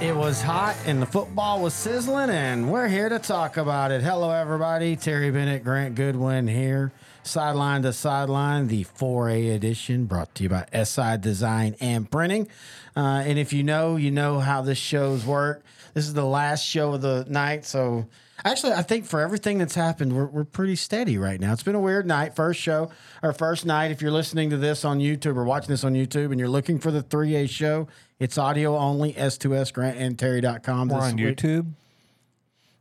It 0.00 0.16
was 0.16 0.40
hot 0.40 0.76
and 0.86 1.02
the 1.02 1.04
football 1.06 1.60
was 1.60 1.74
sizzling, 1.74 2.30
and 2.30 2.72
we're 2.72 2.88
here 2.88 3.10
to 3.10 3.18
talk 3.18 3.58
about 3.58 3.92
it. 3.92 4.00
Hello, 4.00 4.30
everybody. 4.30 4.96
Terry 4.96 5.30
Bennett, 5.30 5.62
Grant 5.62 5.94
Goodwin 5.94 6.48
here. 6.48 6.90
Sideline 7.22 7.82
to 7.82 7.92
sideline, 7.92 8.68
the 8.68 8.84
4A 8.84 9.54
edition 9.54 10.06
brought 10.06 10.34
to 10.36 10.44
you 10.44 10.48
by 10.48 10.64
SI 10.72 11.18
Design 11.18 11.76
and 11.80 12.10
Printing. 12.10 12.48
Uh, 12.96 13.24
and 13.26 13.38
if 13.38 13.52
you 13.52 13.62
know, 13.62 13.96
you 13.96 14.10
know 14.10 14.40
how 14.40 14.62
this 14.62 14.78
show's 14.78 15.26
work. 15.26 15.62
This 15.92 16.06
is 16.06 16.14
the 16.14 16.24
last 16.24 16.64
show 16.64 16.94
of 16.94 17.02
the 17.02 17.26
night, 17.28 17.66
so 17.66 18.06
actually, 18.42 18.72
I 18.72 18.80
think 18.80 19.04
for 19.04 19.20
everything 19.20 19.58
that's 19.58 19.74
happened, 19.74 20.14
we're, 20.14 20.26
we're 20.26 20.44
pretty 20.44 20.76
steady 20.76 21.18
right 21.18 21.38
now. 21.38 21.52
It's 21.52 21.62
been 21.62 21.74
a 21.74 21.80
weird 21.80 22.06
night. 22.06 22.34
First 22.34 22.58
show, 22.58 22.90
or 23.22 23.34
first 23.34 23.66
night. 23.66 23.90
If 23.90 24.00
you're 24.00 24.12
listening 24.12 24.48
to 24.48 24.56
this 24.56 24.82
on 24.82 24.98
YouTube 24.98 25.36
or 25.36 25.44
watching 25.44 25.68
this 25.68 25.84
on 25.84 25.92
YouTube 25.92 26.30
and 26.30 26.40
you're 26.40 26.48
looking 26.48 26.78
for 26.78 26.90
the 26.90 27.02
3A 27.02 27.50
show, 27.50 27.86
it's 28.20 28.38
audio 28.38 28.76
only, 28.76 29.12
S2S 29.14 29.72
Grant 29.72 29.98
and 29.98 30.16
Terry.com. 30.18 30.88
We're 30.88 30.98
on 31.00 31.16
week. 31.16 31.36
YouTube. 31.38 31.72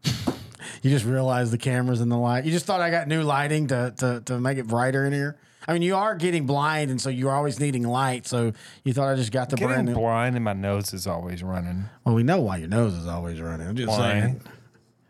You 0.81 0.89
just 0.91 1.03
realized 1.05 1.51
the 1.51 1.57
cameras 1.57 1.99
and 1.99 2.09
the 2.11 2.17
light. 2.17 2.45
You 2.45 2.51
just 2.51 2.65
thought 2.65 2.79
I 2.79 2.89
got 2.89 3.07
new 3.07 3.23
lighting 3.23 3.67
to, 3.67 3.93
to, 3.97 4.21
to 4.25 4.39
make 4.39 4.57
it 4.57 4.67
brighter 4.67 5.03
in 5.05 5.11
here. 5.11 5.37
I 5.67 5.73
mean, 5.73 5.81
you 5.81 5.95
are 5.95 6.15
getting 6.15 6.45
blind, 6.45 6.89
and 6.91 7.01
so 7.01 7.09
you're 7.09 7.31
always 7.31 7.59
needing 7.59 7.83
light. 7.83 8.25
So 8.27 8.53
you 8.85 8.93
thought 8.93 9.09
I 9.09 9.15
just 9.15 9.31
got 9.31 9.49
the 9.49 9.57
brand 9.57 9.71
Getting 9.71 9.85
new. 9.87 9.99
blind 9.99 10.35
and 10.35 10.45
my 10.45 10.53
nose 10.53 10.93
is 10.93 11.05
always 11.05 11.43
running. 11.43 11.85
Well, 12.05 12.15
we 12.15 12.23
know 12.23 12.39
why 12.39 12.57
your 12.57 12.69
nose 12.69 12.93
is 12.93 13.07
always 13.07 13.41
running. 13.41 13.67
I'm 13.67 13.75
just 13.75 13.89
Why? 13.89 13.97
saying. 13.97 14.41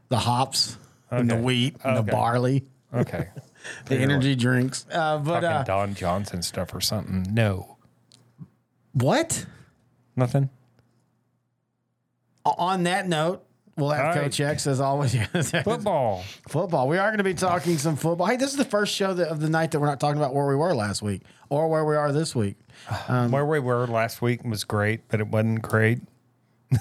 The 0.10 0.18
hops 0.18 0.78
and 1.12 1.30
the 1.30 1.36
Okay. 1.36 1.44
wheat 1.44 1.76
and 1.84 1.98
the 1.98 2.04
barley, 2.04 2.64
Okay. 2.94 3.30
the 3.86 3.96
energy 3.98 4.36
drinks. 4.36 4.86
Uh, 4.92 5.18
but 5.20 5.44
uh, 5.44 5.64
Don 5.64 5.94
Johnson 5.94 6.42
stuff 6.42 6.74
or 6.74 6.82
something. 6.82 7.28
No. 7.32 7.78
what? 8.94 9.46
Nothing. 10.20 10.50
On 12.46 12.84
that 12.84 13.08
note, 13.08 13.44
we'll 13.78 13.90
have 13.92 14.16
right. 14.16 14.24
Coach 14.24 14.40
X 14.40 14.68
as 14.68 14.80
always. 14.80 15.16
Football. 15.64 16.24
football. 16.48 16.88
We 16.88 16.98
are 16.98 17.10
going 17.10 17.20
to 17.20 17.24
be 17.24 17.34
talking 17.34 17.78
some 17.78 17.96
football. 17.96 18.28
Hey, 18.28 18.38
this 18.38 18.52
is 18.52 18.58
the 18.58 18.66
first 18.66 18.94
show 18.94 19.14
that, 19.14 19.30
of 19.30 19.40
the 19.40 19.50
night 19.50 19.72
that 19.72 19.80
we're 19.80 19.88
not 19.88 20.00
talking 20.00 20.18
about 20.18 20.34
where 20.34 20.48
we 20.48 20.56
were 20.56 20.74
last 20.74 21.02
week 21.02 21.22
or 21.50 21.68
where 21.68 21.86
we 21.86 21.96
are 21.96 22.12
this 22.12 22.36
week. 22.36 22.58
Um, 23.08 23.32
Where 23.32 23.46
we 23.46 23.60
were 23.60 23.88
last 23.88 24.22
week 24.22 24.44
was 24.44 24.64
great, 24.64 25.08
but 25.10 25.20
it 25.20 25.28
wasn't 25.28 25.62
great. 25.62 26.00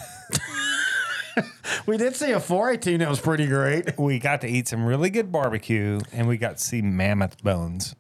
We 1.87 1.97
did 1.97 2.15
see 2.17 2.33
a 2.33 2.39
4A 2.39 2.99
that 2.99 3.09
was 3.09 3.19
pretty 3.19 3.47
great. 3.47 3.99
We 3.99 4.19
got 4.19 4.43
to 4.43 4.47
eat 4.47 4.69
some 4.69 4.85
really 4.85 5.09
good 5.09 5.33
barbecue 5.33 6.01
and 6.13 6.29
we 6.29 6.37
got 6.37 6.59
to 6.59 6.63
see 6.63 6.83
mammoth 6.83 7.43
bones. 7.43 7.95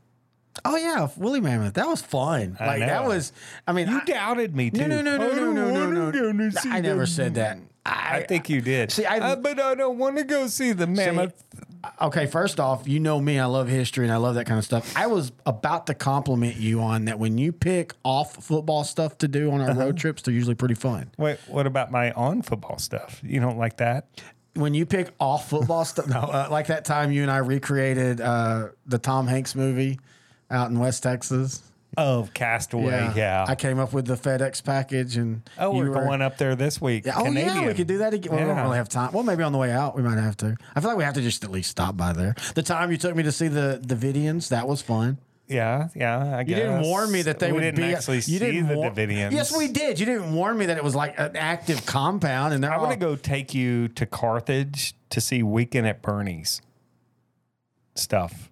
Oh 0.70 0.76
yeah, 0.76 1.08
Willie 1.16 1.40
Mammoth. 1.40 1.74
That 1.74 1.86
was 1.88 2.02
fun. 2.02 2.56
I 2.60 2.66
Like 2.66 2.80
that 2.80 3.04
was. 3.06 3.32
I 3.66 3.72
mean, 3.72 3.88
You 3.88 4.00
I, 4.00 4.04
doubted 4.04 4.54
me 4.54 4.70
too. 4.70 4.86
no, 4.86 5.00
no, 5.00 5.00
no, 5.00 5.16
no, 5.16 5.24
I 5.24 5.34
no, 5.36 5.90
no, 5.90 6.10
no, 6.10 6.32
no. 6.32 6.50
see 6.50 6.70
I 6.70 6.80
never 6.80 7.00
the- 7.00 7.06
said 7.06 7.34
that. 7.36 7.58
I 7.86 8.20
think 8.28 8.50
you 8.50 8.60
did. 8.60 8.92
See, 8.92 9.06
I- 9.06 9.18
Uh, 9.32 9.36
but 9.36 9.58
I 9.58 9.74
don't 9.74 9.96
want 9.96 10.18
to 10.18 10.24
go 10.24 10.46
see 10.46 10.72
the 10.72 10.86
mammoth. 10.86 11.42
Okay, 12.02 12.26
first 12.26 12.60
off, 12.60 12.86
you 12.86 13.00
know 13.00 13.18
me. 13.18 13.38
I 13.38 13.46
love 13.46 13.66
history 13.68 14.04
and 14.04 14.12
I 14.12 14.18
love 14.18 14.34
that 14.34 14.44
kind 14.44 14.58
of 14.58 14.64
stuff. 14.64 14.92
I 14.94 15.06
was 15.06 15.32
about 15.46 15.86
to 15.86 15.94
compliment 15.94 16.56
you 16.56 16.80
on 16.82 17.06
that. 17.06 17.18
When 17.18 17.38
you 17.38 17.50
pick 17.50 17.94
off 18.04 18.44
football 18.44 18.84
stuff 18.84 19.16
to 19.18 19.28
do 19.28 19.50
on 19.52 19.62
our 19.62 19.70
Uh-huh. 19.70 19.80
road 19.80 19.96
trips, 19.96 20.20
they're 20.20 20.34
usually 20.34 20.54
pretty 20.56 20.74
fun. 20.74 21.10
Wait, 21.16 21.38
what 21.46 21.66
about 21.66 21.90
my 21.90 22.10
on 22.12 22.42
football 22.42 22.78
stuff? 22.78 23.20
You 23.24 23.40
don't 23.40 23.56
like 23.56 23.78
that? 23.78 24.06
When 24.54 24.74
you 24.74 24.84
pick 24.84 25.12
off 25.20 25.48
football 25.48 25.84
stuff, 25.86 26.08
no, 26.08 26.18
uh, 26.20 26.48
like 26.50 26.66
that 26.66 26.84
time 26.84 27.10
you 27.12 27.22
and 27.22 27.30
I 27.30 27.38
recreated 27.38 28.20
uh, 28.20 28.68
the 28.84 28.98
Tom 28.98 29.26
Hanks 29.28 29.54
movie 29.54 29.98
out 30.50 30.70
in 30.70 30.78
West 30.78 31.02
Texas. 31.02 31.62
Oh, 31.96 32.28
Castaway. 32.34 33.12
Yeah. 33.16 33.46
I 33.48 33.54
came 33.54 33.78
up 33.78 33.92
with 33.92 34.06
the 34.06 34.14
FedEx 34.14 34.62
package, 34.62 35.16
and 35.16 35.42
oh, 35.58 35.74
we're 35.74 35.88
were- 35.88 35.94
going 35.94 36.20
up 36.22 36.36
there 36.36 36.54
this 36.54 36.80
week. 36.80 37.06
Yeah, 37.06 37.14
oh 37.16 37.24
yeah, 37.24 37.30
we 37.30 37.36
Canadian. 37.42 37.74
could 37.74 37.86
do 37.86 37.98
that 37.98 38.14
again. 38.14 38.32
Well, 38.32 38.42
we 38.42 38.46
don't 38.48 38.62
really 38.62 38.76
have 38.76 38.88
time. 38.90 39.10
Well, 39.12 39.24
maybe 39.24 39.42
on 39.42 39.52
the 39.52 39.58
way 39.58 39.72
out 39.72 39.96
we 39.96 40.02
might 40.02 40.18
have 40.18 40.36
to. 40.38 40.56
I 40.76 40.80
feel 40.80 40.90
like 40.90 40.98
we 40.98 41.04
have 41.04 41.14
to 41.14 41.22
just 41.22 41.42
at 41.44 41.50
least 41.50 41.70
stop 41.70 41.96
by 41.96 42.12
there. 42.12 42.34
The 42.54 42.62
time 42.62 42.90
you 42.90 42.98
took 42.98 43.16
me 43.16 43.22
to 43.22 43.32
see 43.32 43.48
the 43.48 43.80
Davidians, 43.84 44.48
that 44.50 44.68
was 44.68 44.82
fun. 44.82 45.16
Yeah, 45.48 45.88
yeah. 45.96 46.36
I 46.36 46.40
You 46.40 46.44
guess. 46.44 46.56
didn't 46.58 46.82
warn 46.82 47.10
me 47.10 47.22
that 47.22 47.38
they 47.38 47.46
we 47.48 47.54
would 47.54 47.60
didn't 47.62 47.76
be. 47.88 47.94
actually 47.94 48.16
you 48.16 48.22
see 48.22 48.38
didn't 48.38 48.68
the 48.68 48.76
war- 48.76 48.90
Davidians. 48.90 49.32
Yes, 49.32 49.56
we 49.56 49.66
did. 49.68 49.98
You 49.98 50.04
didn't 50.04 50.34
warn 50.34 50.58
me 50.58 50.66
that 50.66 50.76
it 50.76 50.84
was 50.84 50.94
like 50.94 51.18
an 51.18 51.36
active 51.36 51.86
compound, 51.86 52.52
and 52.52 52.66
I 52.66 52.74
all. 52.74 52.80
want 52.82 52.92
to 52.92 52.98
go 52.98 53.16
take 53.16 53.54
you 53.54 53.88
to 53.88 54.04
Carthage 54.04 54.94
to 55.08 55.22
see 55.22 55.42
Weekend 55.42 55.86
at 55.86 56.02
Bernie's 56.02 56.60
stuff. 57.94 58.47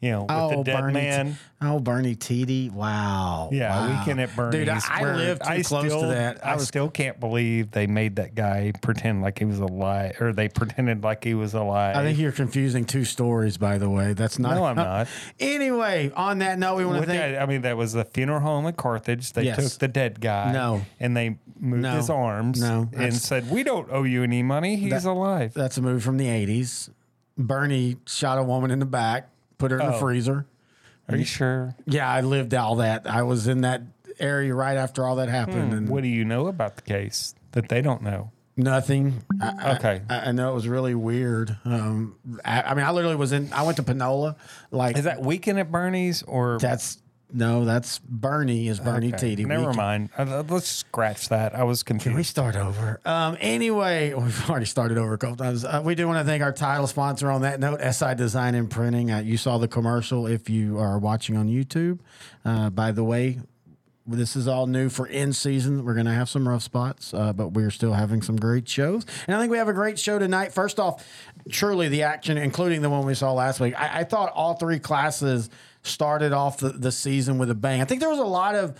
You 0.00 0.12
know, 0.12 0.20
with 0.22 0.30
Oh, 0.30 0.48
the 0.58 0.62
dead 0.62 0.80
Bernie, 0.80 0.92
man. 0.94 1.38
oh 1.60 1.80
Bernie 1.80 2.14
Tiede! 2.14 2.70
Wow. 2.70 3.48
Yeah, 3.50 3.68
wow. 3.88 3.98
Weekend 3.98 4.20
at 4.20 4.36
Bernie's. 4.36 4.52
Dude, 4.60 4.68
I, 4.68 4.80
I 4.88 5.02
where 5.02 5.16
lived 5.16 5.42
too 5.42 5.48
I 5.50 5.62
close 5.62 5.86
still, 5.86 6.00
to 6.02 6.06
that. 6.06 6.46
I, 6.46 6.52
I 6.52 6.54
was. 6.54 6.68
still 6.68 6.88
can't 6.88 7.18
believe 7.18 7.72
they 7.72 7.88
made 7.88 8.14
that 8.14 8.36
guy 8.36 8.70
pretend 8.80 9.22
like 9.22 9.40
he 9.40 9.44
was 9.44 9.58
alive, 9.58 10.14
or 10.20 10.32
they 10.32 10.48
pretended 10.48 11.02
like 11.02 11.24
he 11.24 11.34
was 11.34 11.54
alive. 11.54 11.96
I 11.96 12.04
think 12.04 12.16
you're 12.16 12.30
confusing 12.30 12.84
two 12.84 13.04
stories. 13.04 13.58
By 13.58 13.78
the 13.78 13.90
way, 13.90 14.12
that's 14.12 14.38
not. 14.38 14.54
no, 14.54 14.64
I'm 14.66 14.76
not. 14.76 15.08
Anyway, 15.40 16.12
on 16.14 16.38
that 16.38 16.60
note, 16.60 16.76
we 16.76 16.84
want 16.84 16.96
to 16.96 17.00
What 17.00 17.08
thank. 17.08 17.34
that- 17.34 17.42
I 17.42 17.46
mean, 17.46 17.62
that 17.62 17.76
was 17.76 17.92
the 17.92 18.04
funeral 18.04 18.38
home 18.38 18.66
at 18.66 18.76
Carthage. 18.76 19.32
They 19.32 19.46
Yes. 19.46 19.56
took 19.72 19.80
the 19.80 19.88
dead 19.88 20.20
guy. 20.20 20.52
No. 20.52 20.82
And 21.00 21.16
they 21.16 21.38
moved 21.58 21.82
No. 21.82 21.96
his 21.96 22.08
arms 22.08 22.60
No, 22.60 22.82
and 22.82 22.92
that's- 22.92 23.22
said, 23.22 23.50
We 23.50 23.64
don't 23.64 23.88
owe 23.90 24.04
you 24.04 24.22
any 24.22 24.44
money. 24.44 24.76
He's 24.76 25.04
alive. 25.04 25.54
That's 25.54 25.76
a 25.76 25.82
movie 25.82 26.00
from 26.00 26.18
the 26.18 26.26
'80s. 26.28 26.90
Bernie 27.36 27.96
shot 28.06 28.38
a 28.38 28.44
woman 28.44 28.70
in 28.70 28.78
the 28.78 28.86
back, 28.86 29.28
put 29.58 29.70
her 29.70 29.78
in 29.80 29.86
the 29.86 29.94
Oh. 29.94 29.98
freezer. 30.00 30.46
Are 31.08 31.16
you 31.16 31.24
sure? 31.24 31.74
Yeah, 31.86 32.08
I 32.08 32.20
lived 32.20 32.54
all 32.54 32.76
that. 32.76 33.08
I 33.08 33.22
was 33.22 33.48
in 33.48 33.62
that 33.62 33.82
area 34.20 34.54
right 34.54 34.76
after 34.76 35.04
all 35.04 35.16
that 35.16 35.28
happened, 35.28 35.72
and 35.72 35.88
What 35.88 36.02
do 36.02 36.08
you 36.08 36.24
know 36.24 36.46
about 36.48 36.76
the 36.76 36.82
case 36.82 37.34
that 37.52 37.68
they 37.68 37.80
don't 37.82 38.02
know? 38.02 38.30
nothing. 38.56 39.22
I, 39.40 39.76
Okay. 39.76 40.02
I, 40.10 40.18
I 40.28 40.32
know 40.32 40.50
it 40.50 40.54
was 40.54 40.66
really 40.66 40.92
weird. 40.94 41.56
Um, 41.64 42.16
I, 42.44 42.62
I 42.62 42.74
mean, 42.74 42.84
I 42.84 42.90
literally 42.90 43.14
was 43.14 43.30
in. 43.32 43.52
I 43.52 43.62
went 43.62 43.76
to 43.76 43.84
Panola. 43.84 44.34
Like 44.72 44.98
Is 44.98 45.04
that 45.04 45.20
Weekend 45.22 45.60
at 45.60 45.70
Bernie's 45.70 46.22
or 46.24 46.58
that's 46.60 46.98
no, 47.32 47.64
that's 47.64 47.98
Bernie 47.98 48.68
is 48.68 48.80
Bernie 48.80 49.12
Okay. 49.12 49.36
Never 49.36 49.72
mind. 49.74 50.10
Uh, 50.16 50.22
uh, 50.22 50.44
let's 50.48 50.68
scratch 50.68 51.28
that. 51.28 51.54
I 51.54 51.64
was 51.64 51.82
confused. 51.82 52.10
Can 52.10 52.16
we 52.16 52.22
start 52.22 52.56
over? 52.56 53.00
Um, 53.04 53.36
anyway, 53.40 54.14
we've 54.16 54.48
already 54.50 54.66
started 54.66 54.96
over 54.96 55.14
a 55.14 55.18
couple 55.18 55.36
times. 55.36 55.64
Uh, 55.64 55.82
we 55.84 55.94
do 55.94 56.06
want 56.06 56.18
to 56.18 56.24
thank 56.24 56.42
our 56.42 56.52
title 56.52 56.86
sponsor 56.86 57.30
on 57.30 57.42
that 57.42 57.60
note, 57.60 57.80
SI 57.80 58.14
Design 58.14 58.54
and 58.54 58.70
Printing. 58.70 59.10
Uh, 59.10 59.18
you 59.18 59.36
saw 59.36 59.58
the 59.58 59.68
commercial 59.68 60.26
if 60.26 60.48
you 60.48 60.78
are 60.78 60.98
watching 60.98 61.36
on 61.36 61.48
YouTube. 61.48 61.98
Uh, 62.44 62.70
by 62.70 62.92
the 62.92 63.04
way, 63.04 63.40
this 64.06 64.34
is 64.34 64.48
all 64.48 64.66
new 64.66 64.88
for 64.88 65.06
in 65.06 65.34
season. 65.34 65.84
We're 65.84 65.94
going 65.94 66.06
to 66.06 66.12
have 66.12 66.30
some 66.30 66.48
rough 66.48 66.62
spots, 66.62 67.12
uh, 67.12 67.34
but 67.34 67.48
we're 67.48 67.70
still 67.70 67.92
having 67.92 68.22
some 68.22 68.36
great 68.36 68.66
shows. 68.66 69.04
And 69.26 69.36
I 69.36 69.40
think 69.40 69.50
we 69.50 69.58
have 69.58 69.68
a 69.68 69.74
great 69.74 69.98
show 69.98 70.18
tonight. 70.18 70.54
First 70.54 70.80
off, 70.80 71.06
truly 71.50 71.88
the 71.88 72.04
action, 72.04 72.38
including 72.38 72.80
the 72.80 72.88
one 72.88 73.04
we 73.04 73.14
saw 73.14 73.32
last 73.34 73.60
week. 73.60 73.78
I, 73.78 74.00
I 74.00 74.04
thought 74.04 74.32
all 74.34 74.54
three 74.54 74.78
classes 74.78 75.50
started 75.88 76.32
off 76.32 76.58
the, 76.58 76.70
the 76.70 76.92
season 76.92 77.38
with 77.38 77.50
a 77.50 77.54
bang. 77.54 77.80
I 77.80 77.84
think 77.84 78.00
there 78.00 78.10
was 78.10 78.18
a 78.18 78.24
lot 78.24 78.54
of 78.54 78.78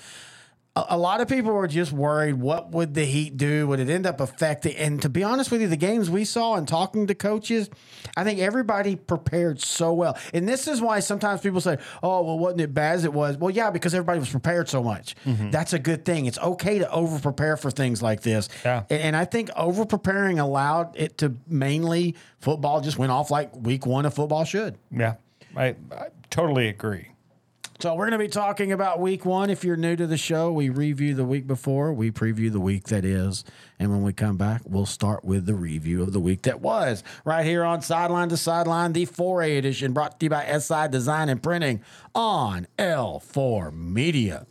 a 0.89 0.97
lot 0.97 1.21
of 1.21 1.29
people 1.29 1.53
were 1.53 1.67
just 1.67 1.93
worried 1.93 2.35
what 2.35 2.71
would 2.71 2.95
the 2.95 3.05
heat 3.05 3.37
do? 3.37 3.67
Would 3.67 3.81
it 3.81 3.89
end 3.89 4.07
up 4.07 4.21
affecting 4.21 4.77
and 4.77 5.01
to 5.03 5.09
be 5.09 5.23
honest 5.23 5.51
with 5.51 5.61
you 5.61 5.69
the 5.69 5.77
games 5.77 6.11
we 6.11 6.25
saw 6.25 6.55
and 6.55 6.69
talking 6.69 7.07
to 7.07 7.15
coaches 7.15 7.71
i 8.17 8.25
think 8.25 8.39
everybody 8.39 8.97
prepared 8.97 9.61
so 9.61 9.93
well. 9.93 10.17
And 10.33 10.49
this 10.49 10.69
is 10.69 10.81
why 10.81 11.01
sometimes 11.01 11.41
people 11.41 11.61
say 11.61 11.79
oh 12.03 12.23
well 12.23 12.39
wasn't 12.39 12.63
it 12.63 12.75
bad 12.75 12.97
as 12.97 13.05
it 13.05 13.13
was? 13.13 13.37
Well 13.37 13.51
yeah 13.51 13.71
because 13.71 13.95
everybody 13.95 14.21
was 14.21 14.31
prepared 14.31 14.69
so 14.69 14.83
much. 14.83 15.17
Mm-hmm. 15.25 15.51
That's 15.51 15.73
a 15.73 15.79
good 15.79 16.05
thing. 16.05 16.27
It's 16.27 16.39
okay 16.39 16.79
to 16.79 16.91
over 16.91 17.19
prepare 17.19 17.57
for 17.57 17.71
things 17.71 18.03
like 18.03 18.23
this. 18.23 18.49
Yeah. 18.65 18.85
and, 18.91 19.01
and 19.01 19.17
i 19.17 19.25
think 19.25 19.51
over 19.57 19.85
preparing 19.85 20.39
allowed 20.39 20.97
it 20.97 21.19
to 21.19 21.35
mainly 21.47 22.15
football 22.41 22.81
just 22.81 22.99
went 22.99 23.13
off 23.13 23.31
like 23.31 23.55
week 23.57 23.87
one 23.87 24.07
of 24.07 24.15
football 24.15 24.45
should. 24.45 24.79
Yeah, 24.91 25.15
I, 25.57 25.77
I 25.93 26.09
totally 26.31 26.69
agree. 26.69 27.09
So 27.81 27.95
we're 27.95 28.11
going 28.11 28.19
to 28.19 28.27
be 28.27 28.29
talking 28.29 28.73
about 28.73 28.99
week 28.99 29.25
one. 29.25 29.51
If 29.51 29.63
you're 29.63 29.77
new 29.77 29.95
to 29.95 30.09
the 30.09 30.17
show, 30.17 30.51
we 30.51 30.69
review 30.69 31.15
the 31.15 31.25
week 31.25 31.47
before, 31.47 31.93
we 31.93 32.11
preview 32.11 32.51
the 32.51 32.59
week 32.59 32.89
that 32.89 33.05
is, 33.05 33.45
and 33.79 33.93
when 33.93 34.03
we 34.03 34.13
come 34.13 34.37
back, 34.37 34.63
we'll 34.65 34.85
start 34.85 35.25
with 35.25 35.47
the 35.47 35.55
review 35.55 36.03
of 36.03 36.13
the 36.13 36.19
week 36.19 36.43
that 36.43 36.61
was. 36.61 37.05
Right 37.25 37.47
here 37.47 37.65
on 37.65 37.81
Sideline 37.81 38.31
to 38.31 38.37
Sideline, 38.37 38.95
the 38.95 39.07
4A 39.07 39.59
edition, 39.59 39.93
brought 39.93 40.19
to 40.19 40.27
you 40.27 40.31
by 40.31 40.59
SI 40.59 40.89
Design 40.89 41.29
and 41.29 41.41
Printing 41.41 41.81
on 42.17 42.67
L4 42.81 43.73
Media. 43.73 44.49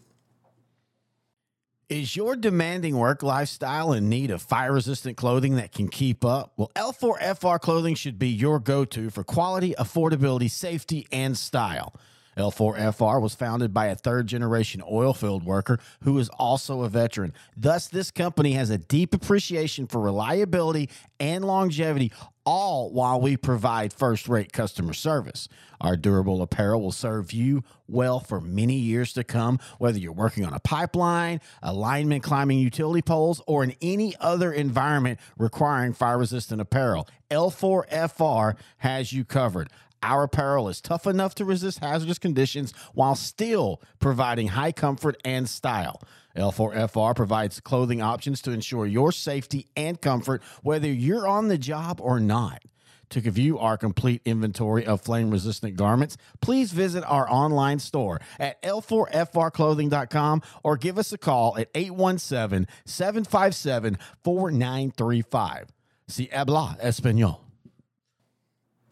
Is 1.90 2.18
your 2.18 2.36
demanding 2.36 2.98
work 2.98 3.24
lifestyle 3.24 3.94
in 3.94 4.10
need 4.10 4.30
of 4.30 4.42
fire 4.42 4.74
resistant 4.74 5.16
clothing 5.16 5.56
that 5.56 5.72
can 5.72 5.88
keep 5.88 6.26
up? 6.26 6.52
Well, 6.58 6.70
L4FR 6.76 7.62
clothing 7.62 7.96
should 7.96 8.20
be 8.20 8.28
your 8.28 8.60
go 8.60 8.84
to 8.84 9.10
for 9.10 9.24
quality, 9.24 9.74
affordability, 9.80 10.52
safety, 10.52 11.08
and 11.14 11.38
style. 11.38 11.94
L4FR 12.36 13.22
was 13.22 13.36
founded 13.36 13.74
by 13.74 13.86
a 13.86 13.96
third 13.96 14.28
generation 14.28 14.84
oil 14.92 15.14
field 15.14 15.46
worker 15.46 15.80
who 16.04 16.20
is 16.20 16.28
also 16.38 16.84
a 16.84 16.90
veteran. 16.90 17.34
Thus, 17.56 17.88
this 17.88 18.12
company 18.12 18.52
has 18.52 18.70
a 18.70 18.78
deep 18.78 19.14
appreciation 19.14 19.88
for 19.88 20.02
reliability 20.02 20.90
and 21.22 21.46
longevity, 21.46 22.12
all 22.48 22.90
while 22.92 23.20
we 23.20 23.36
provide 23.36 23.92
first 23.92 24.30
rate 24.30 24.54
customer 24.54 24.94
service. 24.94 25.50
Our 25.82 25.98
durable 25.98 26.42
apparel 26.42 26.82
will 26.82 26.94
serve 26.94 27.34
you 27.34 27.66
well 27.90 28.22
for 28.22 28.40
many 28.40 28.76
years 28.76 29.12
to 29.14 29.26
come, 29.26 29.60
whether 29.80 30.00
you're 30.00 30.14
working 30.14 30.46
on 30.46 30.54
a 30.54 30.60
pipeline, 30.62 31.42
alignment 31.62 32.24
climbing 32.24 32.60
utility 32.60 33.02
poles, 33.02 33.42
or 33.48 33.66
in 33.66 33.76
any 33.82 34.16
other 34.22 34.54
environment 34.54 35.20
requiring 35.38 35.92
fire 35.92 36.18
resistant 36.18 36.62
apparel. 36.62 37.06
L4FR 37.30 38.56
has 38.78 39.12
you 39.12 39.26
covered. 39.26 39.70
Our 40.02 40.24
apparel 40.24 40.70
is 40.70 40.80
tough 40.80 41.06
enough 41.06 41.36
to 41.36 41.44
resist 41.46 41.80
hazardous 41.80 42.18
conditions 42.18 42.74
while 42.94 43.16
still 43.16 43.82
providing 44.00 44.48
high 44.50 44.72
comfort 44.72 45.20
and 45.26 45.50
style. 45.50 46.02
L4FR 46.38 47.16
provides 47.16 47.60
clothing 47.60 48.02
options 48.02 48.42
to 48.44 48.52
ensure 48.52 48.86
your 48.86 49.12
safety 49.12 49.68
and 49.76 50.00
comfort, 50.00 50.42
whether 50.64 50.88
you're 50.88 51.28
on 51.28 51.48
the 51.48 51.58
job 51.58 52.00
or 52.02 52.20
not. 52.20 52.64
To 53.12 53.22
view 53.22 53.58
our 53.58 53.78
complete 53.78 54.22
inventory 54.26 54.86
of 54.86 55.02
flame 55.02 55.32
resistant 55.32 55.78
garments, 55.78 56.18
please 56.42 56.74
visit 56.74 57.04
our 57.06 57.30
online 57.32 57.80
store 57.80 58.20
at 58.38 58.62
l4frclothing.com 58.64 60.42
or 60.64 60.78
give 60.78 60.98
us 60.98 61.14
a 61.14 61.18
call 61.18 61.58
at 61.58 61.70
817 61.74 62.68
757 62.86 63.98
4935. 64.24 65.68
Si 66.10 66.30
habla 66.32 66.78
español. 66.84 67.47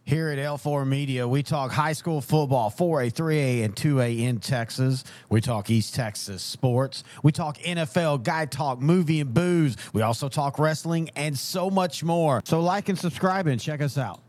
Here 0.08 0.30
at 0.30 0.38
L4 0.38 0.88
Media, 0.88 1.28
we 1.28 1.42
talk 1.42 1.72
high 1.72 1.94
school 1.94 2.22
football, 2.22 2.70
4A, 2.70 3.12
3A, 3.12 3.66
and 3.66 3.76
2A 3.76 4.20
in 4.20 4.38
Texas. 4.40 5.04
We 5.30 5.42
talk 5.42 5.72
East 5.72 5.96
Texas 5.96 6.44
sports. 6.44 7.04
We 7.24 7.32
talk 7.32 7.58
NFL, 7.58 8.22
guy 8.22 8.46
talk, 8.46 8.80
movie, 8.80 9.20
and 9.20 9.34
booze. 9.34 9.76
We 9.94 10.04
also 10.04 10.30
talk 10.30 10.60
wrestling 10.60 11.10
and 11.16 11.36
so 11.36 11.72
much 11.72 12.04
more. 12.04 12.44
So, 12.46 12.62
like 12.62 12.88
and 12.88 13.00
subscribe 13.00 13.48
and 13.48 13.60
check 13.60 13.82
us 13.82 13.98
out. 13.98 14.20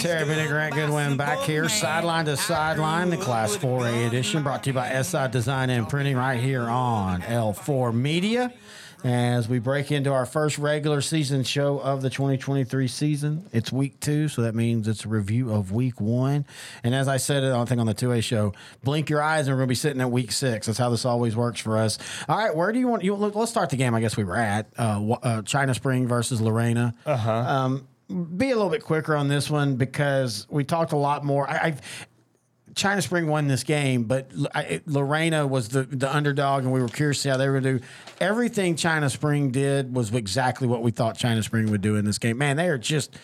Terry 0.00 0.24
Bennett, 0.24 0.48
Grant 0.48 0.74
Goodwin 0.74 1.16
back 1.16 1.40
here, 1.40 1.68
sideline 1.68 2.26
to 2.26 2.36
sideline, 2.36 3.10
the 3.10 3.16
Class 3.16 3.56
4A 3.56 4.06
edition, 4.06 4.44
brought 4.44 4.62
to 4.62 4.70
you 4.70 4.74
by 4.74 5.02
SI 5.02 5.26
Design 5.32 5.68
and 5.68 5.88
Printing 5.88 6.16
right 6.16 6.38
here 6.38 6.62
on 6.62 7.22
L4 7.22 7.92
Media. 7.92 8.52
As 9.02 9.48
we 9.48 9.58
break 9.58 9.90
into 9.90 10.12
our 10.12 10.26
first 10.26 10.58
regular 10.58 11.00
season 11.00 11.42
show 11.42 11.78
of 11.80 12.02
the 12.02 12.10
2023 12.10 12.86
season, 12.86 13.48
it's 13.52 13.72
week 13.72 13.98
two, 13.98 14.28
so 14.28 14.42
that 14.42 14.54
means 14.54 14.86
it's 14.86 15.04
a 15.04 15.08
review 15.08 15.52
of 15.52 15.72
week 15.72 16.00
one. 16.00 16.46
And 16.84 16.94
as 16.94 17.08
I 17.08 17.16
said, 17.16 17.42
I 17.42 17.64
think 17.64 17.80
on 17.80 17.86
the 17.86 17.94
2A 17.94 18.22
show, 18.22 18.52
blink 18.84 19.10
your 19.10 19.22
eyes 19.22 19.48
and 19.48 19.54
we're 19.54 19.58
going 19.58 19.68
to 19.68 19.72
be 19.72 19.74
sitting 19.74 20.00
at 20.00 20.10
week 20.10 20.30
six. 20.30 20.66
That's 20.66 20.78
how 20.78 20.90
this 20.90 21.04
always 21.04 21.34
works 21.34 21.60
for 21.60 21.78
us. 21.78 21.98
All 22.28 22.38
right, 22.38 22.54
where 22.54 22.70
do 22.70 22.78
you 22.78 22.86
want 22.86 23.02
you? 23.02 23.14
Let's 23.14 23.50
start 23.50 23.70
the 23.70 23.76
game. 23.76 23.92
I 23.92 24.00
guess 24.00 24.16
we 24.16 24.22
were 24.24 24.36
at 24.36 24.68
uh, 24.78 25.04
uh, 25.22 25.42
China 25.42 25.74
Spring 25.74 26.06
versus 26.06 26.40
Lorena. 26.40 26.94
Uh 27.04 27.16
huh. 27.16 27.32
Um, 27.32 27.88
be 28.08 28.50
a 28.50 28.54
little 28.54 28.70
bit 28.70 28.84
quicker 28.84 29.16
on 29.16 29.28
this 29.28 29.50
one 29.50 29.76
because 29.76 30.46
we 30.48 30.64
talked 30.64 30.92
a 30.92 30.96
lot 30.96 31.24
more. 31.24 31.48
I, 31.48 31.58
I've 31.68 32.08
China 32.74 33.00
Spring 33.00 33.26
won 33.26 33.48
this 33.48 33.64
game, 33.64 34.04
but 34.04 34.30
I, 34.54 34.82
Lorena 34.86 35.46
was 35.46 35.68
the, 35.70 35.84
the 35.84 36.14
underdog, 36.14 36.62
and 36.64 36.72
we 36.72 36.80
were 36.80 36.88
curious 36.88 37.16
to 37.18 37.22
see 37.22 37.28
how 37.30 37.38
they 37.38 37.48
were 37.48 37.58
going 37.60 37.78
to 37.78 37.78
do. 37.80 37.84
Everything 38.20 38.76
China 38.76 39.08
Spring 39.08 39.50
did 39.50 39.94
was 39.96 40.12
exactly 40.12 40.68
what 40.68 40.82
we 40.82 40.90
thought 40.90 41.16
China 41.16 41.42
Spring 41.42 41.70
would 41.70 41.80
do 41.80 41.96
in 41.96 42.04
this 42.04 42.18
game. 42.18 42.36
Man, 42.36 42.56
they 42.58 42.68
are 42.68 42.76
just 42.76 43.16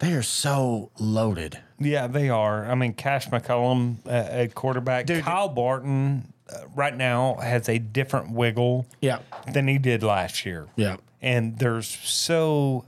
they 0.00 0.12
are 0.12 0.22
so 0.22 0.90
loaded. 0.98 1.58
Yeah, 1.80 2.06
they 2.06 2.28
are. 2.28 2.66
I 2.70 2.74
mean, 2.74 2.92
Cash 2.92 3.28
McCollum 3.30 4.04
uh, 4.06 4.10
at 4.10 4.54
quarterback. 4.54 5.06
Dude. 5.06 5.24
Kyle 5.24 5.48
Barton 5.48 6.30
uh, 6.52 6.58
right 6.76 6.94
now 6.94 7.36
has 7.36 7.68
a 7.70 7.78
different 7.78 8.32
wiggle 8.32 8.86
Yeah, 9.00 9.20
than 9.52 9.68
he 9.68 9.78
did 9.78 10.02
last 10.02 10.44
year. 10.44 10.66
yeah. 10.76 10.96
And 11.22 11.58
they're 11.58 11.82
so 11.82 12.84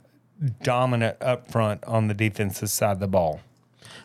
dominant 0.62 1.16
up 1.20 1.50
front 1.50 1.84
on 1.84 2.08
the 2.08 2.14
defensive 2.14 2.70
side 2.70 2.92
of 2.92 3.00
the 3.00 3.08
ball. 3.08 3.40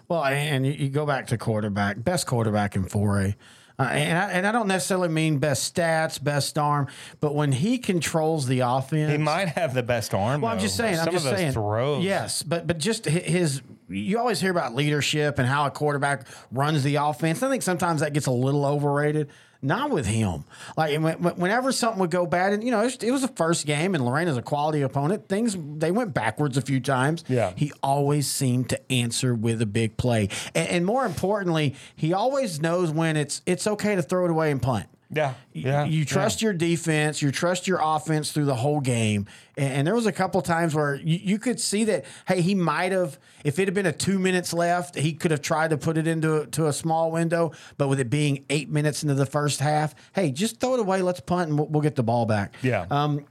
Well, 0.08 0.24
and 0.24 0.66
you, 0.68 0.90
go 0.90 1.06
back 1.06 1.28
to 1.28 1.38
quarterback, 1.38 2.04
best 2.04 2.28
quarterback 2.28 2.76
in 2.76 2.86
4A. 2.86 3.36
Uh, 3.78 3.84
and, 3.84 4.18
I, 4.18 4.32
and 4.32 4.48
I 4.48 4.52
don't 4.54 4.68
necessarily 4.68 5.10
mean 5.10 5.40
best 5.40 5.76
stats, 5.76 6.24
best 6.24 6.58
arm, 6.58 6.88
but 7.20 7.36
when 7.36 7.52
he 7.52 7.78
controls 7.78 8.48
the 8.48 8.62
offense, 8.62 9.12
He 9.12 9.18
might 9.18 9.50
have 9.50 9.74
the 9.74 9.84
best 9.84 10.14
arm. 10.14 10.42
Well, 10.42 10.54
I'm 10.54 10.60
just 10.60 10.78
saying. 10.78 10.96
Some 10.96 11.08
I'm 11.08 11.14
just 11.14 11.26
of 11.26 11.32
those 11.32 11.40
saying. 11.40 11.52
throws. 11.52 12.04
Yes, 12.04 12.42
but 12.42 12.68
but 12.68 12.78
just 12.78 13.04
his. 13.06 13.62
You 13.90 14.18
always 14.18 14.40
hear 14.40 14.50
about 14.50 14.76
leadership 14.76 15.40
and 15.40 15.48
how 15.48 15.66
a 15.66 15.72
quarterback 15.72 16.26
runs 16.52 16.84
the 16.84 16.96
offense. 16.96 17.44
I 17.44 17.50
think 17.50 17.64
sometimes 17.64 18.00
that 18.00 18.14
gets 18.14 18.28
a 18.28 18.32
little 18.32 18.66
overrated. 18.66 19.30
Not 19.66 19.90
with 19.90 20.06
him. 20.06 20.44
Like 20.78 21.00
when- 21.02 21.22
when- 21.22 21.36
whenever 21.36 21.72
something 21.72 22.00
would 22.00 22.12
go 22.12 22.26
bad, 22.26 22.54
and 22.54 22.64
you 22.64 22.72
know 22.72 22.82
it 22.82 22.86
was, 22.86 22.96
it 22.98 23.12
was 23.12 23.22
the 23.22 23.28
first 23.30 23.66
game, 23.66 23.96
and 23.96 24.06
Lorena's 24.06 24.38
a 24.38 24.42
quality 24.42 24.82
opponent. 24.82 25.28
Things 25.28 25.58
they 25.78 25.92
went 25.92 26.14
backwards 26.14 26.56
a 26.58 26.62
few 26.62 26.80
times. 26.80 27.24
Yeah. 27.28 27.52
he 27.56 27.72
always 27.82 28.28
seemed 28.30 28.70
to 28.70 28.92
answer 28.92 29.34
with 29.34 29.62
a 29.62 29.66
big 29.66 29.98
play, 29.98 30.30
and, 30.54 30.68
and 30.70 30.86
more 30.86 31.06
importantly, 31.06 31.76
he 31.96 32.14
always 32.14 32.62
knows 32.62 32.92
when 32.92 33.18
it's 33.18 33.42
it's 33.46 33.66
okay 33.66 33.96
to 33.96 34.02
throw 34.02 34.26
it 34.26 34.32
away 34.32 34.52
and 34.52 34.62
punt. 34.62 34.86
Yeah. 35.10 35.34
Yeah. 35.54 35.86
You 35.86 36.04
trust 36.04 36.42
your 36.42 36.54
defense, 36.54 37.22
you 37.22 37.32
trust 37.32 37.68
your 37.68 37.80
offense 37.82 38.32
through 38.32 38.46
the 38.46 38.56
whole 38.56 38.80
game. 38.80 39.28
And, 39.58 39.74
and 39.74 39.88
there 39.88 39.96
was 39.96 40.06
a 40.06 40.12
couple 40.12 40.42
times 40.42 40.74
where 40.74 40.96
you, 40.96 41.20
you 41.22 41.40
could 41.40 41.60
see 41.60 41.84
that, 41.86 42.06
hey, 42.28 42.42
he 42.42 42.56
might 42.56 42.92
have, 42.92 43.20
if 43.44 43.60
it 43.60 43.68
had 43.68 43.74
been 43.74 43.86
a 43.86 43.92
two 43.92 44.20
minutes 44.20 44.54
left, 44.54 44.96
he 44.96 45.14
could 45.14 45.32
have 45.32 45.42
tried 45.42 45.70
to 45.70 45.78
put 45.78 45.98
it 45.98 46.08
into 46.08 46.48
to 46.48 46.68
a 46.68 46.74
small 46.74 47.12
window. 47.12 47.52
But 47.78 47.88
with 47.88 48.00
it 48.00 48.10
being 48.10 48.46
eight 48.50 48.70
minutes 48.70 49.04
into 49.04 49.16
the 49.16 49.26
first 49.26 49.60
half, 49.60 49.94
hey, 50.14 50.32
just 50.32 50.60
throw 50.60 50.74
it 50.74 50.80
away. 50.80 51.02
Let's 51.02 51.20
punt 51.20 51.50
and 51.50 51.60
we'll, 51.60 51.68
we'll 51.68 51.84
get 51.84 51.96
the 51.96 52.04
ball 52.04 52.26
back. 52.26 52.56
Yeah. 52.62 52.86
Um, 52.90 53.26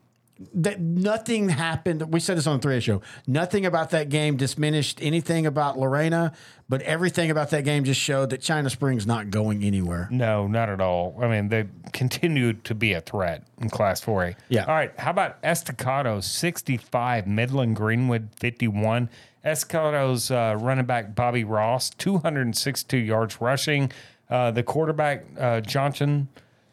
that 0.52 0.80
nothing 0.80 1.48
happened. 1.48 2.12
We 2.12 2.18
said 2.18 2.36
this 2.36 2.46
on 2.46 2.58
the 2.58 2.68
3A 2.68 2.82
show. 2.82 3.02
Nothing 3.26 3.64
about 3.64 3.90
that 3.90 4.08
game 4.08 4.36
diminished 4.36 4.98
anything 5.00 5.46
about 5.46 5.78
Lorena, 5.78 6.32
but 6.68 6.82
everything 6.82 7.30
about 7.30 7.50
that 7.50 7.64
game 7.64 7.84
just 7.84 8.00
showed 8.00 8.30
that 8.30 8.40
China 8.40 8.68
Springs 8.68 9.06
not 9.06 9.30
going 9.30 9.62
anywhere. 9.62 10.08
No, 10.10 10.46
not 10.48 10.68
at 10.68 10.80
all. 10.80 11.16
I 11.20 11.28
mean, 11.28 11.48
they 11.48 11.66
continue 11.92 12.52
to 12.54 12.74
be 12.74 12.94
a 12.94 13.00
threat 13.00 13.44
in 13.60 13.70
Class 13.70 14.04
4A. 14.04 14.34
Yeah. 14.48 14.64
All 14.64 14.74
right. 14.74 14.92
How 14.98 15.10
about 15.10 15.36
Estacado 15.44 16.20
65, 16.20 17.26
Midland 17.26 17.76
Greenwood 17.76 18.28
51? 18.36 19.08
Estacado's 19.44 20.30
uh, 20.30 20.56
running 20.58 20.86
back 20.86 21.14
Bobby 21.14 21.44
Ross, 21.44 21.90
262 21.90 22.96
yards 22.96 23.40
rushing. 23.40 23.92
Uh, 24.30 24.50
the 24.50 24.62
quarterback 24.62 25.24
uh, 25.38 25.60
Johnson, 25.60 26.28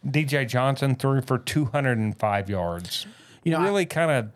DJ 0.08 0.48
Johnson, 0.48 0.96
threw 0.96 1.22
for 1.22 1.38
205 1.38 2.50
yards. 2.50 3.06
You 3.44 3.52
know, 3.52 3.62
really 3.62 3.86
kind 3.86 4.12
of 4.12 4.32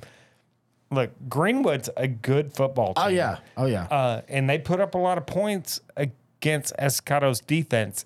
look. 0.91 1.11
Greenwood's 1.29 1.89
a 1.95 2.07
good 2.07 2.53
football 2.53 2.93
team. 2.93 3.05
Oh 3.05 3.07
yeah, 3.07 3.37
oh 3.57 3.65
yeah. 3.65 3.83
uh, 3.83 4.21
and 4.27 4.49
they 4.49 4.57
put 4.57 4.79
up 4.79 4.95
a 4.95 4.97
lot 4.97 5.17
of 5.17 5.25
points 5.25 5.81
against 5.95 6.73
Estacado's 6.79 7.39
defense. 7.39 8.05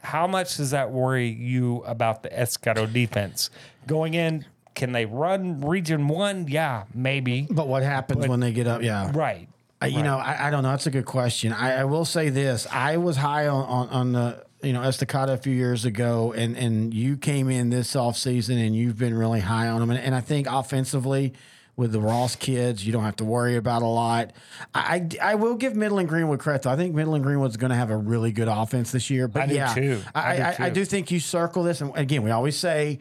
How 0.00 0.26
much 0.26 0.56
does 0.56 0.72
that 0.72 0.90
worry 0.90 1.28
you 1.28 1.84
about 1.86 2.24
the 2.24 2.38
Estacado 2.38 2.86
defense 2.86 3.50
going 3.86 4.14
in? 4.14 4.44
Can 4.74 4.92
they 4.92 5.04
run 5.04 5.60
Region 5.60 6.08
One? 6.08 6.48
Yeah, 6.48 6.84
maybe. 6.94 7.46
But 7.48 7.68
what 7.68 7.82
happens 7.82 8.26
when 8.26 8.40
they 8.40 8.52
get 8.52 8.66
up? 8.66 8.82
Yeah. 8.82 9.12
Right. 9.14 9.48
I, 9.80 9.86
you 9.86 10.02
know, 10.02 10.16
I, 10.16 10.46
I 10.46 10.50
don't 10.50 10.62
know. 10.62 10.70
That's 10.70 10.86
a 10.86 10.92
good 10.92 11.06
question. 11.06 11.52
I, 11.52 11.80
I 11.80 11.84
will 11.84 12.04
say 12.04 12.28
this: 12.28 12.68
I 12.70 12.98
was 12.98 13.16
high 13.16 13.48
on, 13.48 13.64
on, 13.64 13.88
on 13.88 14.12
the 14.12 14.44
you 14.62 14.72
know 14.72 14.82
Estacado 14.82 15.32
a 15.32 15.36
few 15.36 15.54
years 15.54 15.84
ago, 15.84 16.32
and 16.32 16.56
and 16.56 16.94
you 16.94 17.16
came 17.16 17.50
in 17.50 17.70
this 17.70 17.94
offseason 17.94 18.64
and 18.64 18.74
you've 18.76 18.98
been 18.98 19.14
really 19.14 19.40
high 19.40 19.68
on 19.68 19.80
them. 19.80 19.90
And, 19.90 19.98
and 19.98 20.14
I 20.14 20.20
think 20.20 20.46
offensively, 20.48 21.34
with 21.76 21.92
the 21.92 22.00
Ross 22.00 22.36
kids, 22.36 22.86
you 22.86 22.92
don't 22.92 23.04
have 23.04 23.16
to 23.16 23.24
worry 23.24 23.56
about 23.56 23.82
a 23.82 23.86
lot. 23.86 24.32
I 24.74 25.08
I, 25.20 25.32
I 25.32 25.34
will 25.34 25.56
give 25.56 25.74
Midland 25.74 26.08
Greenwood 26.08 26.40
credit. 26.40 26.62
Though. 26.62 26.70
I 26.70 26.76
think 26.76 26.94
Midland 26.94 27.24
Greenwood's 27.24 27.56
going 27.56 27.70
to 27.70 27.76
have 27.76 27.90
a 27.90 27.96
really 27.96 28.32
good 28.32 28.48
offense 28.48 28.92
this 28.92 29.10
year. 29.10 29.28
But 29.28 29.42
I 29.42 29.46
do 29.46 29.54
yeah, 29.54 29.74
too. 29.74 30.00
I 30.14 30.20
I, 30.20 30.36
do 30.36 30.42
I, 30.42 30.66
I 30.66 30.70
do 30.70 30.84
think 30.84 31.10
you 31.10 31.20
circle 31.20 31.62
this, 31.64 31.80
and 31.80 31.96
again, 31.96 32.22
we 32.22 32.30
always 32.30 32.56
say. 32.56 32.98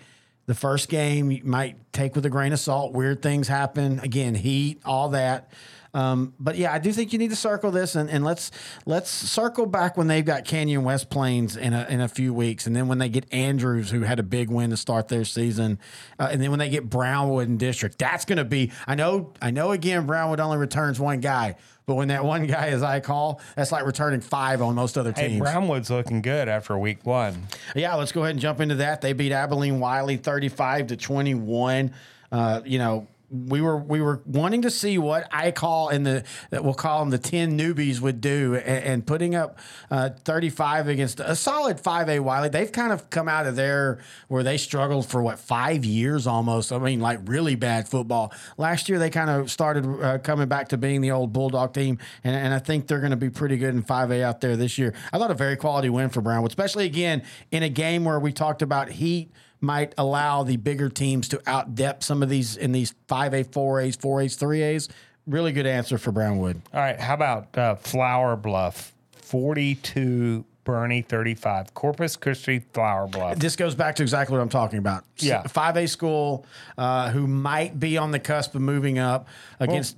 The 0.47 0.55
first 0.55 0.89
game 0.89 1.31
you 1.31 1.43
might 1.45 1.77
take 1.93 2.13
with 2.15 2.25
a 2.25 2.29
grain 2.29 2.51
of 2.51 2.59
salt. 2.59 2.93
Weird 2.93 3.21
things 3.21 3.47
happen. 3.47 3.99
Again, 3.99 4.33
heat, 4.33 4.81
all 4.83 5.09
that. 5.09 5.49
Um, 5.93 6.33
but 6.39 6.57
yeah, 6.57 6.71
I 6.73 6.79
do 6.79 6.91
think 6.93 7.11
you 7.11 7.19
need 7.19 7.31
to 7.31 7.35
circle 7.35 7.69
this 7.69 7.95
and, 7.95 8.09
and 8.09 8.23
let's 8.23 8.51
let's 8.85 9.09
circle 9.09 9.65
back 9.65 9.97
when 9.97 10.07
they've 10.07 10.23
got 10.25 10.45
Canyon 10.45 10.83
West 10.83 11.09
Plains 11.09 11.57
in 11.57 11.73
a, 11.73 11.85
in 11.89 11.99
a 11.99 12.07
few 12.07 12.33
weeks, 12.33 12.65
and 12.65 12.75
then 12.75 12.87
when 12.87 12.97
they 12.97 13.09
get 13.09 13.25
Andrews, 13.33 13.91
who 13.91 14.01
had 14.01 14.19
a 14.19 14.23
big 14.23 14.49
win 14.49 14.69
to 14.69 14.77
start 14.77 15.09
their 15.09 15.25
season, 15.25 15.79
uh, 16.17 16.29
and 16.31 16.41
then 16.41 16.49
when 16.49 16.59
they 16.59 16.69
get 16.69 16.89
Brownwood 16.89 17.49
and 17.49 17.59
District, 17.59 17.97
that's 17.99 18.25
going 18.25 18.37
to 18.37 18.45
be. 18.45 18.71
I 18.87 18.95
know, 18.95 19.33
I 19.41 19.51
know. 19.51 19.71
Again, 19.71 20.05
Brownwood 20.05 20.39
only 20.39 20.57
returns 20.57 20.99
one 20.99 21.19
guy, 21.19 21.55
but 21.85 21.95
when 21.95 22.07
that 22.07 22.23
one 22.23 22.47
guy 22.47 22.67
is 22.67 22.83
I 22.83 23.01
call, 23.01 23.41
that's 23.55 23.71
like 23.71 23.85
returning 23.85 24.21
five 24.21 24.61
on 24.61 24.75
most 24.75 24.97
other 24.97 25.11
teams. 25.11 25.33
Hey. 25.33 25.39
Brownwood's 25.39 25.89
looking 25.89 26.21
good 26.21 26.47
after 26.47 26.77
week 26.77 27.05
one. 27.05 27.47
Yeah, 27.75 27.95
let's 27.95 28.13
go 28.13 28.21
ahead 28.21 28.31
and 28.31 28.39
jump 28.39 28.61
into 28.61 28.75
that. 28.75 29.01
They 29.01 29.11
beat 29.13 29.33
Abilene 29.33 29.79
Wylie 29.79 30.17
35 30.17 30.87
to 30.87 30.97
21. 30.97 31.91
Uh, 32.31 32.61
you 32.63 32.79
know, 32.79 33.07
we 33.31 33.61
were 33.61 33.77
we 33.77 34.01
were 34.01 34.21
wanting 34.25 34.61
to 34.63 34.69
see 34.69 34.97
what 34.97 35.27
I 35.31 35.51
call 35.51 35.89
in 35.89 36.03
the 36.03 36.23
that 36.49 36.63
we'll 36.63 36.73
call 36.73 36.99
them 36.99 37.09
the 37.09 37.17
ten 37.17 37.57
newbies 37.57 38.01
would 38.01 38.19
do, 38.19 38.55
and, 38.55 38.83
and 38.83 39.07
putting 39.07 39.35
up 39.35 39.57
uh, 39.89 40.09
thirty 40.09 40.49
five 40.49 40.87
against 40.87 41.19
a 41.19 41.35
solid 41.35 41.79
five 41.79 42.09
A 42.09 42.19
Wiley. 42.19 42.49
They've 42.49 42.71
kind 42.71 42.91
of 42.91 43.09
come 43.09 43.29
out 43.29 43.45
of 43.45 43.55
there 43.55 43.99
where 44.27 44.43
they 44.43 44.57
struggled 44.57 45.07
for 45.07 45.23
what 45.23 45.39
five 45.39 45.85
years 45.85 46.27
almost. 46.27 46.73
I 46.73 46.77
mean, 46.77 46.99
like 46.99 47.19
really 47.25 47.55
bad 47.55 47.87
football. 47.87 48.33
Last 48.57 48.89
year 48.89 48.99
they 48.99 49.09
kind 49.09 49.29
of 49.29 49.49
started 49.49 49.85
uh, 49.85 50.17
coming 50.17 50.49
back 50.49 50.69
to 50.69 50.77
being 50.77 50.99
the 51.01 51.11
old 51.11 51.31
Bulldog 51.31 51.73
team, 51.73 51.99
and, 52.23 52.35
and 52.35 52.53
I 52.53 52.59
think 52.59 52.87
they're 52.87 52.99
going 52.99 53.11
to 53.11 53.17
be 53.17 53.29
pretty 53.29 53.57
good 53.57 53.73
in 53.73 53.81
five 53.81 54.11
A 54.11 54.23
out 54.23 54.41
there 54.41 54.57
this 54.57 54.77
year. 54.77 54.93
I 55.13 55.17
thought 55.17 55.31
a 55.31 55.35
very 55.35 55.55
quality 55.55 55.89
win 55.89 56.09
for 56.09 56.21
Brownwood, 56.21 56.51
especially 56.51 56.85
again 56.85 57.23
in 57.49 57.63
a 57.63 57.69
game 57.69 58.03
where 58.03 58.19
we 58.19 58.33
talked 58.33 58.61
about 58.61 58.89
heat 58.89 59.31
might 59.61 59.93
allow 59.97 60.43
the 60.43 60.57
bigger 60.57 60.89
teams 60.89 61.27
to 61.29 61.41
out 61.47 61.75
depth 61.75 62.03
some 62.03 62.23
of 62.23 62.29
these 62.29 62.57
in 62.57 62.71
these 62.71 62.93
5A, 63.07 63.47
4As, 63.49 63.97
4As, 63.97 64.37
3As. 64.37 64.89
Really 65.27 65.51
good 65.51 65.67
answer 65.67 65.97
for 65.99 66.11
Brownwood. 66.11 66.61
All 66.73 66.79
right, 66.79 66.99
how 66.99 67.13
about 67.13 67.55
uh, 67.55 67.75
Flower 67.75 68.35
Bluff, 68.35 68.91
forty-two, 69.11 70.43
Boerne 70.65 71.05
thirty-five, 71.05 71.73
Corpus 71.75 72.15
Christi, 72.15 72.63
Flower 72.73 73.07
Bluff. 73.07 73.37
This 73.37 73.55
goes 73.55 73.75
back 73.75 73.95
to 73.97 74.03
exactly 74.03 74.35
what 74.35 74.41
I'm 74.41 74.49
talking 74.49 74.79
about. 74.79 75.03
Yeah. 75.17 75.43
5A 75.43 75.87
school 75.89 76.45
uh, 76.75 77.11
who 77.11 77.27
might 77.27 77.79
be 77.79 77.99
on 77.99 78.09
the 78.09 78.19
cusp 78.19 78.55
of 78.55 78.61
moving 78.61 78.97
up 78.97 79.27
against. 79.59 79.95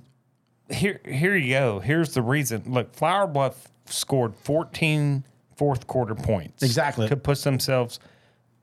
Here, 0.70 1.00
here 1.06 1.36
you 1.36 1.54
go. 1.54 1.80
Here's 1.80 2.12
the 2.14 2.22
reason. 2.22 2.62
Look, 2.66 2.94
Flower 2.94 3.26
Bluff 3.26 3.68
scored 3.86 4.34
14 4.36 5.24
fourth 5.56 5.86
quarter 5.86 6.14
points. 6.14 6.62
Exactly. 6.62 7.08
to 7.08 7.16
push 7.16 7.40
themselves 7.40 7.98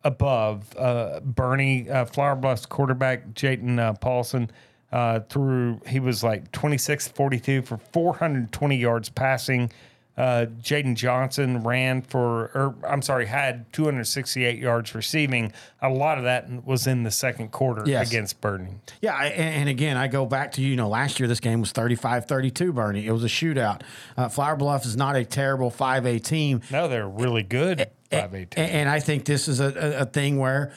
above 0.03 0.75
uh, 0.77 1.19
Boerne 1.23 1.89
uh, 1.89 2.05
Flower 2.05 2.35
Bluff's 2.35 2.65
quarterback 2.65 3.33
Jayton 3.33 3.79
uh, 3.79 3.93
Paulson. 3.93 4.49
Uh, 4.91 5.21
through 5.21 5.79
he 5.87 6.01
was 6.01 6.21
like 6.21 6.51
26 6.51 7.07
42 7.09 7.61
for 7.61 7.77
420 7.93 8.75
yards 8.75 9.07
passing. 9.09 9.71
Uh, 10.17 10.45
Jaden 10.61 10.95
Johnson 10.95 11.63
ran 11.63 12.01
for, 12.01 12.51
or 12.53 12.75
I'm 12.85 13.01
sorry, 13.01 13.25
had 13.25 13.71
268 13.71 14.59
yards 14.59 14.93
receiving. 14.93 15.53
A 15.81 15.89
lot 15.89 16.17
of 16.17 16.25
that 16.25 16.65
was 16.65 16.85
in 16.85 17.03
the 17.03 17.09
second 17.11 17.51
quarter 17.51 17.83
Yes. 17.89 18.09
against 18.09 18.41
Boerne. 18.41 18.79
Yeah, 19.01 19.15
and, 19.23 19.33
and 19.61 19.69
again, 19.69 19.95
I 19.95 20.09
go 20.09 20.25
back 20.25 20.51
to, 20.53 20.61
you 20.61 20.71
you 20.71 20.75
know, 20.75 20.89
last 20.89 21.17
year 21.19 21.27
this 21.27 21.39
game 21.39 21.61
was 21.61 21.71
35 21.71 22.25
32, 22.25 22.73
Boerne. 22.73 23.01
It 23.03 23.11
was 23.13 23.23
a 23.23 23.27
shootout. 23.27 23.81
Uh, 24.17 24.27
Flower 24.27 24.57
Bluff 24.57 24.85
is 24.85 24.97
not 24.97 25.15
a 25.15 25.23
terrible 25.23 25.71
5A 25.71 26.21
team. 26.21 26.61
No, 26.69 26.89
they're 26.89 27.07
really 27.07 27.43
good. 27.43 27.89
Five 28.11 28.35
eight. 28.35 28.53
And, 28.57 28.71
and 28.71 28.89
I 28.89 28.99
think 28.99 29.25
this 29.25 29.47
is 29.47 29.59
a, 29.59 29.65
a, 29.65 30.01
a 30.01 30.05
thing 30.05 30.37
where 30.37 30.73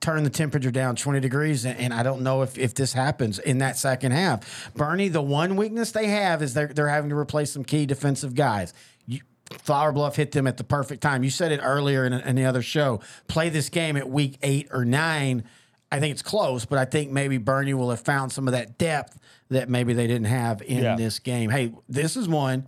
turn 0.00 0.22
the 0.22 0.30
temperature 0.30 0.70
down 0.70 0.96
20 0.96 1.20
degrees. 1.20 1.64
And, 1.64 1.78
and 1.78 1.94
I 1.94 2.02
don't 2.02 2.20
know 2.22 2.42
if, 2.42 2.58
if 2.58 2.74
this 2.74 2.92
happens 2.92 3.38
in 3.38 3.58
that 3.58 3.78
second 3.78 4.12
half. 4.12 4.70
Boerne, 4.76 5.10
the 5.10 5.22
one 5.22 5.56
weakness 5.56 5.92
they 5.92 6.08
have 6.08 6.42
is 6.42 6.52
they're, 6.52 6.66
they're 6.68 6.88
having 6.90 7.08
to 7.10 7.16
replace 7.16 7.52
some 7.52 7.64
key 7.64 7.86
defensive 7.86 8.34
guys. 8.34 8.74
You, 9.06 9.20
Flower 9.50 9.92
Bluff 9.92 10.16
hit 10.16 10.32
them 10.32 10.46
at 10.46 10.58
the 10.58 10.64
perfect 10.64 11.00
time. 11.00 11.24
You 11.24 11.30
said 11.30 11.52
it 11.52 11.60
earlier 11.62 12.04
in, 12.04 12.12
in 12.12 12.36
the 12.36 12.44
other 12.44 12.60
show. 12.60 13.00
Play 13.28 13.48
this 13.48 13.70
game 13.70 13.96
at 13.96 14.08
week 14.10 14.36
eight 14.42 14.68
or 14.70 14.84
nine. 14.84 15.44
I 15.90 16.00
think 16.00 16.12
it's 16.12 16.22
close, 16.22 16.66
but 16.66 16.78
I 16.78 16.84
think 16.84 17.10
maybe 17.10 17.38
Boerne 17.38 17.72
will 17.74 17.88
have 17.90 18.00
found 18.00 18.30
some 18.32 18.46
of 18.46 18.52
that 18.52 18.76
depth 18.78 19.18
that 19.48 19.68
maybe 19.70 19.94
they 19.94 20.06
didn't 20.06 20.26
have 20.26 20.60
in 20.60 20.82
Yeah. 20.82 20.96
this 20.96 21.18
game. 21.18 21.48
Hey, 21.48 21.72
this 21.88 22.16
is 22.16 22.28
one. 22.28 22.66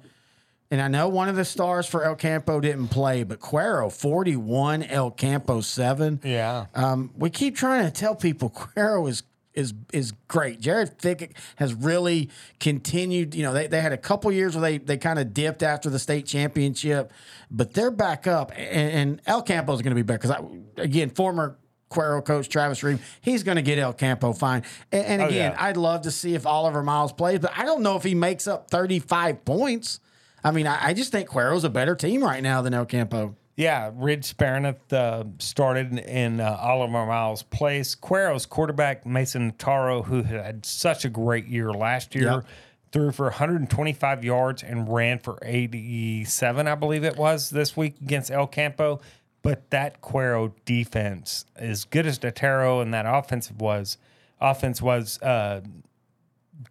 And 0.70 0.80
I 0.80 0.88
know 0.88 1.08
one 1.08 1.28
of 1.28 1.36
the 1.36 1.44
stars 1.44 1.86
for 1.86 2.02
El 2.04 2.16
Campo 2.16 2.58
didn't 2.60 2.88
play, 2.88 3.22
but 3.22 3.38
Cuero 3.38 3.90
41, 3.92 4.82
El 4.82 5.10
Campo 5.12 5.60
7. 5.60 6.20
Yeah. 6.24 6.66
Um, 6.74 7.12
we 7.16 7.30
keep 7.30 7.54
trying 7.56 7.84
to 7.84 7.90
tell 7.92 8.14
people 8.16 8.50
Cuero 8.76 9.08
is 9.08 9.22
is 9.54 9.72
is 9.92 10.12
great. 10.28 10.60
Jared 10.60 10.98
Fickett 10.98 11.32
has 11.56 11.72
really 11.72 12.28
continued. 12.60 13.34
You 13.34 13.42
know, 13.44 13.54
they, 13.54 13.66
they 13.68 13.80
had 13.80 13.92
a 13.92 13.96
couple 13.96 14.30
years 14.30 14.54
where 14.54 14.60
they 14.60 14.78
they 14.78 14.98
kind 14.98 15.18
of 15.18 15.32
dipped 15.32 15.62
after 15.62 15.88
the 15.88 15.98
state 15.98 16.26
championship, 16.26 17.10
but 17.50 17.72
they're 17.72 17.90
back 17.90 18.26
up. 18.26 18.52
And, 18.54 18.90
and 18.92 19.22
El 19.26 19.40
Campo 19.42 19.72
is 19.72 19.80
going 19.80 19.92
to 19.92 19.94
be 19.94 20.02
better 20.02 20.18
because 20.28 20.44
again, 20.76 21.08
former 21.10 21.56
Cuero 21.90 22.22
coach 22.22 22.48
Travis 22.50 22.82
Reeve, 22.82 23.00
he's 23.22 23.44
going 23.44 23.56
to 23.56 23.62
get 23.62 23.78
El 23.78 23.94
Campo 23.94 24.32
fine. 24.34 24.62
And, 24.92 25.06
and 25.06 25.22
Oh, 25.22 25.26
again, 25.26 25.52
yeah. 25.52 25.64
I'd 25.64 25.76
love 25.78 26.02
to 26.02 26.10
see 26.10 26.34
if 26.34 26.44
Oliver 26.44 26.82
Miles 26.82 27.12
plays, 27.12 27.38
but 27.38 27.52
I 27.56 27.64
don't 27.64 27.82
know 27.82 27.96
if 27.96 28.02
he 28.02 28.14
makes 28.14 28.46
up 28.46 28.70
thirty 28.70 28.98
five 28.98 29.44
points. 29.44 30.00
I 30.46 30.52
mean, 30.52 30.66
I, 30.68 30.88
I 30.88 30.92
just 30.94 31.10
think 31.10 31.28
Cuero's 31.28 31.64
a 31.64 31.68
better 31.68 31.96
team 31.96 32.22
right 32.22 32.42
now 32.42 32.62
than 32.62 32.72
El 32.72 32.86
Campo. 32.86 33.34
Yeah, 33.56 33.90
Ridge 33.94 34.36
Spareneth 34.36 34.92
uh, 34.92 35.24
started 35.38 35.98
in 35.98 36.40
uh, 36.40 36.56
Oliver 36.60 37.04
Miles' 37.06 37.42
place. 37.42 37.94
Cuero's 37.94 38.46
quarterback, 38.46 39.04
Mason 39.06 39.52
Taro, 39.58 40.02
who 40.02 40.22
had 40.22 40.64
such 40.64 41.04
a 41.04 41.08
great 41.08 41.46
year 41.46 41.72
last 41.72 42.14
year, 42.14 42.30
Yep. 42.30 42.46
threw 42.92 43.12
for 43.12 43.24
125 43.24 44.24
yards 44.24 44.62
and 44.62 44.92
ran 44.92 45.18
for 45.18 45.38
87, 45.42 46.68
I 46.68 46.74
believe 46.74 47.02
it 47.02 47.16
was, 47.16 47.50
this 47.50 47.76
week 47.76 47.96
against 48.00 48.30
El 48.30 48.46
Campo. 48.46 49.00
But 49.42 49.70
that 49.70 50.00
Cuero 50.02 50.52
defense, 50.64 51.46
as 51.56 51.84
good 51.84 52.06
as 52.06 52.18
Taro 52.18 52.80
and 52.80 52.92
that 52.94 53.06
offensive 53.06 53.60
was, 53.60 53.96
offense 54.40 54.82
was, 54.82 55.20
uh, 55.22 55.62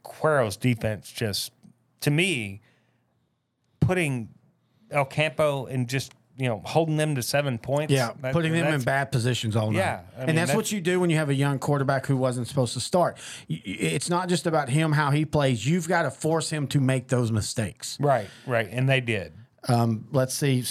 Cuero's 0.03 0.55
defense 0.55 1.11
just, 1.11 1.51
to 2.01 2.11
me, 2.11 2.61
putting 3.85 4.29
El 4.91 5.05
Campo 5.05 5.65
and 5.65 5.87
just 5.87 6.13
you 6.37 6.47
know 6.47 6.61
holding 6.65 6.97
them 6.97 7.15
to 7.15 7.23
seven 7.23 7.57
points. 7.57 7.93
Yeah, 7.93 8.11
that- 8.21 8.33
putting 8.33 8.53
them 8.53 8.73
in 8.73 8.81
bad 8.81 9.11
positions 9.11 9.55
all 9.55 9.71
night. 9.71 9.79
Yeah, 9.79 10.01
I 10.15 10.19
and 10.19 10.27
mean, 10.27 10.35
that's, 10.35 10.53
what 10.53 10.71
you 10.71 10.81
do 10.81 10.99
when 10.99 11.09
you 11.09 11.17
have 11.17 11.29
a 11.29 11.33
young 11.35 11.59
quarterback 11.59 12.05
who 12.05 12.17
wasn't 12.17 12.47
supposed 12.47 12.73
to 12.73 12.79
start. 12.79 13.17
It's 13.47 14.09
not 14.09 14.29
just 14.29 14.45
about 14.47 14.69
him 14.69 14.91
how 14.91 15.11
he 15.11 15.25
plays. 15.25 15.65
You've 15.65 15.87
got 15.87 16.03
to 16.03 16.11
force 16.11 16.49
him 16.49 16.67
to 16.67 16.79
make 16.79 17.07
those 17.07 17.31
mistakes. 17.31 17.97
Right, 17.99 18.27
right, 18.45 18.67
and 18.69 18.87
they 18.89 19.01
did. 19.01 19.33
Um, 19.67 20.07
let's 20.11 20.33
see. 20.33 20.63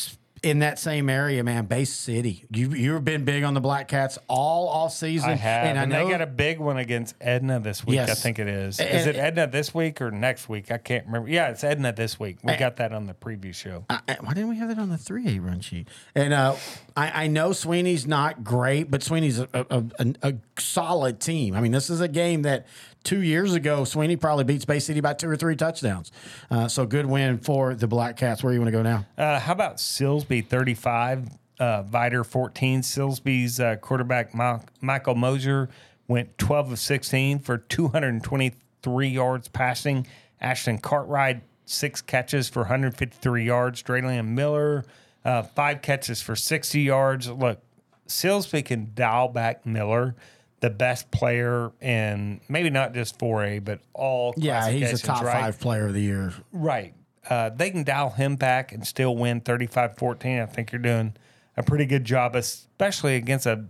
In 0.45 0.59
that 0.61 0.79
same 0.79 1.09
area, 1.09 1.43
man, 1.43 1.67
Bay 1.67 1.85
City. 1.85 2.45
You 2.51 2.71
you've 2.71 3.05
been 3.05 3.25
big 3.25 3.43
on 3.45 3.55
the 3.55 3.61
Black 3.61 3.89
Cats 3.89 4.19
all 4.29 4.69
off 4.69 4.93
season, 4.93 5.31
I 5.31 5.35
have, 5.35 5.67
and, 5.67 5.79
and 5.79 5.91
know 5.91 6.05
they 6.05 6.11
got 6.11 6.21
a 6.21 6.27
big 6.27 6.59
one 6.59 6.77
against 6.77 7.15
Edna 7.21 7.61
this 7.61 7.85
week. 7.87 7.99
I 7.99 8.07
think 8.15 8.39
it 8.39 8.47
is. 8.49 8.79
And- 8.79 8.91
Is 8.91 9.07
it 9.07 9.17
Edna 9.17 9.47
this 9.47 9.75
week 9.75 10.01
or 10.03 10.11
next 10.11 10.49
week? 10.49 10.71
I 10.71 10.79
can't 10.79 11.07
remember. 11.07 11.29
Yeah, 11.29 11.49
it's 11.49 11.65
Edna 11.65 11.93
this 11.93 12.21
week. 12.21 12.39
We 12.45 12.57
got 12.57 12.77
that 12.77 12.93
on 12.93 13.07
the 13.07 13.15
preview 13.15 13.55
show. 13.55 13.87
I, 13.89 14.01
I- 14.09 14.17
why 14.21 14.35
didn't 14.35 14.51
we 14.51 14.57
have 14.59 14.69
that 14.69 14.79
on 14.79 14.91
the 14.91 14.99
three 14.99 15.37
A 15.37 15.39
run 15.41 15.61
sheet? 15.61 15.89
And 16.15 16.33
uh, 16.35 16.57
I, 16.97 17.25
I 17.25 17.27
know 17.27 17.53
Sweeney's 17.53 18.07
not 18.07 18.45
great, 18.45 18.91
but 18.91 19.03
Sweeney's 19.03 19.39
a, 19.39 19.49
a, 19.55 19.85
a, 19.99 20.15
a 20.23 20.35
solid 20.59 21.21
team. 21.21 21.55
I 21.55 21.61
mean, 21.61 21.73
this 21.73 21.91
is 21.91 22.01
a 22.01 22.09
game 22.09 22.43
that 22.43 22.67
two 23.05 23.23
years 23.23 23.55
ago 23.55 23.85
Sweeney 23.85 24.17
probably 24.17 24.45
beats 24.45 24.65
Bay 24.65 24.81
City 24.81 25.01
by 25.01 25.13
two 25.15 25.29
or 25.29 25.37
three 25.37 25.55
touchdowns. 25.55 26.11
Uh, 26.51 26.67
so 26.67 26.87
good 26.87 27.07
win 27.07 27.39
for 27.39 27.75
the 27.75 27.87
Black 27.87 28.17
Cats. 28.17 28.43
Where 28.43 28.53
you 28.53 28.59
want 28.61 28.69
to 28.69 28.73
go 28.73 28.83
now? 28.83 29.07
Uh, 29.17 29.39
how 29.39 29.53
about 29.53 29.77
Silsbee 29.77 30.45
35, 30.47 31.29
uh, 31.61 31.83
Vidor 31.85 32.27
14? 32.27 32.81
Silsbee's 32.81 33.61
uh, 33.61 33.77
quarterback, 33.77 34.35
Mi- 34.35 34.65
Michael 34.81 35.15
Moser, 35.15 35.69
went 36.09 36.37
12 36.39 36.73
of 36.73 36.79
16 36.79 37.39
for 37.39 37.59
223 37.59 39.09
yards 39.09 39.49
passing. 39.49 40.07
Ashton 40.41 40.79
Cartwright, 40.79 41.43
six 41.65 42.03
catches 42.03 42.49
for 42.49 42.61
153 42.61 43.45
yards. 43.45 43.83
Drayland 43.83 44.29
Miller, 44.29 44.85
uh, 45.25 45.43
five 45.43 45.81
catches 45.81 46.21
for 46.21 46.37
60 46.37 46.81
yards. 46.81 47.29
Look, 47.31 47.61
Silsbee 48.09 48.65
can 48.65 48.91
dial 48.95 49.29
back 49.29 49.65
Miller. 49.65 50.15
The 50.65 50.71
best 50.71 51.11
player 51.11 51.73
in 51.83 52.41
maybe 52.49 52.71
not 52.71 52.95
just 52.95 53.19
4A, 53.19 53.63
but 53.63 53.81
all 53.93 54.33
Yeah, 54.39 54.71
he's 54.71 55.03
a 55.03 55.07
top 55.07 55.23
right? 55.23 55.43
five 55.43 55.61
player 55.61 55.89
of 55.89 55.93
the 55.93 56.01
year. 56.01 56.33
Right. 56.53 56.95
Uh, 57.29 57.51
they 57.51 57.71
can 57.71 57.85
dial 57.85 58.09
him 58.09 58.37
back 58.37 58.73
and 58.73 58.87
still 58.87 59.15
win 59.15 59.43
35 59.43 59.99
14. 59.99 60.41
I 60.41 60.47
think 60.47 60.73
you're 60.73 60.81
doing 60.81 61.17
a 61.59 61.63
pretty 61.63 61.85
good 61.85 62.07
job, 62.07 62.35
especially 62.35 63.17
against 63.17 63.45
a 63.45 63.67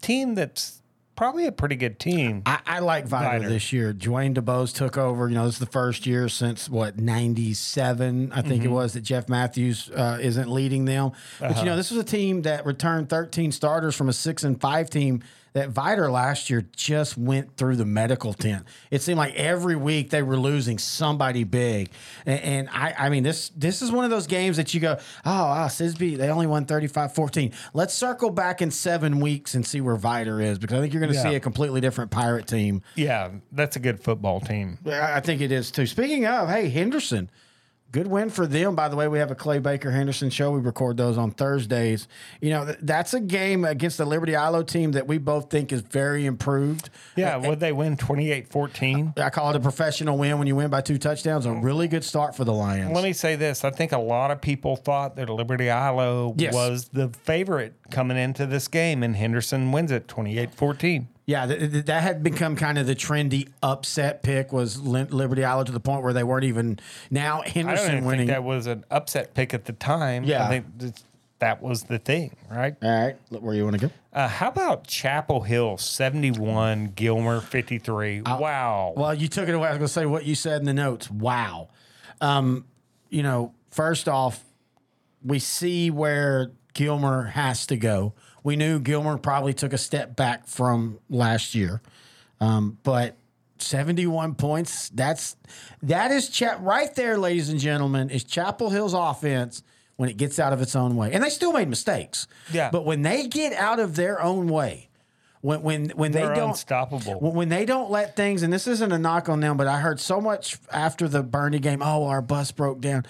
team 0.00 0.34
that's 0.34 0.80
probably 1.14 1.46
a 1.46 1.52
pretty 1.52 1.76
good 1.76 1.98
team. 1.98 2.42
I, 2.46 2.60
I 2.66 2.78
like 2.78 3.06
Vidor 3.06 3.42
Vidor. 3.42 3.48
this 3.50 3.74
year. 3.74 3.92
Dwayne 3.92 4.34
DeBose 4.34 4.74
took 4.74 4.96
over. 4.96 5.28
You 5.28 5.34
know, 5.34 5.44
this 5.44 5.56
is 5.56 5.60
the 5.60 5.66
first 5.66 6.06
year 6.06 6.30
since 6.30 6.70
what 6.70 6.98
'97, 6.98 8.32
I 8.32 8.40
think 8.40 8.64
it 8.64 8.68
was, 8.68 8.94
that 8.94 9.02
Jeff 9.02 9.28
Matthews 9.28 9.90
uh, 9.94 10.16
isn't 10.22 10.50
leading 10.50 10.86
them. 10.86 11.12
But 11.38 11.58
you 11.58 11.66
know, 11.66 11.76
this 11.76 11.90
was 11.90 12.00
a 12.00 12.04
team 12.04 12.42
that 12.42 12.64
returned 12.64 13.10
13 13.10 13.52
starters 13.52 13.94
from 13.94 14.08
a 14.08 14.14
six 14.14 14.44
and 14.44 14.58
five 14.58 14.88
team. 14.88 15.22
That 15.52 15.70
Vidor 15.72 16.12
last 16.12 16.48
year 16.48 16.64
just 16.76 17.18
went 17.18 17.56
through 17.56 17.74
the 17.74 17.84
medical 17.84 18.32
tent. 18.32 18.64
It 18.92 19.02
seemed 19.02 19.18
like 19.18 19.34
every 19.34 19.74
week 19.74 20.10
they 20.10 20.22
were 20.22 20.36
losing 20.36 20.78
somebody 20.78 21.42
big, 21.42 21.90
and, 22.24 22.40
and 22.40 22.68
I, 22.70 22.94
I 22.96 23.08
mean, 23.08 23.24
this 23.24 23.50
this 23.56 23.82
is 23.82 23.90
one 23.90 24.04
of 24.04 24.10
those 24.10 24.28
games 24.28 24.58
that 24.58 24.72
you 24.74 24.78
go, 24.80 24.96
oh, 25.24 25.30
wow, 25.46 25.66
Sisby, 25.66 26.16
they 26.16 26.28
only 26.28 26.46
won 26.46 26.66
35-14. 26.66 27.52
Let's 27.74 27.94
circle 27.94 28.30
back 28.30 28.62
in 28.62 28.70
seven 28.70 29.18
weeks 29.18 29.54
and 29.56 29.66
see 29.66 29.80
where 29.80 29.96
Vidor 29.96 30.40
is 30.40 30.58
because 30.60 30.78
I 30.78 30.80
think 30.82 30.92
you're 30.92 31.00
going 31.00 31.12
to 31.12 31.18
Yeah. 31.18 31.30
see 31.30 31.34
a 31.34 31.40
completely 31.40 31.80
different 31.80 32.12
pirate 32.12 32.46
team. 32.46 32.82
Yeah, 32.94 33.30
that's 33.50 33.74
a 33.74 33.80
good 33.80 33.98
football 34.00 34.40
team. 34.40 34.78
I 34.86 35.16
I 35.16 35.20
think 35.20 35.40
it 35.40 35.50
is 35.50 35.72
too. 35.72 35.86
Speaking 35.86 36.26
of, 36.26 36.48
hey, 36.48 36.68
Henderson, 36.68 37.28
good 37.92 38.06
win 38.06 38.30
for 38.30 38.46
them. 38.46 38.74
By 38.74 38.88
the 38.88 38.96
way, 38.96 39.08
we 39.08 39.18
have 39.18 39.30
a 39.30 39.34
Clay 39.34 39.58
Baker 39.58 39.90
Henderson 39.90 40.30
show. 40.30 40.52
We 40.52 40.60
record 40.60 40.96
those 40.96 41.18
on 41.18 41.30
Thursdays. 41.32 42.06
You 42.40 42.50
know, 42.50 42.64
th- 42.66 42.78
that's 42.82 43.14
a 43.14 43.20
game 43.20 43.64
against 43.64 43.98
the 43.98 44.04
Liberty-Eylau 44.04 44.66
team 44.66 44.92
that 44.92 45.06
we 45.06 45.18
both 45.18 45.50
think 45.50 45.72
is 45.72 45.80
very 45.80 46.26
improved. 46.26 46.90
Yeah, 47.16 47.36
would 47.36 47.60
they 47.60 47.72
win 47.72 47.96
28-14? 47.96 49.18
I 49.18 49.30
call 49.30 49.50
it 49.50 49.56
a 49.56 49.60
professional 49.60 50.16
win 50.18 50.38
when 50.38 50.46
you 50.46 50.56
win 50.56 50.70
by 50.70 50.80
two 50.80 50.98
touchdowns. 50.98 51.46
A 51.46 51.52
really 51.52 51.88
good 51.88 52.04
start 52.04 52.36
for 52.36 52.44
the 52.44 52.52
Lions. 52.52 52.92
Let 52.94 53.04
me 53.04 53.12
say 53.12 53.36
this. 53.36 53.64
I 53.64 53.70
think 53.70 53.92
a 53.92 53.98
lot 53.98 54.30
of 54.30 54.40
people 54.40 54.76
thought 54.76 55.16
that 55.16 55.28
Liberty-Eylau 55.28 56.34
Yes. 56.36 56.54
was 56.54 56.88
the 56.92 57.08
favorite 57.08 57.74
coming 57.90 58.16
into 58.16 58.46
this 58.46 58.68
game, 58.68 59.02
and 59.02 59.16
Henderson 59.16 59.72
wins 59.72 59.90
it 59.90 60.06
28-14. 60.06 61.06
Yeah, 61.30 61.46
th- 61.46 61.70
th- 61.70 61.84
that 61.84 62.02
had 62.02 62.24
become 62.24 62.56
kind 62.56 62.76
of 62.76 62.88
the 62.88 62.96
trendy 62.96 63.48
upset 63.62 64.24
pick 64.24 64.52
was 64.52 64.80
Liberty-Eylau 64.80 65.64
to 65.64 65.70
the 65.70 65.78
point 65.78 66.02
where 66.02 66.12
they 66.12 66.24
weren't 66.24 66.42
even 66.42 66.80
now 67.08 67.40
I 67.40 67.44
don't 67.44 67.52
Henderson 67.52 67.92
even 67.92 68.04
winning. 68.04 68.26
think 68.26 68.30
that 68.30 68.42
was 68.42 68.66
an 68.66 68.84
upset 68.90 69.32
pick 69.32 69.54
at 69.54 69.64
the 69.64 69.72
time. 69.72 70.24
Yeah. 70.24 70.44
I 70.44 70.48
think 70.48 70.66
that, 70.78 71.02
that 71.38 71.62
was 71.62 71.84
the 71.84 72.00
thing, 72.00 72.34
right? 72.50 72.74
All 72.82 72.90
right, 72.90 73.16
look 73.30 73.42
where 73.42 73.54
you 73.54 73.62
want 73.62 73.78
to 73.78 73.86
go. 73.86 73.92
Uh, 74.12 74.26
how 74.26 74.48
about 74.48 74.88
Chapel 74.88 75.42
Hill 75.42 75.78
71, 75.78 76.94
Gilmer 76.96 77.40
53? 77.40 78.22
wow. 78.22 78.92
Well, 78.96 79.14
you 79.14 79.28
took 79.28 79.48
it 79.48 79.54
away. 79.54 79.68
I 79.68 79.70
was 79.70 79.78
going 79.78 79.86
to 79.86 79.92
say 79.92 80.06
what 80.06 80.24
you 80.24 80.34
said 80.34 80.58
in 80.60 80.66
the 80.66 80.74
notes. 80.74 81.08
Wow. 81.12 81.68
Um, 82.20 82.64
you 83.08 83.22
know, 83.22 83.54
first 83.70 84.08
off, 84.08 84.42
we 85.24 85.38
see 85.38 85.92
where 85.92 86.50
Gilmer 86.74 87.26
has 87.26 87.66
to 87.66 87.76
go. 87.76 88.14
We 88.42 88.56
knew 88.56 88.78
Gilmer 88.80 89.18
probably 89.18 89.52
took 89.54 89.72
a 89.72 89.78
step 89.78 90.16
back 90.16 90.46
from 90.46 90.98
last 91.08 91.54
year, 91.54 91.80
um, 92.40 92.78
but 92.82 93.16
71 93.58 94.34
points. 94.34 94.88
That's 94.90 95.36
that 95.82 96.10
is 96.10 96.28
cha- 96.30 96.58
right 96.60 96.94
there, 96.94 97.18
ladies 97.18 97.48
and 97.50 97.60
gentlemen. 97.60 98.10
Is 98.10 98.24
Chapel 98.24 98.70
Hill's 98.70 98.94
offense 98.94 99.62
when 99.96 100.08
it 100.08 100.16
gets 100.16 100.38
out 100.38 100.52
of 100.52 100.62
its 100.62 100.74
own 100.74 100.96
way, 100.96 101.12
and 101.12 101.22
they 101.22 101.28
still 101.30 101.52
made 101.52 101.68
mistakes. 101.68 102.26
Yeah. 102.52 102.70
but 102.70 102.84
when 102.84 103.02
they 103.02 103.26
get 103.26 103.52
out 103.52 103.78
of 103.80 103.96
their 103.96 104.22
own 104.22 104.48
way, 104.48 104.88
when 105.42 105.62
when 105.62 105.90
when 105.90 106.12
They're 106.12 106.28
they 106.30 106.34
don't 106.36 106.50
unstoppable. 106.50 107.20
when- 107.20 107.34
when 107.34 107.48
they 107.50 107.66
don't 107.66 107.90
let 107.90 108.16
things, 108.16 108.42
and 108.42 108.50
this 108.52 108.66
isn't 108.66 108.92
a 108.92 108.98
knock 108.98 109.28
on 109.28 109.40
them, 109.40 109.56
but 109.58 109.66
I 109.66 109.80
heard 109.80 110.00
so 110.00 110.20
much 110.20 110.56
after 110.72 111.06
the 111.08 111.22
Bernie 111.22 111.58
game. 111.58 111.82
Oh, 111.82 112.06
our 112.06 112.22
bus 112.22 112.50
broke 112.52 112.80
down. 112.80 113.04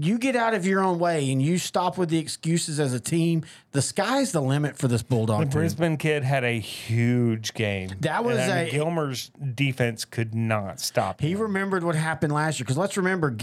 You 0.00 0.18
get 0.18 0.36
out 0.36 0.54
of 0.54 0.66
your 0.66 0.80
own 0.82 0.98
way 0.98 1.30
and 1.32 1.42
you 1.42 1.58
stop 1.58 1.98
with 1.98 2.08
the 2.08 2.18
excuses 2.18 2.78
as 2.78 2.94
a 2.94 3.00
team. 3.00 3.44
The 3.72 3.82
sky's 3.82 4.32
the 4.32 4.40
limit 4.40 4.76
for 4.76 4.88
this 4.88 5.02
Bulldog 5.02 5.40
The 5.40 5.44
team. 5.46 5.52
Brisbane 5.52 5.96
kid 5.96 6.22
had 6.24 6.44
a 6.44 6.58
huge 6.58 7.52
game. 7.54 7.90
That 8.00 8.24
was 8.24 8.38
And, 8.38 8.52
I 8.52 8.56
mean, 8.64 8.68
a- 8.68 8.70
Gilmer's 8.70 9.30
defense 9.54 10.04
could 10.04 10.34
not 10.34 10.80
stop. 10.80 11.20
He 11.20 11.32
him. 11.32 11.40
remembered 11.40 11.84
what 11.84 11.94
happened 11.94 12.32
last 12.32 12.58
year 12.58 12.64
because 12.64 12.76
let's 12.78 12.96
remember 12.96 13.34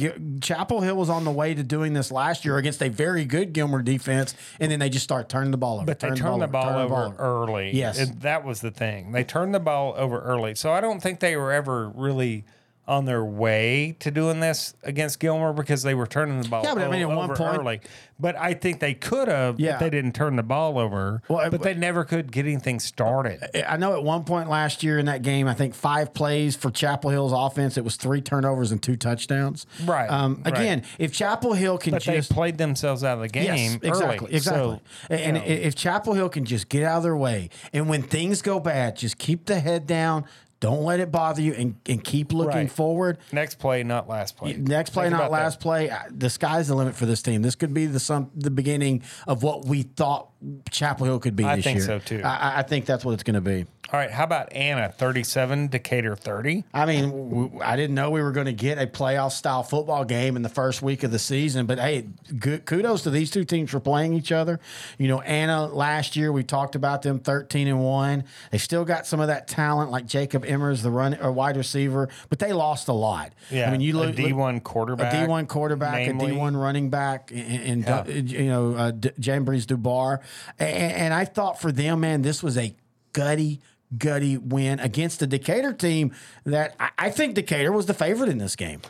Chapel 0.42 0.82
Hill 0.82 0.96
was 0.96 1.10
on 1.10 1.24
the 1.26 1.32
way 1.32 1.54
to 1.54 1.64
doing 1.64 1.94
this 1.94 2.12
last 2.12 2.46
year 2.46 2.58
against 2.58 2.82
a 2.82 2.90
very 2.90 3.26
good 3.26 3.54
Gilmer 3.54 3.82
defense, 3.82 4.34
and 4.60 4.72
then 4.72 4.80
they 4.80 4.90
just 4.90 5.04
start 5.04 5.30
turning 5.30 5.52
the 5.52 5.58
ball 5.58 5.78
over. 5.78 5.86
But 5.86 6.00
they 6.00 6.10
turned 6.12 6.42
the 6.42 6.48
ball, 6.48 6.64
turning 6.64 6.92
over, 6.92 7.16
early. 7.18 7.76
Yes. 7.76 8.00
And 8.00 8.22
that 8.22 8.44
was 8.46 8.62
the 8.62 8.72
thing. 8.72 9.12
They 9.12 9.24
turned 9.24 9.54
the 9.54 9.60
ball 9.60 9.94
over 9.98 10.20
early. 10.22 10.56
So 10.56 10.72
I 10.72 10.82
don't 10.82 11.02
think 11.02 11.20
they 11.20 11.36
were 11.36 11.52
ever 11.52 11.90
really 11.90 12.46
on 12.88 13.06
their 13.06 13.26
way 13.26 13.96
to 14.00 14.12
doing 14.12 14.40
this 14.40 14.76
against 14.84 15.20
Gilmer 15.20 15.54
because 15.54 15.82
they 15.82 15.96
were 15.96 16.06
turning 16.06 16.40
the 16.42 16.48
ball 16.48 16.64
Yeah, 16.64 16.76
but 16.76 16.84
I 16.84 16.90
mean, 16.92 17.02
at 17.02 17.08
one 17.10 17.18
over 17.32 17.36
point- 17.36 17.58
early. 17.60 17.82
But 18.18 18.38
I 18.38 18.54
think 18.54 18.80
they 18.80 18.94
could 18.94 19.28
have 19.28 19.60
Yeah. 19.60 19.74
if 19.74 19.80
they 19.82 19.90
didn't 19.90 20.14
turn 20.14 20.38
the 20.38 20.44
ball 20.44 20.80
over. 20.80 21.22
Well, 21.28 21.50
but 21.50 21.64
they 21.64 21.74
never 21.74 22.06
could 22.06 22.32
get 22.32 22.46
anything 22.46 22.80
started. 22.80 23.44
I 23.68 23.76
know 23.76 23.94
at 23.94 24.04
one 24.04 24.24
point 24.24 24.50
last 24.50 24.84
year 24.84 24.98
in 25.00 25.08
that 25.08 25.22
game, 25.22 25.48
I 25.50 25.54
think 25.54 25.74
five 25.74 26.14
plays 26.14 26.56
for 26.56 26.72
Chapel 26.72 27.10
Hill's 27.10 27.34
offense. 27.34 27.76
It 27.78 27.84
was 27.84 27.98
three 27.98 28.22
turnovers 28.22 28.72
and 28.72 28.82
two 28.82 28.96
touchdowns. 28.96 29.66
Right, 29.84 30.10
Um, 30.10 30.42
right. 30.46 30.54
again, 30.58 30.84
if 30.98 31.12
Chapel 31.12 31.54
Hill 31.56 31.78
can 31.78 31.92
But 31.92 32.04
just 32.04 32.30
they 32.30 32.34
played 32.34 32.58
themselves 32.58 33.04
out 33.04 33.16
of 33.16 33.22
the 33.22 33.28
game 33.28 33.44
Yes, 33.44 33.78
early. 33.84 33.88
exactly, 33.90 34.34
exactly. 34.36 34.80
So, 35.10 35.14
and 35.14 35.36
you 35.38 35.42
know, 35.42 35.48
if 35.48 35.76
Chapel 35.76 36.14
Hill 36.14 36.30
can 36.30 36.46
just 36.46 36.70
get 36.70 36.84
out 36.84 36.98
of 36.98 37.04
their 37.04 37.18
way, 37.18 37.50
and 37.74 37.90
when 37.90 38.02
things 38.04 38.42
go 38.42 38.62
bad, 38.62 38.96
just 38.96 39.18
keep 39.18 39.46
the 39.48 39.60
head 39.60 39.88
down. 39.88 40.24
Don't 40.66 40.82
let 40.84 41.00
it 41.00 41.12
bother 41.12 41.44
you, 41.44 41.54
and, 41.54 41.76
and 41.86 42.04
keep 42.04 42.34
looking 42.34 42.56
Right. 42.56 42.72
forward. 42.72 43.20
next 43.32 43.60
play, 43.60 43.84
not 43.84 44.10
last 44.10 44.36
play. 44.36 44.54
Next 44.54 44.90
play, 44.90 45.04
Think 45.04 45.12
not 45.12 45.20
about 45.28 45.32
last 45.32 45.60
play. 45.60 45.92
The 46.10 46.28
sky's 46.28 46.70
the 46.70 46.74
limit 46.74 46.96
for 46.96 47.06
this 47.06 47.22
team. 47.22 47.44
This 47.44 47.54
could 47.54 47.72
be 47.72 47.86
the 47.86 48.00
some 48.00 48.32
the 48.36 48.50
beginning 48.50 49.04
of 49.28 49.44
what 49.44 49.66
we 49.66 49.84
thought 49.84 50.30
Chapel 50.72 51.06
Hill 51.06 51.20
could 51.20 51.36
be 51.36 51.44
I 51.44 51.56
this 51.58 51.66
think 51.66 51.78
year. 51.78 51.86
so, 51.86 52.00
too. 52.00 52.22
I, 52.24 52.60
I 52.60 52.62
think 52.64 52.86
that's 52.86 53.04
what 53.06 53.14
it's 53.14 53.24
going 53.24 53.36
to 53.36 53.42
be. 53.42 53.66
All 53.94 54.00
right. 54.00 54.10
How 54.10 54.24
about 54.24 54.52
Anna, 54.52 54.90
37, 54.90 55.68
Decatur, 55.68 56.16
30? 56.16 56.64
I 56.74 56.88
mean, 56.88 57.10
w- 57.30 57.60
I 57.64 57.76
didn't 57.76 57.94
know 57.94 58.10
we 58.10 58.24
were 58.24 58.32
going 58.32 58.48
to 58.48 58.52
get 58.54 58.80
a 58.80 58.88
playoff 58.88 59.32
style 59.32 59.62
football 59.62 60.04
game 60.04 60.36
in 60.36 60.42
the 60.42 60.50
first 60.50 60.82
week 60.82 61.04
of 61.04 61.12
the 61.12 61.20
season, 61.20 61.68
but 61.68 61.78
hey, 61.78 62.08
good, 62.40 62.66
kudos 62.66 63.04
to 63.04 63.12
these 63.12 63.30
two 63.30 63.46
teams 63.46 63.70
for 63.70 63.80
playing 63.80 64.14
each 64.16 64.32
other. 64.32 64.60
You 64.98 65.08
know, 65.08 65.22
Anna 65.22 65.68
last 65.68 66.16
year 66.16 66.32
we 66.32 66.44
talked 66.44 66.74
about 66.74 67.04
them 67.04 67.20
thirteen 67.20 67.68
and 67.68 67.80
one. 67.80 68.24
They 68.52 68.58
still 68.58 68.86
got 68.86 69.06
some 69.06 69.20
of 69.20 69.28
that 69.28 69.48
talent, 69.48 69.92
like 69.92 70.08
Jacob 70.08 70.46
Emmers, 70.46 70.82
the 70.82 70.90
run 70.90 71.16
or 71.22 71.32
wide 71.32 71.56
receiver, 71.56 72.10
but 72.30 72.40
they 72.40 72.54
lost 72.54 72.88
a 72.88 72.94
lot. 72.94 73.34
Yeah. 73.52 73.68
I 73.68 73.72
mean, 73.72 73.82
you 73.82 73.96
a 73.96 74.00
look 74.00 74.16
D1 74.16 74.64
quarterback. 74.64 75.14
a 75.14 75.28
D1 75.28 75.48
quarterback, 75.48 76.08
namely. 76.08 76.26
a 76.26 76.30
D 76.32 76.36
one 76.38 76.58
running 76.58 76.90
back, 76.90 77.30
and, 77.32 77.86
and 77.86 77.86
Yeah. 77.86 78.08
you 78.08 78.48
know 78.50 78.74
uh, 78.74 78.92
D- 78.92 79.10
Jambries 79.20 79.66
Dubar, 79.68 80.22
and, 80.60 80.94
and 80.94 81.14
I 81.14 81.26
thought 81.26 81.60
for 81.60 81.72
them, 81.72 82.02
man, 82.02 82.22
this 82.22 82.42
was 82.44 82.58
a 82.58 82.76
gutty, 83.14 83.62
gutty 83.98 84.38
win 84.38 84.80
against 84.80 85.20
the 85.20 85.28
Decatur 85.28 85.74
team 85.74 86.14
that 86.46 86.76
I, 86.80 86.90
I 86.98 87.10
think 87.10 87.36
Decatur 87.36 87.72
was 87.72 87.86
the 87.86 87.94
favorite 87.94 88.30
in 88.30 88.38
this 88.38 88.56
game. 88.56 88.82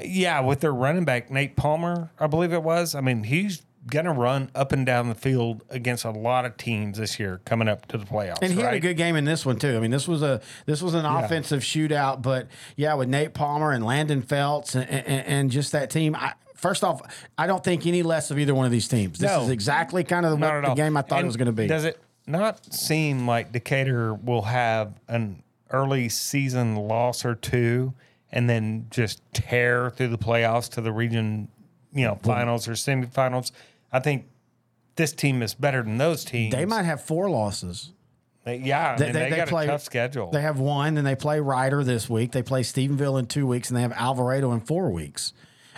Yeah, 0.00 0.40
with 0.40 0.60
their 0.60 0.72
running 0.72 1.04
back 1.04 1.30
Nate 1.30 1.54
Palmer, 1.56 2.10
I 2.18 2.26
believe 2.26 2.52
it 2.52 2.62
was. 2.62 2.94
I 2.94 3.00
mean, 3.00 3.24
he's 3.24 3.62
gonna 3.86 4.12
run 4.12 4.50
up 4.54 4.72
and 4.72 4.86
down 4.86 5.08
the 5.08 5.14
field 5.14 5.62
against 5.68 6.04
a 6.04 6.10
lot 6.10 6.44
of 6.44 6.56
teams 6.56 6.98
this 6.98 7.18
year 7.18 7.40
coming 7.44 7.68
up 7.68 7.86
to 7.86 7.98
the 7.98 8.04
playoffs. 8.06 8.38
And 8.40 8.52
he 8.52 8.60
had 8.60 8.74
a 8.74 8.80
good 8.80 8.96
game 8.96 9.14
in 9.16 9.24
this 9.24 9.44
one 9.44 9.58
too. 9.58 9.76
I 9.76 9.80
mean, 9.80 9.90
this 9.90 10.08
was 10.08 10.22
a 10.22 10.40
this 10.66 10.82
was 10.82 10.94
an 10.94 11.04
offensive 11.04 11.60
shootout, 11.60 12.22
but 12.22 12.48
yeah, 12.76 12.94
with 12.94 13.08
Nate 13.08 13.34
Palmer 13.34 13.72
and 13.72 13.84
Landon 13.84 14.22
Feltz 14.22 14.74
and, 14.74 14.88
and, 14.88 15.26
and 15.26 15.50
just 15.50 15.72
that 15.72 15.90
team. 15.90 16.16
I, 16.16 16.32
first 16.54 16.82
off, 16.84 17.02
I 17.36 17.46
don't 17.46 17.62
think 17.62 17.86
any 17.86 18.02
less 18.02 18.30
of 18.30 18.38
either 18.38 18.54
one 18.54 18.66
of 18.66 18.72
these 18.72 18.88
teams. 18.88 19.18
This 19.18 19.30
No. 19.30 19.42
is 19.42 19.50
exactly 19.50 20.04
kind 20.04 20.24
of 20.24 20.32
the, 20.32 20.38
Not 20.38 20.56
at 20.56 20.62
the 20.62 20.68
all. 20.70 20.74
game 20.76 20.96
I 20.96 21.02
thought 21.02 21.18
And 21.18 21.24
it 21.24 21.28
was 21.28 21.36
going 21.36 21.46
to 21.46 21.52
be. 21.52 21.66
Does 21.66 21.84
it 21.84 21.98
not 22.26 22.72
seem 22.74 23.26
like 23.26 23.52
Decatur 23.52 24.14
will 24.14 24.42
have 24.42 24.94
an 25.08 25.42
early 25.70 26.08
season 26.08 26.76
loss 26.76 27.24
or 27.24 27.34
two 27.34 27.92
and 28.32 28.48
then 28.48 28.86
just 28.90 29.20
tear 29.32 29.90
through 29.90 30.08
the 30.08 30.18
playoffs 30.18 30.68
to 30.70 30.80
the 30.80 30.92
region, 30.92 31.48
you 31.92 32.04
know, 32.06 32.18
finals 32.22 32.66
or 32.68 32.72
semifinals? 32.72 33.52
I 33.92 34.00
think 34.00 34.26
this 34.96 35.12
team 35.12 35.42
is 35.42 35.54
better 35.54 35.82
than 35.82 35.98
those 35.98 36.24
teams. 36.24 36.54
They 36.54 36.64
might 36.64 36.84
have 36.84 37.02
four 37.02 37.28
losses. 37.28 37.92
They- 38.44 38.58
yeah, 38.58 38.96
I 38.98 39.02
mean, 39.02 39.12
they, 39.12 39.30
got 39.30 39.48
a 39.48 39.66
tough 39.66 39.82
schedule. 39.82 40.30
They 40.30 40.42
have 40.42 40.58
one, 40.58 40.94
then 40.94 41.04
they 41.04 41.16
play 41.16 41.40
Rider 41.40 41.82
this 41.82 42.10
week. 42.10 42.32
They 42.32 42.42
play 42.42 42.60
Stephenville 42.62 43.18
in 43.18 43.26
two 43.26 43.46
weeks, 43.46 43.70
and 43.70 43.76
they 43.76 43.80
have 43.82 43.92
Alvarado 43.92 44.52
in 44.52 44.60
four 44.60 44.90
weeks. 44.90 45.32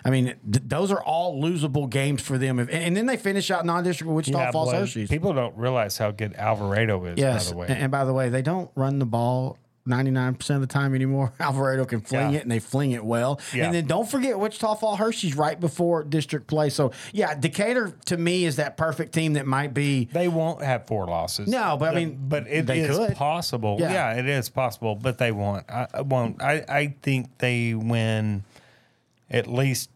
I 0.07 0.11
mean, 0.11 0.27
th- 0.27 0.65
those 0.67 0.93
are 0.93 1.03
all 1.03 1.43
losable 1.43 1.91
games 1.91 2.23
for 2.23 2.39
them. 2.39 2.59
If, 2.59 2.69
and 2.71 2.97
then 2.97 3.07
they 3.07 3.17
finish 3.17 3.51
out 3.51 3.67
non-district 3.67 4.09
with 4.09 4.17
Wichita 4.27 4.39
Yeah, 4.39 4.51
Falls 4.53 4.73
Hirschi's. 4.73 5.11
People 5.11 5.33
don't 5.35 5.57
realize 5.57 5.99
how 5.99 6.11
good 6.13 6.35
Alvarado 6.37 7.05
is, 7.07 7.19
yes, 7.19 7.47
by 7.47 7.51
the 7.51 7.57
way. 7.59 7.67
And, 7.69 7.79
and 7.79 7.91
by 7.93 8.05
the 8.05 8.13
way, 8.13 8.29
they 8.29 8.43
don't 8.43 8.71
run 8.77 8.99
the 9.01 9.07
ball 9.07 9.59
99% 9.89 10.51
of 10.55 10.61
the 10.61 10.67
time 10.67 10.97
anymore. 10.97 11.33
Alvarado 11.41 11.85
can 11.85 12.01
fling 12.01 12.33
Yeah. 12.33 12.39
it, 12.39 12.43
and 12.43 12.51
they 12.51 12.59
fling 12.59 12.91
it 12.91 13.05
well. 13.05 13.41
Yeah. 13.55 13.67
And 13.67 13.75
then 13.75 13.87
don't 13.87 14.09
forget 14.09 14.37
Wichita 14.39 14.75
Falls 14.75 14.99
Hirschi's 14.99 15.37
right 15.37 15.59
before 15.61 16.03
district 16.03 16.49
play. 16.49 16.71
So, 16.71 16.91
yeah, 17.13 17.35
Decatur 17.37 17.97
to 18.07 18.17
me 18.17 18.45
is 18.45 18.57
that 18.57 18.77
perfect 18.77 19.13
team 19.15 19.35
that 19.35 19.47
might 19.47 19.75
be 19.75 20.07
They 20.13 20.27
won't 20.27 20.61
have 20.63 20.87
four 20.89 21.07
losses. 21.07 21.47
No, 21.49 21.77
but 21.79 21.95
I 21.95 22.01
mean, 22.05 22.19
but 22.29 22.49
it 22.49 22.69
is 22.69 22.97
could. 22.97 23.15
possible. 23.15 23.77
Yeah. 23.79 23.93
Yeah. 23.93 24.19
it 24.19 24.27
is 24.29 24.49
possible, 24.49 24.97
but 24.97 25.19
they 25.19 25.31
won't. 25.31 25.65
I 25.71 26.01
won't. 26.01 26.43
I, 26.43 26.65
I 26.69 26.95
think 27.03 27.39
they 27.39 27.75
win 27.75 28.43
at 29.31 29.47
least 29.49 29.91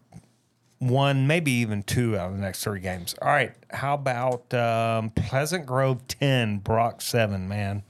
one, 0.81 1.27
maybe 1.27 1.51
even 1.51 1.83
two 1.83 2.17
out 2.17 2.31
of 2.31 2.35
the 2.35 2.41
next 2.41 2.63
three 2.63 2.79
games. 2.79 3.13
All 3.21 3.27
right. 3.27 3.53
How 3.69 3.93
about 3.93 4.51
um, 4.53 5.11
Pleasant 5.11 5.65
Grove 5.65 6.07
10, 6.07 6.57
Brock 6.59 7.01
7, 7.01 7.47
man? 7.47 7.83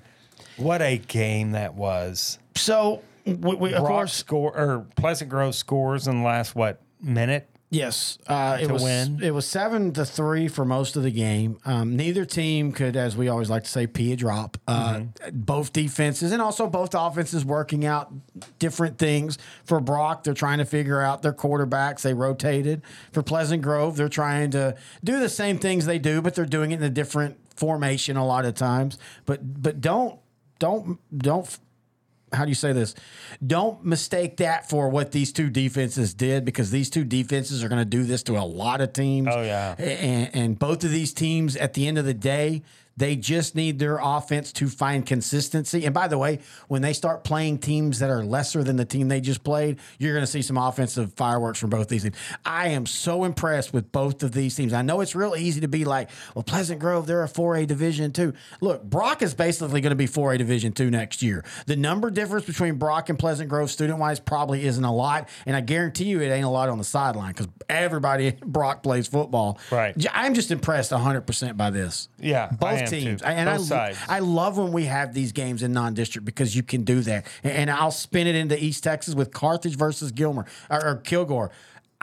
What 0.57 0.81
a 0.81 0.97
game 0.97 1.51
that 1.51 1.73
was. 1.73 2.37
so. 2.55 3.01
We, 3.23 3.33
we, 3.35 3.73
of 3.73 3.81
Brock 3.81 3.87
course, 3.87 4.13
score 4.13 4.57
or 4.57 4.87
Pleasant 4.95 5.29
Grove 5.29 5.53
scores 5.53 6.07
in 6.07 6.19
the 6.19 6.25
last 6.25 6.55
what 6.55 6.81
minute? 6.99 7.47
Yes, 7.73 8.17
uh, 8.27 8.57
it 8.59 8.69
was 8.69 8.83
win? 8.83 9.19
it 9.23 9.33
was 9.33 9.47
seven 9.47 9.93
to 9.93 10.03
three 10.03 10.49
for 10.49 10.65
most 10.65 10.97
of 10.97 11.03
the 11.03 11.09
game. 11.09 11.57
Um, 11.63 11.95
neither 11.95 12.25
team 12.25 12.73
could, 12.73 12.97
as 12.97 13.15
we 13.15 13.29
always 13.29 13.49
like 13.49 13.63
to 13.63 13.69
say, 13.69 13.87
pee 13.87 14.11
a 14.11 14.15
drop. 14.17 14.57
Uh, 14.67 14.91
Mm-hmm. 14.91 15.39
Both 15.39 15.71
defenses 15.71 16.33
and 16.33 16.41
also 16.41 16.67
both 16.67 16.93
offenses 16.93 17.45
working 17.45 17.85
out 17.85 18.11
different 18.59 18.97
things. 18.97 19.37
For 19.63 19.79
Brock, 19.79 20.25
they're 20.25 20.33
trying 20.33 20.57
to 20.57 20.65
figure 20.65 21.01
out 21.01 21.21
their 21.21 21.31
quarterbacks. 21.31 22.01
They 22.01 22.13
rotated. 22.13 22.81
For 23.13 23.23
Pleasant 23.23 23.61
Grove, 23.61 23.95
they're 23.95 24.09
trying 24.09 24.51
to 24.51 24.75
do 25.01 25.19
the 25.19 25.29
same 25.29 25.57
things 25.57 25.85
they 25.85 25.97
do, 25.99 26.21
but 26.21 26.35
they're 26.35 26.45
doing 26.45 26.71
it 26.71 26.79
in 26.79 26.83
a 26.83 26.89
different 26.89 27.37
formation 27.55 28.17
a 28.17 28.25
lot 28.25 28.43
of 28.43 28.53
times. 28.55 28.97
But 29.25 29.61
but 29.63 29.79
don't 29.79 30.19
don't 30.59 30.99
don't 31.17 31.57
how 32.33 32.45
do 32.45 32.49
you 32.49 32.55
say 32.55 32.71
this? 32.71 32.95
Don't 33.45 33.83
mistake 33.83 34.37
that 34.37 34.69
for 34.69 34.89
what 34.89 35.11
these 35.11 35.33
two 35.33 35.49
defenses 35.49 36.13
did 36.13 36.45
because 36.45 36.71
these 36.71 36.89
two 36.89 37.03
defenses 37.03 37.63
are 37.63 37.69
going 37.69 37.81
to 37.81 37.85
do 37.85 38.03
this 38.03 38.23
to 38.23 38.37
a 38.37 38.45
lot 38.45 38.81
of 38.81 38.93
teams. 38.93 39.27
Oh, 39.31 39.41
yeah. 39.41 39.75
and, 39.77 40.29
and 40.33 40.59
both 40.59 40.83
of 40.83 40.91
these 40.91 41.13
teams, 41.13 41.55
at 41.55 41.73
the 41.73 41.87
end 41.87 41.97
of 41.97 42.05
the 42.05 42.13
day, 42.13 42.63
they 43.01 43.15
just 43.15 43.55
need 43.55 43.79
their 43.79 43.97
offense 43.99 44.51
to 44.51 44.67
find 44.67 45.03
consistency. 45.03 45.85
And 45.85 45.93
by 45.93 46.07
the 46.07 46.19
way, 46.19 46.37
when 46.67 46.83
they 46.83 46.93
start 46.93 47.23
playing 47.23 47.57
teams 47.57 47.97
that 47.97 48.11
are 48.11 48.23
lesser 48.23 48.63
than 48.63 48.75
the 48.75 48.85
team 48.85 49.07
they 49.07 49.19
just 49.19 49.43
played, 49.43 49.79
you're 49.97 50.13
going 50.13 50.23
to 50.23 50.31
see 50.31 50.43
some 50.43 50.55
offensive 50.55 51.11
fireworks 51.13 51.57
from 51.57 51.71
both 51.71 51.87
these 51.87 52.03
teams. 52.03 52.15
I 52.45 52.67
am 52.67 52.85
so 52.85 53.23
impressed 53.23 53.73
with 53.73 53.91
both 53.91 54.21
of 54.21 54.33
these 54.33 54.55
teams. 54.55 54.71
I 54.71 54.83
know 54.83 55.01
it's 55.01 55.15
real 55.15 55.35
easy 55.35 55.61
to 55.61 55.67
be 55.67 55.83
like, 55.83 56.11
well, 56.35 56.43
Pleasant 56.43 56.79
Grove, 56.79 57.07
they're 57.07 57.23
a 57.23 57.27
4A 57.27 57.65
Division 57.65 58.11
two. 58.11 58.33
Look, 58.61 58.83
Brock 58.83 59.23
is 59.23 59.33
basically 59.33 59.81
going 59.81 59.89
to 59.89 59.95
be 59.95 60.07
4A 60.07 60.37
Division 60.37 60.71
two 60.71 60.91
next 60.91 61.23
year. 61.23 61.43
The 61.65 61.75
number 61.75 62.11
difference 62.11 62.45
between 62.45 62.75
Brock 62.75 63.09
and 63.09 63.17
Pleasant 63.17 63.49
Grove 63.49 63.71
student 63.71 63.97
wise 63.97 64.19
probably 64.19 64.63
isn't 64.67 64.85
a 64.85 64.93
lot. 64.93 65.27
And 65.47 65.55
I 65.55 65.61
guarantee 65.61 66.05
you 66.05 66.21
it 66.21 66.29
ain't 66.29 66.45
a 66.45 66.49
lot 66.49 66.69
on 66.69 66.77
the 66.77 66.83
sideline 66.83 67.31
because 67.31 67.47
everybody 67.67 68.37
Brock 68.45 68.83
plays 68.83 69.07
football. 69.07 69.57
Right. 69.71 69.95
I'm 70.13 70.35
just 70.35 70.51
impressed 70.51 70.91
100% 70.91 71.57
by 71.57 71.71
this. 71.71 72.07
Yeah, 72.19 72.49
I 72.51 72.55
Both 72.55 72.79
am 72.81 72.90
teams. 72.91 73.21
And 73.21 73.49
Both 73.49 73.71
I, 73.71 73.93
sides. 73.93 73.99
I 74.07 74.19
love 74.19 74.57
when 74.57 74.71
we 74.71 74.85
have 74.85 75.13
these 75.13 75.31
games 75.31 75.63
in 75.63 75.73
non-district 75.73 76.25
because 76.25 76.55
you 76.55 76.63
can 76.63 76.83
do 76.83 77.01
that. 77.01 77.25
And, 77.43 77.53
and 77.53 77.71
I'll 77.71 77.91
spin 77.91 78.27
it 78.27 78.35
into 78.35 78.61
East 78.63 78.83
Texas 78.83 79.15
with 79.15 79.31
Carthage 79.31 79.75
versus 79.75 80.11
Gilmer 80.11 80.45
or, 80.69 80.85
or 80.85 80.95
Kilgore. 80.97 81.51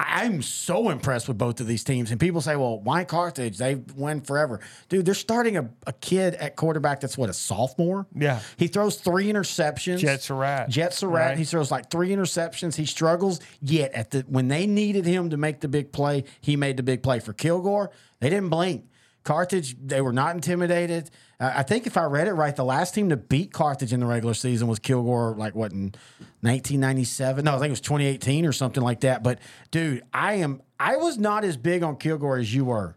I'm 0.01 0.43
so 0.43 0.91
impressed 0.91 1.27
with 1.27 1.39
both 1.39 1.61
of 1.61 1.67
these 1.67 1.83
teams. 1.83 2.13
And 2.13 2.21
people 2.21 2.41
say, 2.41 2.55
well, 2.55 2.79
why 2.79 3.03
Carthage? 3.03 3.59
They 3.59 3.75
win 3.97 4.21
forever. 4.21 4.61
Dude, 4.89 5.05
they're 5.05 5.13
starting 5.13 5.57
a, 5.57 5.69
a 5.89 5.93
kid 5.93 6.35
at 6.35 6.55
quarterback 6.55 7.01
that's 7.01 7.19
what, 7.19 7.29
a 7.29 7.33
sophomore? 7.33 8.07
Yeah. 8.15 8.41
He 8.57 8.69
throws 8.69 8.97
three 8.97 9.27
interceptions. 9.27 9.99
Jet 9.99 10.23
Surratt. 10.23 10.69
Jet 10.69 10.95
Surratt. 10.95 11.31
Right. 11.31 11.39
He 11.39 11.43
throws 11.43 11.73
like 11.73 11.91
three 11.91 12.11
interceptions. 12.11 12.77
He 12.77 12.87
struggles, 12.87 13.41
yet 13.61 13.93
at 13.93 14.13
the 14.13 14.21
when 14.29 14.47
they 14.47 14.69
needed 14.69 15.05
him 15.05 15.31
to 15.31 15.37
make 15.37 15.61
the 15.61 15.69
big 15.69 15.91
play, 15.91 16.23
he 16.41 16.55
made 16.55 16.77
the 16.77 16.85
big 16.85 17.03
play. 17.03 17.19
For 17.19 17.33
Kilgore, 17.33 17.91
they 18.21 18.31
didn't 18.31 18.51
blink. 18.51 18.85
Carthage, 19.29 19.77
they 19.79 20.01
were 20.01 20.13
not 20.15 20.35
intimidated. 20.35 21.11
Uh, 21.39 21.53
I 21.57 21.63
think 21.63 21.87
if 21.87 21.99
I 21.99 22.05
read 22.05 22.29
it 22.29 22.33
right, 22.33 22.57
the 22.57 22.65
last 22.65 22.95
team 22.95 23.11
to 23.11 23.17
beat 23.19 23.53
Carthage 23.53 23.93
in 23.93 24.01
the 24.01 24.07
regular 24.07 24.33
season 24.33 24.69
was 24.69 24.79
Kilgore, 24.79 25.35
like 25.37 25.55
what 25.55 25.71
in 25.71 25.93
1997? 26.41 27.45
No, 27.45 27.53
I 27.55 27.59
think 27.59 27.67
it 27.67 27.71
was 27.71 27.81
2018 27.83 28.47
or 28.47 28.53
something 28.53 28.83
like 28.83 29.01
that. 29.01 29.23
But 29.23 29.39
dude, 29.71 30.03
I 30.15 30.35
am 30.35 30.63
I 30.81 30.97
was 30.97 31.19
not 31.19 31.45
as 31.45 31.59
big 31.59 31.83
on 31.83 31.97
Kilgore 31.97 32.39
as 32.39 32.55
you 32.55 32.65
were 32.65 32.97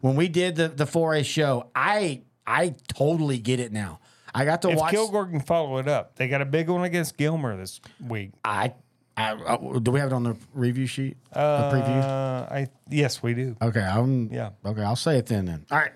when 0.00 0.16
we 0.16 0.28
did 0.28 0.56
the 0.56 0.68
the 0.68 0.84
4A 0.86 1.24
show. 1.26 1.68
I 1.74 2.22
I 2.46 2.74
totally 2.88 3.38
get 3.38 3.60
it 3.60 3.70
now. 3.70 4.00
I 4.34 4.46
got 4.46 4.62
to 4.62 4.70
If 4.70 4.78
watch. 4.78 4.92
Kilgore 4.92 5.26
can 5.26 5.40
follow 5.40 5.76
it 5.76 5.88
up, 5.88 6.16
they 6.16 6.26
got 6.28 6.40
a 6.40 6.46
big 6.46 6.70
one 6.70 6.84
against 6.84 7.18
Gilmer 7.18 7.54
this 7.56 7.80
week. 8.06 8.30
I, 8.44 8.72
I, 9.16 9.32
uh, 9.32 9.78
do 9.78 9.90
we 9.90 10.00
have 10.00 10.12
it 10.12 10.14
on 10.14 10.24
the 10.24 10.36
review 10.52 10.86
sheet? 10.86 11.16
the 11.32 11.38
preview. 11.38 12.02
Uh, 12.02 12.46
I 12.50 12.68
yes, 12.90 13.22
we 13.22 13.34
do. 13.34 13.56
Okay, 13.62 13.80
I'm. 13.80 14.30
Yeah. 14.32 14.50
Okay, 14.64 14.82
I'll 14.82 14.96
say 14.96 15.18
it 15.18 15.26
then. 15.26 15.46
Then. 15.46 15.66
All 15.70 15.78
right. 15.78 15.92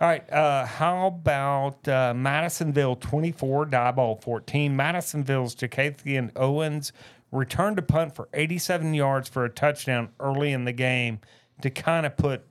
All 0.00 0.08
right. 0.08 0.32
Uh, 0.32 0.66
how 0.66 1.06
about 1.06 1.86
uh, 1.86 2.12
Madisonville 2.14 2.96
24, 2.96 3.66
Diboll 3.66 4.20
14? 4.22 4.74
Madisonville's 4.74 5.54
Jacathian 5.54 6.32
Owens 6.34 6.92
returned 7.30 7.76
to 7.76 7.82
punt 7.82 8.14
for 8.14 8.28
87 8.34 8.94
yards 8.94 9.28
for 9.28 9.44
a 9.44 9.50
touchdown 9.50 10.08
early 10.18 10.52
in 10.52 10.64
the 10.64 10.72
game 10.72 11.20
to 11.62 11.70
kind 11.70 12.06
of 12.06 12.16
put 12.16 12.44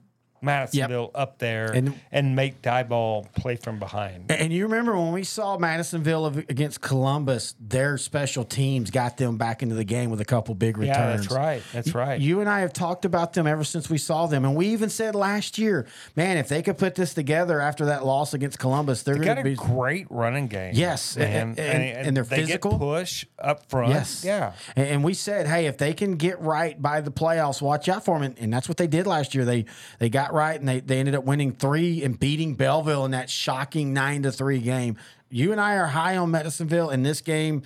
Madisonville 0.43 1.11
up 1.15 1.39
there 1.39 1.71
And- 1.71 1.99
and, 2.11 2.35
make 2.35 2.61
Diboll 2.61 3.31
play 3.33 3.55
from 3.55 3.79
behind. 3.79 4.31
And 4.31 4.51
you 4.51 4.63
remember 4.63 4.97
when 4.97 5.11
we 5.13 5.23
saw 5.23 5.57
Madisonville 5.57 6.25
against 6.49 6.81
Columbus, 6.81 7.55
their 7.59 7.97
special 7.97 8.43
teams 8.43 8.89
got 8.91 9.17
them 9.17 9.37
back 9.37 9.61
into 9.63 9.75
the 9.75 9.83
game 9.83 10.09
with 10.09 10.19
a 10.21 10.25
couple 10.25 10.55
big 10.55 10.77
returns. 10.77 10.97
Yeah, 10.97 11.15
that's 11.17 11.31
right. 11.31 11.63
That's 11.73 11.93
right. 11.95 12.19
You 12.19 12.39
and 12.39 12.49
I 12.49 12.61
have 12.61 12.73
talked 12.73 13.05
about 13.05 13.33
them 13.33 13.45
ever 13.47 13.63
since 13.63 13.89
we 13.89 13.97
saw 13.97 14.25
them, 14.27 14.45
and 14.45 14.55
we 14.55 14.67
even 14.67 14.89
said 14.89 15.15
last 15.15 15.57
year, 15.57 15.85
man, 16.15 16.37
if 16.37 16.47
they 16.49 16.61
could 16.61 16.77
put 16.77 16.95
this 16.95 17.13
together 17.13 17.59
after 17.61 17.85
that 17.85 18.05
loss 18.05 18.33
against 18.33 18.57
Columbus, 18.59 19.03
they're 19.03 19.15
They 19.15 19.25
going 19.25 19.35
to 19.37 19.41
a 19.41 19.45
be. 19.45 19.55
great 19.55 20.07
running 20.09 20.47
game. 20.47 20.73
Yes, 20.75 21.15
man. 21.17 21.49
and- 21.49 21.59
and- 21.59 22.07
and 22.07 22.17
they're 22.17 22.23
they 22.23 22.37
physical. 22.37 22.71
Get 22.71 22.79
push 22.79 23.25
up 23.39 23.69
front. 23.69 23.93
Yes. 23.93 24.23
Yeah. 24.25 24.53
And, 24.75 24.87
and 24.87 25.03
we 25.03 25.13
said, 25.13 25.47
hey, 25.47 25.67
if 25.67 25.77
they 25.77 25.93
can 25.93 26.15
get 26.15 26.39
right 26.41 26.81
by 26.81 27.01
the 27.01 27.11
playoffs, 27.11 27.61
watch 27.61 27.87
out 27.89 28.03
for 28.05 28.15
them. 28.17 28.23
And, 28.23 28.39
and 28.39 28.53
that's 28.53 28.67
what 28.67 28.77
they 28.77 28.87
did 28.87 29.05
last 29.07 29.35
year. 29.35 29.45
They 29.45 29.65
they 29.99 30.09
got 30.09 30.32
right 30.33 30.59
and 30.59 30.67
they, 30.67 30.79
they 30.81 30.99
ended 30.99 31.15
up 31.15 31.23
winning 31.23 31.51
three 31.53 32.03
and 32.03 32.19
beating 32.19 32.55
Bellville 32.55 33.05
in 33.05 33.11
that 33.11 33.29
shocking 33.29 33.93
nine 33.93 34.23
to 34.23 34.31
three 34.31 34.59
game. 34.59 34.97
You 35.29 35.51
and 35.51 35.61
I 35.61 35.75
are 35.75 35.87
high 35.87 36.17
on 36.17 36.31
Madisonville, 36.31 36.89
and 36.89 37.05
this 37.05 37.21
game 37.21 37.63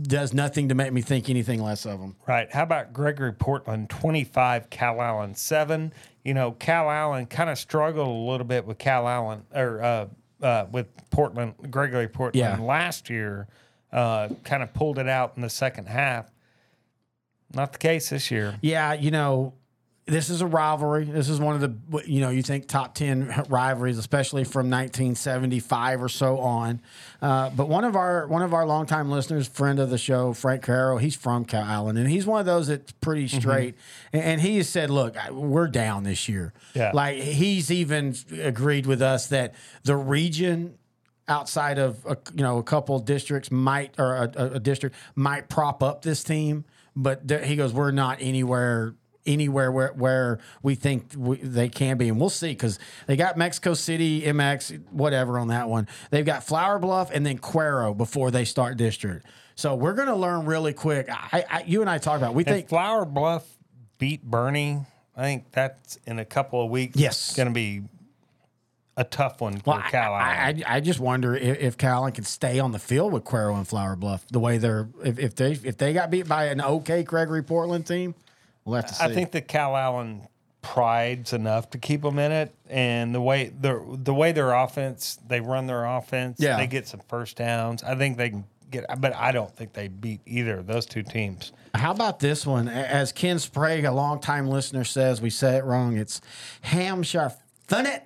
does 0.00 0.32
nothing 0.34 0.68
to 0.68 0.74
make 0.74 0.92
me 0.92 1.00
think 1.00 1.30
anything 1.30 1.62
less 1.62 1.86
of 1.86 2.00
them. 2.00 2.16
Right. 2.26 2.52
How 2.52 2.64
about 2.64 2.92
Gregory 2.92 3.32
Portland 3.32 3.88
25, 3.90 4.68
Calallen 4.70 5.34
7? 5.36 5.92
You 6.24 6.34
know, 6.34 6.52
Calallen 6.52 7.26
kind 7.26 7.48
of 7.50 7.58
struggled 7.58 8.08
a 8.08 8.30
little 8.30 8.46
bit 8.46 8.64
with 8.66 8.78
Calallen 8.78 9.42
or 9.54 9.82
uh, 9.82 10.06
uh, 10.44 10.66
with 10.70 10.88
Portland, 11.10 11.54
Gregory 11.70 12.08
Portland 12.08 12.60
Yeah. 12.60 12.64
last 12.64 13.08
year. 13.08 13.46
Uh, 13.92 14.28
kind 14.42 14.62
of 14.62 14.72
pulled 14.74 14.98
it 14.98 15.08
out 15.08 15.34
in 15.36 15.42
the 15.42 15.50
second 15.50 15.86
half. 15.86 16.30
Not 17.54 17.72
the 17.72 17.78
case 17.78 18.10
this 18.10 18.30
year. 18.30 18.56
Yeah, 18.60 18.92
you 18.94 19.12
know, 19.12 19.54
this 20.06 20.28
is 20.28 20.42
a 20.42 20.46
rivalry. 20.46 21.04
This 21.06 21.30
is 21.30 21.40
one 21.40 21.54
of 21.54 21.60
the 21.62 22.02
you 22.06 22.20
know 22.20 22.28
you 22.28 22.42
think 22.42 22.66
top 22.68 22.94
ten 22.94 23.32
rivalries, 23.48 23.96
especially 23.96 24.44
from 24.44 24.68
1975 24.68 26.02
or 26.02 26.08
so 26.10 26.38
on. 26.40 26.82
Uh, 27.22 27.48
but 27.50 27.68
one 27.68 27.84
of 27.84 27.96
our 27.96 28.26
one 28.26 28.42
of 28.42 28.52
our 28.52 28.66
longtime 28.66 29.10
listeners, 29.10 29.48
friend 29.48 29.78
of 29.78 29.88
the 29.88 29.96
show, 29.96 30.34
Frank 30.34 30.62
Carroll, 30.62 30.98
he's 30.98 31.14
from 31.16 31.44
Calallen, 31.46 31.96
and 31.96 32.08
he's 32.10 32.26
one 32.26 32.40
of 32.40 32.44
those 32.46 32.66
that's 32.66 32.92
pretty 32.92 33.28
straight. 33.28 33.76
And, 34.12 34.22
and 34.22 34.40
he 34.42 34.58
has 34.58 34.68
said, 34.68 34.90
"Look, 34.90 35.16
we're 35.30 35.68
down 35.68 36.02
this 36.04 36.28
year." 36.28 36.52
Yeah. 36.74 36.90
like 36.92 37.16
he's 37.16 37.70
even 37.70 38.14
agreed 38.42 38.84
with 38.86 39.00
us 39.00 39.28
that 39.28 39.54
the 39.84 39.96
region 39.96 40.74
outside 41.28 41.78
of 41.78 42.04
a, 42.04 42.18
you 42.34 42.42
know 42.42 42.58
a 42.58 42.62
couple 42.62 42.98
districts 42.98 43.50
might 43.50 43.94
or 43.98 44.16
a, 44.16 44.32
a- 44.36 44.50
a 44.56 44.60
district 44.60 44.94
might 45.14 45.48
prop 45.48 45.82
up 45.82 46.02
this 46.02 46.22
team, 46.22 46.66
but 46.94 47.26
there, 47.26 47.42
he 47.42 47.56
goes, 47.56 47.72
we're 47.72 47.90
not 47.90 48.18
anywhere 48.20 48.94
anywhere 49.26 49.72
where, 49.72 49.92
where 49.94 50.38
we 50.62 50.74
think 50.74 51.12
we, 51.16 51.36
they 51.36 51.68
can 51.68 51.96
be, 51.96 52.08
and 52.08 52.18
we'll 52.18 52.30
see 52.30 52.50
because 52.50 52.78
they 53.06 53.16
got 53.16 53.36
Mexico 53.36 53.74
City, 53.74 54.22
MX, 54.22 54.82
whatever 54.90 55.38
on 55.38 55.48
that 55.48 55.68
one. 55.68 55.88
They've 56.10 56.26
got 56.26 56.44
Flower 56.44 56.78
Bluff 56.78 57.10
and 57.12 57.24
then 57.24 57.38
Cuero 57.38 57.96
before 57.96 58.30
they 58.30 58.44
start 58.44 58.76
district. 58.76 59.26
So 59.56 59.74
we're 59.74 59.94
gonna 59.94 60.16
learn 60.16 60.46
really 60.46 60.72
quick. 60.72 61.08
I, 61.10 61.44
I 61.48 61.64
you 61.66 61.80
and 61.80 61.88
I 61.88 61.98
talked 61.98 62.18
about. 62.18 62.34
We 62.34 62.42
If 62.42 62.48
think 62.48 62.68
Flower 62.68 63.04
Bluff 63.04 63.46
beat 63.98 64.28
Boerne, 64.28 64.86
I 65.16 65.22
think 65.22 65.52
that's 65.52 65.98
in 66.06 66.18
a 66.18 66.24
couple 66.24 66.62
of 66.62 66.70
weeks. 66.70 66.96
Yes. 66.96 67.36
going 67.36 67.48
to 67.48 67.54
be 67.54 67.82
a 68.96 69.04
tough 69.04 69.40
one 69.40 69.58
for 69.58 69.70
Well, 69.70 69.82
I, 69.84 69.90
Cal 69.90 70.14
I, 70.14 70.20
I, 70.20 70.62
I 70.76 70.80
just 70.80 71.00
wonder 71.00 71.34
if, 71.34 71.58
if 71.58 71.78
can 71.78 72.24
stay 72.24 72.58
on 72.58 72.72
the 72.72 72.78
field 72.78 73.12
with 73.12 73.24
Cuero 73.24 73.56
and 73.56 73.66
Flower 73.66 73.96
Bluff 73.96 74.26
the 74.28 74.38
way 74.40 74.58
they're 74.58 74.88
if, 75.04 75.18
if 75.18 75.34
they 75.34 75.52
if 75.52 75.76
they 75.78 75.92
got 75.92 76.10
beat 76.10 76.28
by 76.28 76.46
an 76.46 76.60
okay 76.60 77.02
Gregory 77.02 77.42
Portland 77.42 77.86
team, 77.86 78.14
we'll 78.64 78.76
have 78.76 78.86
to 78.86 78.94
see. 78.94 79.04
I 79.04 79.12
think 79.14 79.32
the 79.32 79.42
Calallen 79.42 80.26
pride's 80.62 81.32
enough 81.32 81.70
to 81.70 81.78
keep 81.78 82.02
them 82.02 82.18
in 82.18 82.32
it, 82.32 82.54
and 82.68 83.14
the 83.14 83.20
way 83.20 83.52
the 83.60 83.82
the 84.02 84.14
way 84.14 84.32
their 84.32 84.52
offense 84.54 85.18
they 85.26 85.40
run 85.40 85.66
their 85.66 85.84
offense, 85.84 86.38
Yeah. 86.40 86.56
they 86.56 86.66
get 86.66 86.88
some 86.88 87.00
first 87.08 87.36
downs. 87.36 87.82
I 87.82 87.94
think 87.94 88.16
they 88.16 88.30
can 88.30 88.44
get, 88.70 88.86
but 89.00 89.14
I 89.14 89.30
don't 89.32 89.54
think 89.54 89.72
they 89.74 89.88
beat 89.88 90.20
either 90.26 90.58
of 90.58 90.66
those 90.66 90.86
two 90.86 91.02
teams. 91.02 91.52
How 91.74 91.90
about 91.90 92.18
this 92.20 92.46
one? 92.46 92.68
As 92.68 93.12
Ken 93.12 93.38
Sprague, 93.38 93.84
a 93.84 93.92
longtime 93.92 94.48
listener, 94.48 94.84
says, 94.84 95.20
we 95.20 95.28
say 95.30 95.56
it 95.56 95.64
wrong. 95.64 95.96
It's 95.98 96.20
Hampshire 96.62 97.32
Funnet. 97.68 98.02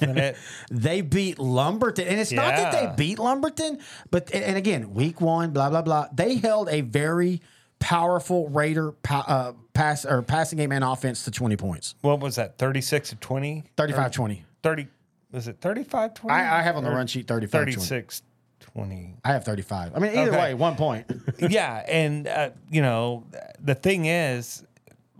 They 0.70 1.00
beat 1.00 1.38
Lumberton, 1.40 2.06
and 2.06 2.20
it's 2.20 2.30
not 2.30 2.54
that 2.54 2.70
they 2.72 2.94
beat 2.96 3.18
Lumberton, 3.18 3.80
but 4.12 4.32
and 4.32 4.56
again, 4.56 4.94
week 4.94 5.20
one, 5.20 5.50
blah 5.50 5.70
blah 5.70 5.82
blah. 5.82 6.06
They 6.12 6.36
held 6.36 6.68
a 6.68 6.82
very 6.82 7.42
powerful 7.80 8.48
Raider 8.48 8.94
uh, 9.10 9.52
pass 9.78 10.04
or 10.04 10.22
passing 10.22 10.58
game 10.58 10.72
and 10.72 10.82
offense 10.84 11.24
to 11.24 11.30
twenty 11.30 11.56
points, 11.56 11.94
what 12.00 12.20
was 12.20 12.34
that? 12.36 12.58
Thirty 12.58 12.80
six 12.80 13.10
to 13.10 13.16
20? 13.16 13.64
35-20. 13.76 14.42
30 14.62 14.88
was 15.30 15.46
it 15.48 15.58
35 15.60 16.14
20? 16.14 16.34
I, 16.34 16.58
I 16.58 16.62
have 16.62 16.76
on 16.76 16.84
the 16.84 16.90
run 16.90 17.06
sheet 17.06 17.26
35 17.28 17.50
20. 17.62 17.72
36 17.74 18.22
20. 18.60 19.14
I 19.24 19.32
have 19.32 19.44
35. 19.44 19.92
I 19.94 19.98
mean, 19.98 20.10
either 20.18 20.30
Okay. 20.30 20.38
way, 20.38 20.54
one 20.54 20.74
point. 20.76 21.06
yeah, 21.38 21.84
and 21.88 22.26
uh, 22.26 22.50
you 22.70 22.82
know 22.82 23.24
the 23.60 23.74
thing 23.74 24.06
is, 24.06 24.64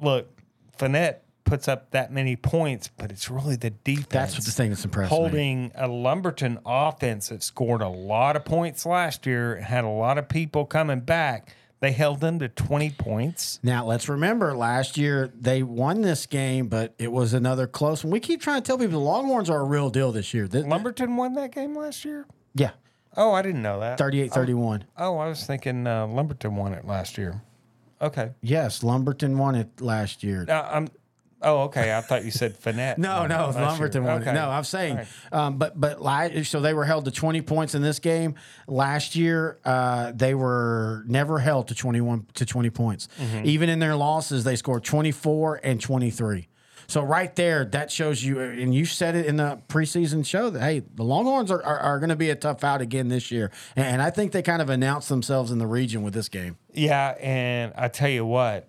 look, 0.00 0.28
Fournette 0.78 1.18
puts 1.44 1.66
up 1.68 1.90
that 1.92 2.12
many 2.12 2.36
points, 2.36 2.90
but 2.98 3.10
it's 3.10 3.30
really 3.30 3.56
the 3.56 3.70
defense. 3.70 4.06
That's 4.10 4.34
what 4.34 4.44
the 4.44 4.50
thing 4.50 4.68
that's 4.70 4.84
impressed 4.84 5.10
me. 5.10 5.16
holding 5.16 5.72
a 5.74 5.88
Lumberton 5.88 6.58
offense 6.66 7.28
that 7.30 7.42
scored 7.42 7.80
a 7.80 7.88
lot 7.88 8.36
of 8.36 8.44
points 8.44 8.84
last 8.84 9.24
year, 9.24 9.56
had 9.56 9.84
a 9.84 9.88
lot 9.88 10.18
of 10.18 10.28
people 10.28 10.66
coming 10.66 11.00
back. 11.00 11.54
They 11.80 11.92
held 11.92 12.20
them 12.20 12.40
to 12.40 12.48
20 12.48 12.90
points. 12.90 13.60
Now, 13.62 13.86
let's 13.86 14.08
remember 14.08 14.56
last 14.56 14.98
year 14.98 15.30
they 15.38 15.62
won 15.62 16.00
this 16.02 16.26
game, 16.26 16.66
but 16.66 16.92
it 16.98 17.12
was 17.12 17.32
another 17.34 17.66
close 17.68 18.02
one. 18.02 18.10
We 18.10 18.18
keep 18.20 18.40
trying 18.40 18.62
to 18.62 18.66
tell 18.66 18.78
people 18.78 18.98
the 18.98 19.04
Longhorns 19.04 19.48
are 19.48 19.60
a 19.60 19.64
real 19.64 19.88
deal 19.88 20.10
this 20.10 20.34
year. 20.34 20.48
Th- 20.48 20.64
Lumberton 20.64 21.16
won 21.16 21.34
that 21.34 21.52
game 21.52 21.76
last 21.76 22.04
year. 22.04 22.26
yeah. 22.54 22.70
Oh, 23.16 23.32
I 23.32 23.42
didn't 23.42 23.62
know 23.62 23.80
that. 23.80 23.98
38 23.98 24.32
31. 24.32 24.84
Oh, 24.96 25.18
I 25.18 25.28
was 25.28 25.44
thinking 25.44 25.86
uh, 25.88 26.06
Lumberton 26.06 26.54
won 26.54 26.72
it 26.74 26.84
last 26.86 27.18
year. 27.18 27.40
Okay. 28.00 28.30
Yes, 28.42 28.84
Lumberton 28.84 29.38
won 29.38 29.54
it 29.56 29.80
last 29.80 30.22
year. 30.22 30.46
Uh, 30.48 30.68
I'm. 30.70 30.88
Oh, 31.40 31.62
okay. 31.64 31.96
I 31.96 32.00
thought 32.00 32.24
you 32.24 32.30
said 32.30 32.56
Finette. 32.56 32.98
No, 32.98 33.24
it 33.24 33.28
no, 33.28 33.46
last 33.46 33.56
Lumberton 33.56 34.02
year. 34.02 34.12
won 34.12 34.22
Okay. 34.22 34.32
No, 34.32 34.50
I'm 34.50 34.64
saying, 34.64 34.96
right. 34.96 35.06
um, 35.32 35.56
but 35.56 35.78
but 35.78 35.98
so 36.44 36.60
they 36.60 36.74
were 36.74 36.84
held 36.84 37.04
to 37.04 37.10
20 37.10 37.42
points 37.42 37.74
in 37.74 37.82
this 37.82 37.98
game 37.98 38.34
last 38.66 39.14
year. 39.14 39.58
Uh, 39.64 40.12
they 40.14 40.34
were 40.34 41.04
never 41.06 41.38
held 41.38 41.68
to 41.68 41.74
21 41.74 42.26
to 42.34 42.46
20 42.46 42.70
points. 42.70 43.08
Mm-hmm. 43.20 43.46
Even 43.46 43.68
in 43.68 43.78
their 43.78 43.94
losses, 43.94 44.44
they 44.44 44.56
scored 44.56 44.84
24 44.84 45.60
and 45.62 45.80
23. 45.80 46.48
So 46.88 47.02
right 47.02 47.34
there, 47.36 47.66
that 47.66 47.92
shows 47.92 48.24
you, 48.24 48.40
and 48.40 48.74
you 48.74 48.86
said 48.86 49.14
it 49.14 49.26
in 49.26 49.36
the 49.36 49.60
preseason 49.68 50.24
show 50.24 50.48
that 50.48 50.60
hey, 50.60 50.82
the 50.94 51.04
Longhorns 51.04 51.50
are, 51.50 51.62
are, 51.62 51.78
are 51.78 51.98
going 51.98 52.08
to 52.08 52.16
be 52.16 52.30
a 52.30 52.34
tough 52.34 52.64
out 52.64 52.80
again 52.80 53.08
this 53.08 53.30
year, 53.30 53.50
and 53.76 54.00
I 54.00 54.08
think 54.08 54.32
they 54.32 54.40
kind 54.40 54.62
of 54.62 54.70
announced 54.70 55.10
themselves 55.10 55.50
in 55.50 55.58
the 55.58 55.66
region 55.66 56.02
with 56.02 56.14
this 56.14 56.30
game. 56.30 56.56
Yeah, 56.72 57.14
and 57.20 57.74
I 57.76 57.88
tell 57.88 58.08
you 58.08 58.24
what, 58.24 58.68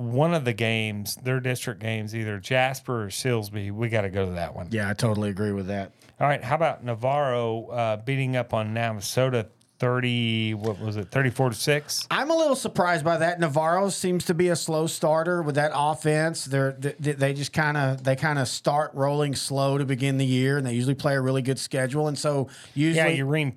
one 0.00 0.32
of 0.32 0.46
the 0.46 0.52
games, 0.54 1.14
their 1.16 1.40
district 1.40 1.80
games, 1.80 2.16
either 2.16 2.38
Jasper 2.38 3.04
or 3.04 3.08
Silsbee, 3.08 3.70
we 3.70 3.88
got 3.90 4.02
to 4.02 4.08
go 4.08 4.24
to 4.24 4.32
that 4.32 4.54
one. 4.54 4.68
Yeah, 4.70 4.88
I 4.88 4.94
totally 4.94 5.28
agree 5.28 5.52
with 5.52 5.66
that. 5.66 5.92
All 6.18 6.26
right, 6.26 6.42
how 6.42 6.54
about 6.54 6.82
Navarro 6.82 7.66
uh, 7.66 7.96
beating 7.98 8.34
up 8.34 8.54
on 8.54 8.74
Navasota 8.74 9.46
thirty? 9.78 10.54
What 10.54 10.78
was 10.78 10.96
it, 10.96 11.10
thirty-four 11.10 11.50
to 11.50 11.54
six? 11.54 12.06
I'm 12.10 12.30
a 12.30 12.36
little 12.36 12.56
surprised 12.56 13.04
by 13.04 13.18
that. 13.18 13.40
Navarro 13.40 13.88
seems 13.88 14.24
to 14.26 14.34
be 14.34 14.48
a 14.48 14.56
slow 14.56 14.86
starter 14.86 15.42
with 15.42 15.54
that 15.54 15.72
offense. 15.74 16.44
They're 16.44 16.72
they, 16.72 17.12
they 17.12 17.34
just 17.34 17.52
kind 17.52 17.76
of 17.76 18.04
they 18.04 18.16
kind 18.16 18.38
of 18.38 18.48
start 18.48 18.92
rolling 18.94 19.34
slow 19.34 19.78
to 19.78 19.84
begin 19.84 20.18
the 20.18 20.26
year, 20.26 20.58
and 20.58 20.66
they 20.66 20.74
usually 20.74 20.94
play 20.94 21.14
a 21.14 21.20
really 21.20 21.42
good 21.42 21.58
schedule. 21.58 22.08
And 22.08 22.18
so 22.18 22.48
usually 22.74 22.96
Yeah, 22.96 23.16
you 23.16 23.24
run 23.26 23.54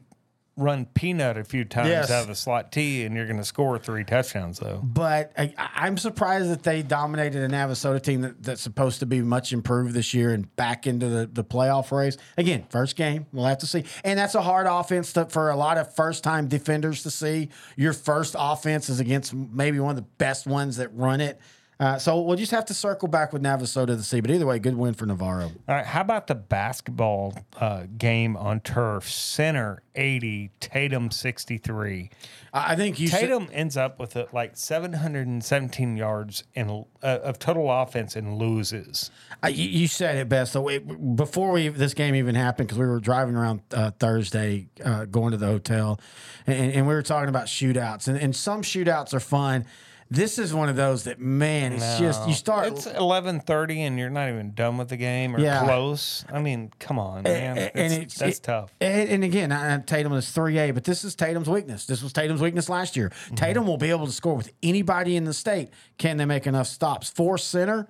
run 0.56 0.86
peanut 0.86 1.36
a 1.38 1.44
few 1.44 1.66
times 1.66 1.90
Yes. 1.90 2.12
out 2.12 2.22
of 2.22 2.28
the 2.28 2.36
slot 2.36 2.72
T, 2.72 3.06
and 3.06 3.16
you're 3.16 3.26
going 3.26 3.38
to 3.40 3.44
score 3.44 3.80
three 3.80 4.04
touchdowns 4.04 4.60
though. 4.60 4.80
but 4.84 5.32
I, 5.38 5.52
I'm 5.58 5.98
surprised 5.98 6.52
that 6.52 6.62
they 6.62 6.84
dominated 6.84 7.42
a 7.44 7.48
Navasota 7.48 8.02
team 8.02 8.22
that, 8.22 8.44
that's 8.44 8.62
supposed 8.62 9.00
to 9.00 9.08
be 9.08 9.22
much 9.22 9.52
improved 9.52 9.94
this 9.94 10.14
year 10.14 10.32
and 10.32 10.56
back 10.56 10.86
into 10.86 11.10
the, 11.10 11.26
the 11.32 11.44
playoff 11.44 11.92
race. 11.92 12.18
Again, 12.38 12.66
first 12.70 12.96
game, 12.96 13.26
we'll 13.34 13.46
have 13.46 13.58
to 13.60 13.68
see. 13.68 13.84
And 14.04 14.20
that's 14.20 14.36
a 14.36 14.42
hard 14.44 14.68
offense 14.70 15.14
to, 15.14 15.26
for 15.26 15.50
a 15.50 15.56
lot 15.56 15.78
of 15.80 15.96
first 15.96 16.24
time 16.24 16.48
defenders 16.48 17.02
to 17.04 17.10
see. 17.10 17.50
Your 17.76 17.94
first 17.94 18.36
offense 18.38 18.90
is 18.90 19.00
against 19.00 19.34
maybe 19.34 19.80
one 19.80 19.92
of 19.92 19.96
the 19.98 20.10
best 20.20 20.46
ones 20.46 20.78
that 20.78 20.94
run 20.94 21.20
it. 21.20 21.40
Uh, 21.80 21.98
so 21.98 22.22
we'll 22.22 22.38
just 22.38 22.52
have 22.52 22.66
to 22.66 22.74
circle 22.74 23.08
back 23.08 23.34
with 23.34 23.42
Navasota 23.42 23.88
to 23.88 24.04
see. 24.04 24.22
But 24.22 24.32
either 24.32 24.46
way, 24.46 24.60
good 24.60 24.76
win 24.76 24.94
for 24.94 25.06
Navarro. 25.06 25.46
All 25.46 25.76
right, 25.76 25.86
how 25.86 26.02
about 26.02 26.28
the 26.28 26.36
basketball 26.36 27.36
uh, 27.60 27.84
game 27.98 28.38
on 28.38 28.60
turf? 28.60 29.10
Center 29.10 29.82
eighty, 29.96 30.52
Tatum 30.60 31.12
sixty-three. 31.12 32.10
I 32.54 32.74
I 32.74 32.76
think 32.76 32.98
Tatum 32.98 33.50
ends 33.52 33.76
up 33.76 34.00
with 34.00 34.16
uh, 34.16 34.26
like 34.32 34.56
717 34.56 35.98
yards 35.98 36.44
in, 36.54 36.70
uh, 36.70 37.06
of 37.24 37.40
total 37.40 37.72
offense 37.72 38.16
and 38.16 38.38
loses. 38.38 39.12
Uh, 39.44 39.48
you, 39.48 39.66
you 39.66 39.88
said 39.88 40.18
it 40.18 40.30
best. 40.30 40.54
So 40.54 40.68
it, 40.68 41.16
before 41.16 41.52
we 41.52 41.68
this 41.70 41.94
game 41.94 42.16
even 42.16 42.36
happened, 42.36 42.68
because 42.68 42.80
we 42.80 42.86
were 42.86 43.00
driving 43.00 43.36
around 43.36 43.62
uh, 43.74 43.92
Thursday, 43.92 44.68
uh, 44.84 45.06
going 45.06 45.32
to 45.32 45.38
the 45.38 45.48
hotel, 45.48 46.00
and, 46.46 46.72
and 46.72 46.88
we 46.88 46.94
were 46.94 47.02
talking 47.02 47.30
about 47.30 47.48
shootouts, 47.48 48.08
and, 48.08 48.18
and 48.18 48.36
some 48.36 48.62
shootouts 48.62 49.14
are 49.14 49.20
fun. 49.20 49.66
This 50.14 50.38
is 50.38 50.54
one 50.54 50.70
of 50.70 50.76
those 50.76 51.06
that 51.06 51.20
man, 51.20 51.74
it's 51.74 51.98
just 51.98 52.28
you 52.28 52.36
start. 52.36 52.68
It's 52.68 52.86
11:30 52.86 53.80
and 53.80 53.98
you're 53.98 54.12
not 54.12 54.30
even 54.30 54.54
done 54.54 54.78
with 54.78 54.90
the 54.90 54.98
game 54.98 55.36
or 55.36 55.40
Yeah. 55.40 55.64
close. 55.64 56.24
I 56.32 56.40
mean, 56.40 56.72
come 56.78 57.00
on, 57.00 57.24
man. 57.24 57.58
and 57.58 57.70
It's- 57.76 57.92
it's 57.98 58.16
that's 58.20 58.38
it- 58.38 58.44
tough. 58.44 58.72
And, 58.80 59.10
and 59.10 59.24
again, 59.24 59.52
uh, 59.52 59.82
Tatum 59.84 60.14
is 60.14 60.30
three 60.30 60.60
A, 60.60 60.70
but 60.70 60.84
this 60.84 61.04
is 61.04 61.16
Tatum's 61.16 61.50
weakness. 61.50 61.88
This 61.88 62.04
was 62.04 62.14
Tatum's 62.14 62.42
weakness 62.42 62.70
last 62.70 62.96
year. 62.96 63.10
Mm-hmm. 63.10 63.36
Tatum 63.36 63.66
will 63.66 63.78
be 63.78 63.90
able 63.90 64.06
to 64.06 64.12
score 64.12 64.36
with 64.36 64.52
anybody 64.62 65.16
in 65.16 65.24
the 65.24 65.34
state. 65.34 65.70
Can 65.98 66.18
they 66.18 66.26
make 66.26 66.46
enough 66.46 66.68
stops? 66.68 67.10
For 67.10 67.40
center, 67.40 67.88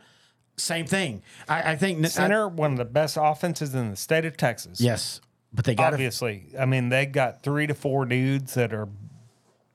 same 0.56 0.86
thing. 0.86 1.24
I, 1.50 1.72
I 1.74 1.76
think 1.76 2.06
Center, 2.08 2.48
one 2.48 2.72
of 2.72 2.78
the 2.78 2.86
best 2.86 3.18
offenses 3.20 3.76
in 3.76 3.90
the 3.90 3.98
state 3.98 4.24
of 4.24 4.38
Texas. 4.38 4.80
yes, 4.80 5.20
but 5.54 5.66
they 5.66 5.76
got 5.76 5.90
to 5.90 5.96
obviously. 5.96 6.46
I 6.58 6.66
mean, 6.66 6.88
they 6.88 7.06
got 7.06 7.44
three 7.44 7.68
to 7.68 7.74
four 7.74 8.06
dudes 8.06 8.54
that 8.54 8.74
are 8.74 8.88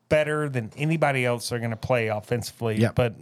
better 0.09 0.49
than 0.49 0.73
anybody 0.77 1.25
else 1.25 1.49
they're 1.49 1.59
going 1.59 1.71
to 1.71 1.77
play 1.77 2.09
offensively. 2.09 2.79
Yep. 2.81 2.95
But 2.95 3.15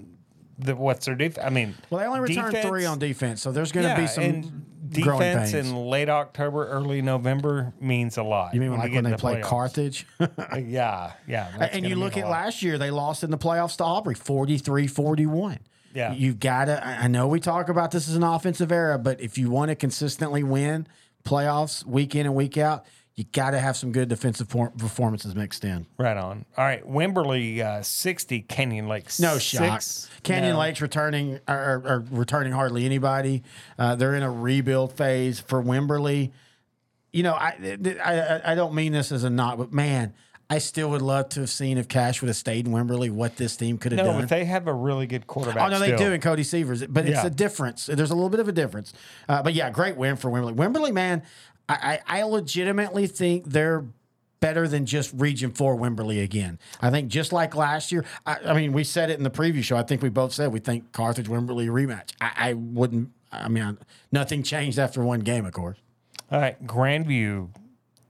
the, 0.58 0.74
what's 0.76 1.06
their 1.06 1.14
defense? 1.14 1.44
I 1.46 1.50
mean, 1.50 1.74
Well, 1.90 2.00
they 2.00 2.06
only 2.06 2.20
returned 2.20 2.52
defense- 2.52 2.66
three 2.68 2.84
on 2.86 2.98
defense, 2.98 3.42
so 3.42 3.52
there's 3.52 3.72
going 3.72 3.88
to 3.88 4.00
be 4.00 4.06
some 4.06 4.24
and 4.24 4.66
defense 4.88 5.52
in 5.52 5.74
late 5.74 6.08
October, 6.08 6.66
early 6.68 7.02
November 7.02 7.74
means 7.80 8.16
a 8.16 8.22
lot. 8.22 8.54
you 8.54 8.60
mean 8.60 8.70
when 8.70 8.78
like 8.80 8.92
when 8.92 9.04
they 9.04 9.10
the 9.10 9.18
play 9.18 9.36
playoffs. 9.40 9.42
Carthage? 9.42 10.06
Yeah, 10.56 11.12
yeah. 11.26 11.68
and 11.72 11.84
you 11.86 11.96
look 11.96 12.16
at 12.16 12.22
lot. 12.24 12.30
last 12.30 12.62
year, 12.62 12.78
they 12.78 12.90
lost 12.90 13.22
in 13.24 13.30
the 13.30 13.38
playoffs 13.38 13.76
to 13.78 13.84
Aubrey, 13.84 14.14
43-41. 14.14 15.58
Yeah. 15.94 16.12
You've 16.12 16.38
got 16.40 16.66
to, 16.66 16.86
I 16.86 17.08
know 17.08 17.26
we 17.26 17.40
talk 17.40 17.68
about 17.68 17.90
this 17.90 18.08
as 18.08 18.16
an 18.16 18.22
offensive 18.22 18.70
era, 18.70 18.98
but 18.98 19.20
if 19.20 19.38
you 19.38 19.50
want 19.50 19.70
to 19.70 19.74
consistently 19.74 20.42
win 20.42 20.86
playoffs 21.24 21.84
week 21.86 22.14
in 22.14 22.26
and 22.26 22.34
week 22.34 22.58
out, 22.58 22.84
you 23.16 23.24
got 23.32 23.52
to 23.52 23.58
have 23.58 23.76
some 23.78 23.92
good 23.92 24.08
defensive 24.10 24.48
por- 24.48 24.70
performances 24.70 25.34
mixed 25.34 25.64
in. 25.64 25.86
Right 25.98 26.16
on. 26.18 26.44
All 26.56 26.64
right, 26.64 26.86
Wimberley 26.86 27.60
uh, 27.60 27.82
sixty, 27.82 28.40
Canyon 28.42 28.88
Lakes. 28.88 29.18
No 29.18 29.38
six. 29.38 30.10
Canyon 30.22 30.52
No. 30.52 30.58
Lake's 30.60 30.82
returning 30.82 31.40
are, 31.48 31.58
are, 31.58 31.88
are 31.88 32.04
returning 32.10 32.52
hardly 32.52 32.84
anybody. 32.84 33.42
Uh, 33.78 33.94
they're 33.96 34.14
in 34.14 34.22
a 34.22 34.30
rebuild 34.30 34.92
phase 34.92 35.40
for 35.40 35.62
Wimberley. 35.62 36.32
You 37.12 37.22
know, 37.22 37.32
I, 37.34 37.78
I 38.04 38.10
I- 38.20 38.52
I 38.52 38.54
don't 38.54 38.74
mean 38.74 38.92
this 38.92 39.10
as 39.10 39.24
a 39.24 39.30
knock, 39.30 39.56
but 39.56 39.72
man, 39.72 40.12
I 40.50 40.58
still 40.58 40.90
would 40.90 41.00
love 41.02 41.30
to 41.30 41.40
have 41.40 41.50
seen 41.50 41.78
if 41.78 41.88
Cash 41.88 42.20
would 42.20 42.28
have 42.28 42.36
stayed 42.36 42.66
in 42.66 42.72
Wimberley, 42.72 43.10
what 43.10 43.36
this 43.36 43.56
team 43.56 43.78
could 43.78 43.92
have 43.92 43.96
No, 43.96 44.04
done. 44.04 44.14
No, 44.16 44.20
but 44.20 44.28
they 44.28 44.44
have 44.44 44.68
a 44.68 44.74
really 44.74 45.06
good 45.06 45.26
quarterback. 45.26 45.66
Oh 45.66 45.70
no, 45.70 45.78
they 45.78 45.96
do 45.96 46.12
in 46.12 46.20
Cody 46.20 46.42
Severs, 46.44 46.86
but 46.86 47.06
it's 47.08 47.24
a 47.24 47.30
difference. 47.30 47.86
There's 47.86 48.10
a 48.10 48.14
little 48.14 48.28
bit 48.28 48.40
of 48.40 48.48
a 48.48 48.52
difference. 48.52 48.92
Uh, 49.26 49.42
but 49.42 49.54
yeah, 49.54 49.70
great 49.70 49.96
win 49.96 50.16
for 50.16 50.30
Wimberley. 50.30 50.54
Wimberley, 50.54 50.92
man, 50.92 51.22
I, 51.68 52.00
I, 52.08 52.20
I 52.20 52.22
legitimately 52.22 53.06
think 53.06 53.46
they're 53.46 53.84
better 54.40 54.68
than 54.68 54.86
just 54.86 55.12
Region 55.14 55.50
Four 55.50 55.76
Wimberley 55.76 56.22
again. 56.22 56.58
I 56.80 56.90
think 56.90 57.08
just 57.08 57.32
like 57.32 57.54
last 57.54 57.90
year. 57.90 58.04
I, 58.24 58.36
I 58.46 58.54
mean, 58.54 58.72
we 58.72 58.84
said 58.84 59.10
it 59.10 59.18
in 59.18 59.24
the 59.24 59.30
preview 59.30 59.62
show. 59.62 59.76
I 59.76 59.82
think 59.82 60.02
we 60.02 60.08
both 60.08 60.32
said 60.32 60.52
we 60.52 60.60
think 60.60 60.92
Carthage 60.92 61.26
Wimberley 61.26 61.68
rematch. 61.68 62.10
I, 62.20 62.50
I 62.50 62.52
wouldn't. 62.52 63.10
I 63.32 63.48
mean, 63.48 63.78
nothing 64.12 64.42
changed 64.42 64.78
after 64.78 65.02
one 65.02 65.20
game, 65.20 65.44
of 65.44 65.52
course. 65.52 65.78
All 66.30 66.40
right, 66.40 66.64
Grandview 66.66 67.50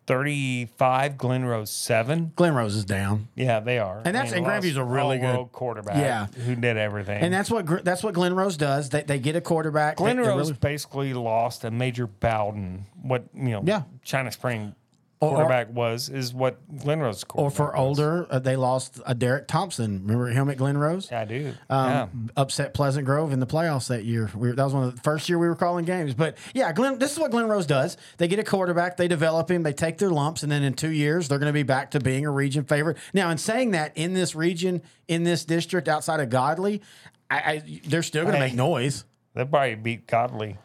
thirty-five, 0.07 1.19
Glen 1.19 1.45
Rose 1.45 1.71
seven. 1.71 2.33
Glen 2.37 2.55
Rose 2.55 2.75
is 2.77 2.85
down. 2.85 3.29
Yeah, 3.35 3.61
they 3.61 3.79
are. 3.79 4.03
And 4.05 4.15
that's- 4.15 4.33
and 4.33 4.45
Grandview's 4.47 4.77
a 4.77 4.85
really 4.85 5.19
good- 5.19 5.53
quarterback. 5.53 5.97
Yeah. 5.97 6.27
who 6.45 6.55
did 6.55 6.77
everything. 6.77 7.23
And 7.23 7.33
that's 7.33 7.51
what 7.51 7.67
Gr- 7.67 7.79
that's 7.83 8.03
what 8.03 8.15
Glen 8.15 8.35
Rose 8.35 8.57
does. 8.57 8.91
They, 8.91 9.03
they 9.03 9.19
get 9.19 9.37
a 9.37 9.41
quarterback. 9.41 9.97
Glen 9.97 10.17
They- 10.17 10.23
they 10.23 10.29
Rose 10.29 10.49
really- 10.49 10.59
basically 10.61 11.15
lost 11.15 11.65
a 11.65 11.71
major 11.71 12.07
Bowden. 12.07 12.87
What 13.03 13.25
you 13.35 13.51
know, 13.51 13.63
Yeah. 13.65 13.83
China 14.03 14.31
Spring 14.33 14.75
Or- 15.19 15.31
or- 15.31 15.35
quarterback 15.37 15.73
was 15.73 16.11
is 16.11 16.35
what 16.35 16.59
Glen 16.83 17.01
Rose 17.01 17.25
or 17.33 17.51
for 17.51 17.67
was. 17.69 17.75
older, 17.77 18.27
uh, 18.29 18.39
they 18.39 18.55
lost 18.55 19.01
a 19.07 19.15
Derek 19.15 19.49
Thompson. 19.49 20.03
Remember 20.03 20.27
him 20.29 20.51
at 20.51 20.59
Glen 20.59 20.77
Rose? 20.77 21.09
Yeah, 21.11 21.21
I 21.23 21.25
do. 21.25 21.55
um, 21.71 21.89
yeah. 21.89 22.07
upset 22.37 22.75
Pleasant 22.75 23.07
Grove 23.07 23.33
in 23.33 23.41
the 23.41 23.47
playoffs 23.47 23.89
that 23.89 24.05
year. 24.05 24.31
We 24.35 24.49
were, 24.49 24.55
that 24.55 24.65
was 24.65 24.75
one 24.75 24.85
of 24.85 24.95
the 24.95 25.01
first 25.01 25.29
year 25.31 25.39
we 25.39 25.49
were 25.49 25.57
calling 25.57 25.87
games. 25.87 26.13
But 26.13 26.37
yeah, 26.53 26.71
Glen, 26.75 26.99
this 26.99 27.13
is 27.13 27.19
what 27.19 27.31
Glen 27.31 27.49
Rose 27.49 27.65
does. 27.67 27.97
They 28.19 28.29
get 28.29 28.39
a 28.39 28.45
quarterback, 28.45 28.99
they 28.99 29.09
develop 29.09 29.51
him, 29.51 29.63
they 29.63 29.73
take 29.73 29.97
their 29.97 30.11
lumps, 30.11 30.43
and 30.43 30.53
then 30.53 30.63
in 30.63 30.75
two 30.75 30.91
years 30.91 31.29
they're 31.29 31.39
going 31.39 31.49
to 31.49 31.55
be 31.55 31.63
back 31.63 31.93
to 31.93 32.01
being 32.01 32.27
a 32.27 32.31
region 32.31 32.65
favorite. 32.65 32.99
Now, 33.15 33.31
in 33.31 33.39
saying 33.39 33.71
that, 33.71 33.93
in 33.97 34.13
this 34.13 34.35
region, 34.35 34.83
in 35.09 35.25
this 35.25 35.47
district 35.47 35.89
outside 35.89 36.21
of 36.21 36.29
Godley, 36.29 36.83
I, 37.31 37.37
I 37.37 37.81
they're 37.87 38.03
still 38.03 38.25
going 38.25 38.35
to 38.35 38.41
make 38.41 38.55
noise. 38.55 39.05
They 39.35 39.45
probably 39.47 39.75
beat 39.77 40.07
Godley. 40.07 40.59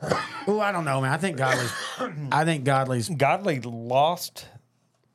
Oh, 0.48 0.60
I 0.60 0.70
don't 0.70 0.84
know, 0.84 1.00
man. 1.00 1.10
I 1.12 1.16
think 1.16 1.36
Godley's. 1.38 1.72
I 2.30 2.44
think 2.44 2.62
Godley's. 2.62 3.08
Godley 3.08 3.58
lost 3.60 4.46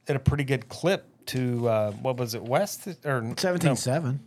at 0.10 0.17
a 0.17 0.19
pretty 0.19 0.43
good 0.43 0.67
clip 0.67 1.06
to 1.28 1.69
uh, 1.69 1.91
what 1.93 2.17
was 2.17 2.36
it, 2.36 2.43
West 2.43 2.86
or 3.06 3.21
no, 3.21 3.34
17-7. 3.36 4.19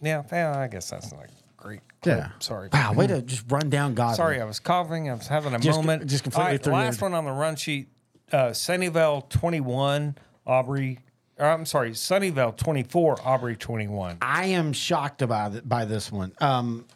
Yeah, 0.00 0.22
yeah, 0.30 0.56
I 0.56 0.68
guess 0.68 0.88
that's 0.88 1.10
not 1.12 1.24
a 1.24 1.28
great. 1.56 1.80
Clip. 2.00 2.16
Yeah. 2.18 2.28
sorry. 2.38 2.68
Wow, 2.72 2.92
way 2.92 3.08
to 3.08 3.22
just 3.22 3.44
run 3.50 3.70
down 3.70 3.94
Godley. 3.94 4.16
Sorry, 4.16 4.40
I 4.40 4.44
was 4.44 4.60
coughing. 4.60 5.10
I 5.10 5.14
was 5.14 5.26
having 5.26 5.52
a 5.52 5.58
Just- 5.58 5.78
moment. 5.80 6.06
just 6.08 6.22
completely 6.22 6.52
right, 6.58 6.66
last 6.66 7.00
your- 7.00 7.10
one 7.10 7.18
on 7.18 7.24
the 7.24 7.32
run 7.32 7.56
sheet. 7.56 7.88
Uh, 8.30 8.50
Sunnyvale 8.50 9.28
twenty 9.30 9.60
one, 9.60 10.16
Aubrey. 10.46 11.00
I'm 11.40 11.66
sorry, 11.66 11.90
Sunnyvale 11.90 12.56
twenty 12.56 12.84
four, 12.84 13.16
Aubrey 13.24 13.56
twenty 13.56 13.88
one. 13.88 14.18
I 14.22 14.46
am 14.46 14.72
shocked 14.72 15.22
about 15.22 15.54
it, 15.56 15.68
by 15.68 15.84
this 15.86 16.12
one. 16.12 16.32
Um, 16.40 16.86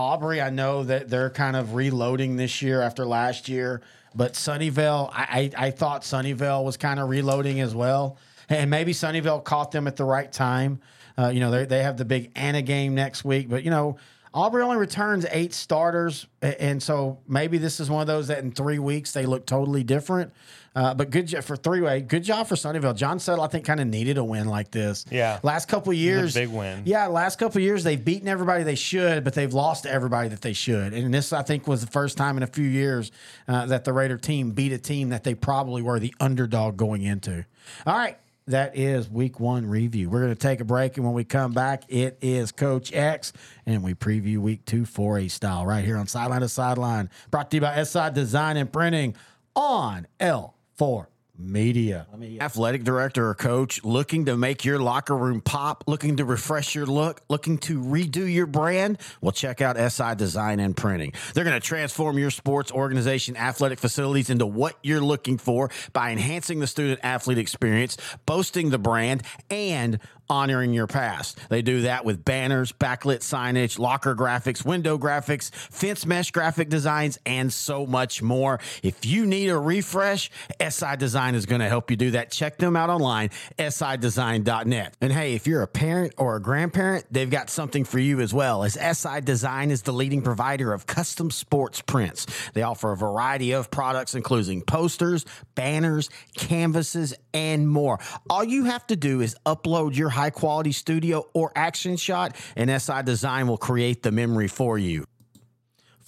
Aubrey, 0.00 0.40
I 0.40 0.48
know 0.48 0.82
that 0.84 1.10
they're 1.10 1.28
kind 1.28 1.56
of 1.56 1.74
reloading 1.74 2.36
this 2.36 2.62
year 2.62 2.80
after 2.80 3.04
last 3.04 3.48
year, 3.48 3.82
but 4.14 4.32
Sunnyvale, 4.32 5.10
I, 5.12 5.52
I, 5.56 5.66
I 5.66 5.70
thought 5.70 6.02
Sunnyvale 6.02 6.64
was 6.64 6.78
kind 6.78 6.98
of 6.98 7.10
reloading 7.10 7.60
as 7.60 7.74
well, 7.74 8.16
and 8.48 8.70
maybe 8.70 8.92
Sunnyvale 8.92 9.44
caught 9.44 9.72
them 9.72 9.86
at 9.86 9.96
the 9.96 10.04
right 10.04 10.32
time. 10.32 10.80
Uh, 11.18 11.28
you 11.28 11.40
know, 11.40 11.50
they 11.50 11.66
they 11.66 11.82
have 11.82 11.98
the 11.98 12.06
big 12.06 12.30
Anna 12.34 12.62
game 12.62 12.94
next 12.94 13.24
week, 13.24 13.48
but 13.48 13.62
you 13.62 13.70
know. 13.70 13.98
Aubrey 14.32 14.62
only 14.62 14.76
returns 14.76 15.26
eight 15.30 15.52
starters, 15.52 16.26
and 16.40 16.80
so 16.80 17.18
maybe 17.26 17.58
this 17.58 17.80
is 17.80 17.90
one 17.90 18.00
of 18.00 18.06
those 18.06 18.28
that 18.28 18.38
in 18.38 18.52
three 18.52 18.78
weeks 18.78 19.12
they 19.12 19.26
look 19.26 19.44
totally 19.44 19.82
different. 19.82 20.32
Uh, 20.74 20.94
but 20.94 21.10
good 21.10 21.26
job 21.26 21.42
for 21.42 21.56
three 21.56 21.80
way. 21.80 22.00
Good 22.00 22.22
job 22.22 22.46
for 22.46 22.54
Sunnyvale. 22.54 22.94
John 22.94 23.18
Settle, 23.18 23.42
I 23.42 23.48
think, 23.48 23.64
kind 23.64 23.80
of 23.80 23.88
needed 23.88 24.18
a 24.18 24.24
win 24.24 24.46
like 24.46 24.70
this. 24.70 25.04
Yeah. 25.10 25.40
Last 25.42 25.66
couple 25.66 25.90
of 25.90 25.98
years, 25.98 26.34
big 26.34 26.48
win. 26.48 26.82
Yeah, 26.84 27.08
last 27.08 27.40
couple 27.40 27.60
years 27.60 27.82
they've 27.82 28.02
beaten 28.02 28.28
everybody 28.28 28.62
they 28.62 28.76
should, 28.76 29.24
but 29.24 29.34
they've 29.34 29.52
lost 29.52 29.82
to 29.82 29.90
everybody 29.90 30.28
that 30.28 30.42
they 30.42 30.52
should. 30.52 30.92
And 30.92 31.12
this, 31.12 31.32
I 31.32 31.42
think, 31.42 31.66
was 31.66 31.80
the 31.84 31.90
first 31.90 32.16
time 32.16 32.36
in 32.36 32.44
a 32.44 32.46
few 32.46 32.66
years 32.66 33.10
uh, 33.48 33.66
that 33.66 33.84
the 33.84 33.92
Raider 33.92 34.16
team 34.16 34.52
beat 34.52 34.70
a 34.70 34.78
team 34.78 35.08
that 35.08 35.24
they 35.24 35.34
probably 35.34 35.82
were 35.82 35.98
the 35.98 36.14
underdog 36.20 36.76
going 36.76 37.02
into. 37.02 37.44
All 37.84 37.98
right. 37.98 38.16
That 38.46 38.76
is 38.76 39.08
week 39.08 39.38
one 39.38 39.66
review. 39.66 40.10
We're 40.10 40.22
going 40.22 40.34
to 40.34 40.38
take 40.38 40.60
a 40.60 40.64
break, 40.64 40.96
and 40.96 41.04
when 41.04 41.14
we 41.14 41.24
come 41.24 41.52
back, 41.52 41.84
it 41.88 42.18
is 42.20 42.50
Coach 42.50 42.92
X, 42.92 43.32
and 43.64 43.82
we 43.82 43.94
preview 43.94 44.38
week 44.38 44.64
two 44.64 44.82
4A 44.82 45.30
style 45.30 45.64
right 45.66 45.84
here 45.84 45.96
on 45.96 46.06
Sideline 46.06 46.40
to 46.40 46.48
Sideline. 46.48 47.10
Brought 47.30 47.50
to 47.50 47.58
you 47.58 47.60
by 47.60 47.82
SI 47.84 48.10
Design 48.12 48.56
and 48.56 48.72
Printing 48.72 49.14
on 49.54 50.06
L4 50.18 51.06
Media. 51.40 52.06
Athletic 52.40 52.84
director 52.84 53.28
or 53.28 53.34
coach 53.34 53.82
looking 53.82 54.26
to 54.26 54.36
make 54.36 54.64
your 54.64 54.78
locker 54.78 55.16
room 55.16 55.40
pop, 55.40 55.84
looking 55.86 56.18
to 56.18 56.24
refresh 56.24 56.74
your 56.74 56.86
look, 56.86 57.22
looking 57.28 57.58
to 57.58 57.80
redo 57.80 58.32
your 58.32 58.46
brand? 58.46 58.98
Well, 59.20 59.32
check 59.32 59.60
out 59.60 59.76
SI 59.92 60.14
Design 60.16 60.60
and 60.60 60.76
Printing. 60.76 61.12
They're 61.34 61.44
going 61.44 61.58
to 61.58 61.66
transform 61.66 62.18
your 62.18 62.30
sports 62.30 62.70
organization 62.70 63.36
athletic 63.36 63.78
facilities 63.78 64.30
into 64.30 64.46
what 64.46 64.76
you're 64.82 65.00
looking 65.00 65.38
for 65.38 65.70
by 65.92 66.10
enhancing 66.10 66.60
the 66.60 66.66
student 66.66 67.00
athlete 67.02 67.38
experience, 67.38 67.96
boasting 68.26 68.70
the 68.70 68.78
brand, 68.78 69.22
and 69.50 69.98
honoring 70.30 70.72
your 70.72 70.86
past. 70.86 71.38
They 71.50 71.60
do 71.60 71.82
that 71.82 72.04
with 72.04 72.24
banners, 72.24 72.72
backlit 72.72 73.18
signage, 73.18 73.78
locker 73.78 74.14
graphics, 74.14 74.64
window 74.64 74.96
graphics, 74.96 75.52
fence 75.52 76.06
mesh 76.06 76.30
graphic 76.30 76.68
designs, 76.68 77.18
and 77.26 77.52
so 77.52 77.84
much 77.86 78.22
more. 78.22 78.60
If 78.82 79.04
you 79.04 79.26
need 79.26 79.48
a 79.48 79.58
refresh, 79.58 80.30
SI 80.60 80.96
Design 80.96 81.34
is 81.34 81.46
going 81.46 81.60
to 81.60 81.68
help 81.68 81.90
you 81.90 81.96
do 81.96 82.12
that. 82.12 82.30
Check 82.30 82.58
them 82.58 82.76
out 82.76 82.90
online, 82.90 83.30
sidesign.net. 83.58 84.96
And 85.00 85.12
hey, 85.12 85.34
if 85.34 85.46
you're 85.46 85.62
a 85.62 85.66
parent 85.66 86.14
or 86.16 86.36
a 86.36 86.40
grandparent, 86.40 87.06
they've 87.10 87.30
got 87.30 87.50
something 87.50 87.84
for 87.84 87.98
you 87.98 88.20
as 88.20 88.32
well, 88.32 88.62
as 88.62 88.74
SI 88.74 89.20
Design 89.22 89.70
is 89.70 89.82
the 89.82 89.92
leading 89.92 90.22
provider 90.22 90.72
of 90.72 90.86
custom 90.86 91.30
sports 91.30 91.80
prints. 91.80 92.26
They 92.52 92.62
offer 92.62 92.92
a 92.92 92.96
variety 92.96 93.52
of 93.52 93.70
products, 93.70 94.14
including 94.14 94.62
posters, 94.62 95.24
banners, 95.54 96.08
canvases, 96.36 97.14
and 97.34 97.68
more. 97.68 97.98
All 98.28 98.44
you 98.44 98.64
have 98.64 98.86
to 98.88 98.96
do 98.96 99.20
is 99.20 99.36
upload 99.46 99.96
your 99.96 100.10
high 100.20 100.30
quality 100.30 100.72
studio 100.72 101.26
or 101.32 101.50
action 101.56 101.96
shot, 101.96 102.36
and 102.54 102.70
SI 102.82 103.02
Design 103.02 103.48
will 103.48 103.56
create 103.56 104.02
the 104.02 104.12
memory 104.12 104.48
for 104.48 104.76
you. 104.76 105.04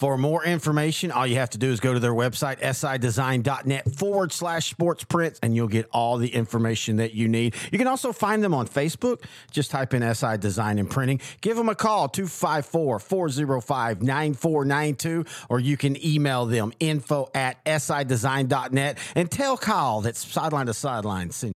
For 0.02 0.18
more 0.18 0.44
information, 0.44 1.12
all 1.12 1.26
you 1.26 1.36
have 1.36 1.50
to 1.50 1.58
do 1.58 1.70
is 1.70 1.78
go 1.78 1.94
to 1.94 2.00
their 2.00 2.12
website, 2.12 2.60
sidesign.net 2.60 3.94
forward 3.94 4.32
slash 4.32 4.68
sports 4.68 5.04
prints, 5.04 5.38
and 5.42 5.54
you'll 5.54 5.68
get 5.68 5.86
all 5.92 6.18
the 6.18 6.34
information 6.34 6.96
that 6.96 7.14
you 7.14 7.28
need. 7.28 7.54
You 7.70 7.78
can 7.78 7.86
also 7.86 8.12
find 8.12 8.42
them 8.42 8.52
on 8.52 8.66
Facebook. 8.66 9.22
Just 9.52 9.70
type 9.70 9.94
in 9.94 10.02
SI 10.14 10.38
Design 10.38 10.80
and 10.80 10.90
Printing. 10.90 11.20
Give 11.40 11.56
them 11.56 11.68
a 11.68 11.76
call, 11.76 12.08
254 12.08 12.98
405 12.98 14.02
9492, 14.02 15.24
or 15.48 15.60
you 15.60 15.76
can 15.76 16.04
email 16.04 16.46
them 16.46 16.72
info 16.80 17.30
at 17.32 17.64
sidesign.net 17.64 18.98
and 19.14 19.30
tell 19.30 19.56
Kyle 19.56 20.00
that 20.00 20.16
Sideline 20.16 20.66
to 20.66 20.74
Sideline 20.74 21.30
sent 21.30 21.54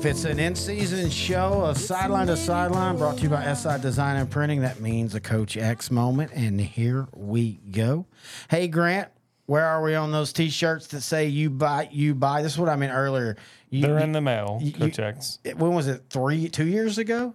If 0.00 0.06
it's 0.06 0.24
an 0.24 0.38
in 0.38 0.54
season 0.54 1.10
show 1.10 1.60
of 1.62 1.76
Sideline 1.76 2.28
to 2.28 2.36
Sideline 2.38 2.96
brought 2.96 3.18
to 3.18 3.24
you 3.24 3.28
by 3.28 3.52
SI 3.52 3.78
Design 3.82 4.16
and 4.16 4.30
Printing, 4.30 4.62
that 4.62 4.80
means 4.80 5.14
a 5.14 5.20
Coach 5.20 5.58
X 5.58 5.90
moment. 5.90 6.30
And 6.34 6.58
here 6.58 7.06
we 7.14 7.60
go. 7.70 8.06
Hey, 8.48 8.66
Grant, 8.68 9.10
where 9.44 9.66
are 9.66 9.82
we 9.82 9.94
on 9.94 10.10
those 10.10 10.32
t 10.32 10.48
shirts 10.48 10.86
that 10.86 11.02
say 11.02 11.26
you 11.26 11.50
buy, 11.50 11.90
you 11.92 12.14
buy? 12.14 12.40
This 12.40 12.52
is 12.54 12.58
what 12.58 12.70
I 12.70 12.76
meant 12.76 12.94
earlier. 12.94 13.36
You, 13.68 13.82
They're 13.82 13.98
in 13.98 14.12
the 14.12 14.22
mail, 14.22 14.58
you- 14.62 14.72
Coach 14.72 14.98
X. 14.98 15.38
when 15.54 15.74
was 15.74 15.86
it? 15.86 16.04
Three, 16.08 16.48
two 16.48 16.66
years 16.66 16.96
ago? 16.96 17.34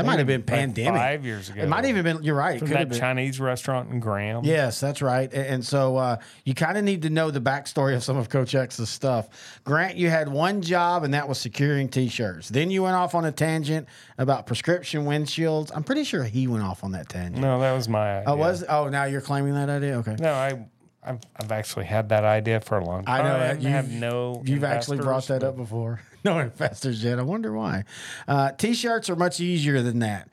That 0.00 0.06
might 0.06 0.18
have 0.18 0.26
been 0.26 0.40
Like 0.40 0.46
pandemic. 0.46 1.00
five 1.00 1.24
years 1.24 1.48
ago. 1.50 1.62
It 1.62 1.68
might 1.68 1.84
have 1.84 1.96
even 1.96 2.02
been, 2.16 2.22
you're 2.24 2.34
right. 2.34 2.58
From 2.58 2.68
that. 2.68 2.92
Chinese 2.92 3.38
restaurant 3.40 3.90
in 3.90 4.00
Graham. 4.00 4.44
Yes, 4.44 4.80
that's 4.80 5.02
right. 5.02 5.32
A- 5.32 5.50
And 5.50 5.64
so 5.64 5.96
uh, 5.96 6.16
you 6.44 6.54
kind 6.54 6.76
of 6.78 6.84
need 6.84 7.02
to 7.02 7.10
know 7.10 7.30
the 7.30 7.40
backstory 7.40 7.94
of 7.94 8.02
some 8.02 8.16
of 8.16 8.28
Coach 8.28 8.54
X's 8.54 8.88
stuff. 8.88 9.28
Grant, 9.64 9.96
you 9.96 10.08
had 10.10 10.28
one 10.28 10.62
job, 10.62 11.04
and 11.04 11.14
that 11.14 11.28
was 11.28 11.38
securing 11.38 11.88
T-shirts. 11.88 12.48
Then 12.48 12.70
you 12.70 12.82
went 12.82 12.96
off 12.96 13.14
on 13.14 13.24
a 13.24 13.32
tangent 13.32 13.88
about 14.18 14.46
prescription 14.46 15.04
windshields. 15.04 15.70
I'm 15.74 15.84
pretty 15.84 16.04
sure 16.04 16.24
he 16.24 16.46
went 16.46 16.62
off 16.64 16.82
on 16.84 16.92
that 16.92 17.08
tangent. 17.08 17.38
No, 17.42 17.60
that 17.60 17.72
was 17.72 17.88
my 17.88 18.18
idea. 18.18 18.24
Oh, 18.30 18.36
was 18.36 18.64
oh 18.68 18.88
now 18.88 19.04
you're 19.04 19.20
claiming 19.20 19.54
that 19.54 19.68
idea? 19.68 19.98
Okay. 19.98 20.16
No, 20.18 20.32
I, 20.32 20.66
I've, 21.02 21.20
I've 21.36 21.50
actually 21.50 21.86
had 21.86 22.10
that 22.10 22.24
idea 22.24 22.60
for 22.60 22.78
a 22.78 22.84
long 22.84 23.04
time. 23.04 23.20
I 23.20 23.28
know 23.28 23.38
that 23.38 23.62
you 23.62 23.68
have 23.68 23.90
no. 23.90 24.42
You've 24.44 24.64
actually 24.64 24.98
brought 24.98 25.26
that 25.28 25.42
up 25.42 25.56
before. 25.56 26.00
No 26.22 26.38
investors 26.38 27.02
yet. 27.02 27.18
I 27.18 27.22
wonder 27.22 27.50
why. 27.50 27.84
Uh, 28.28 28.52
t-shirts 28.52 29.08
are 29.08 29.16
much 29.16 29.40
easier 29.40 29.80
than 29.80 30.00
that. 30.00 30.28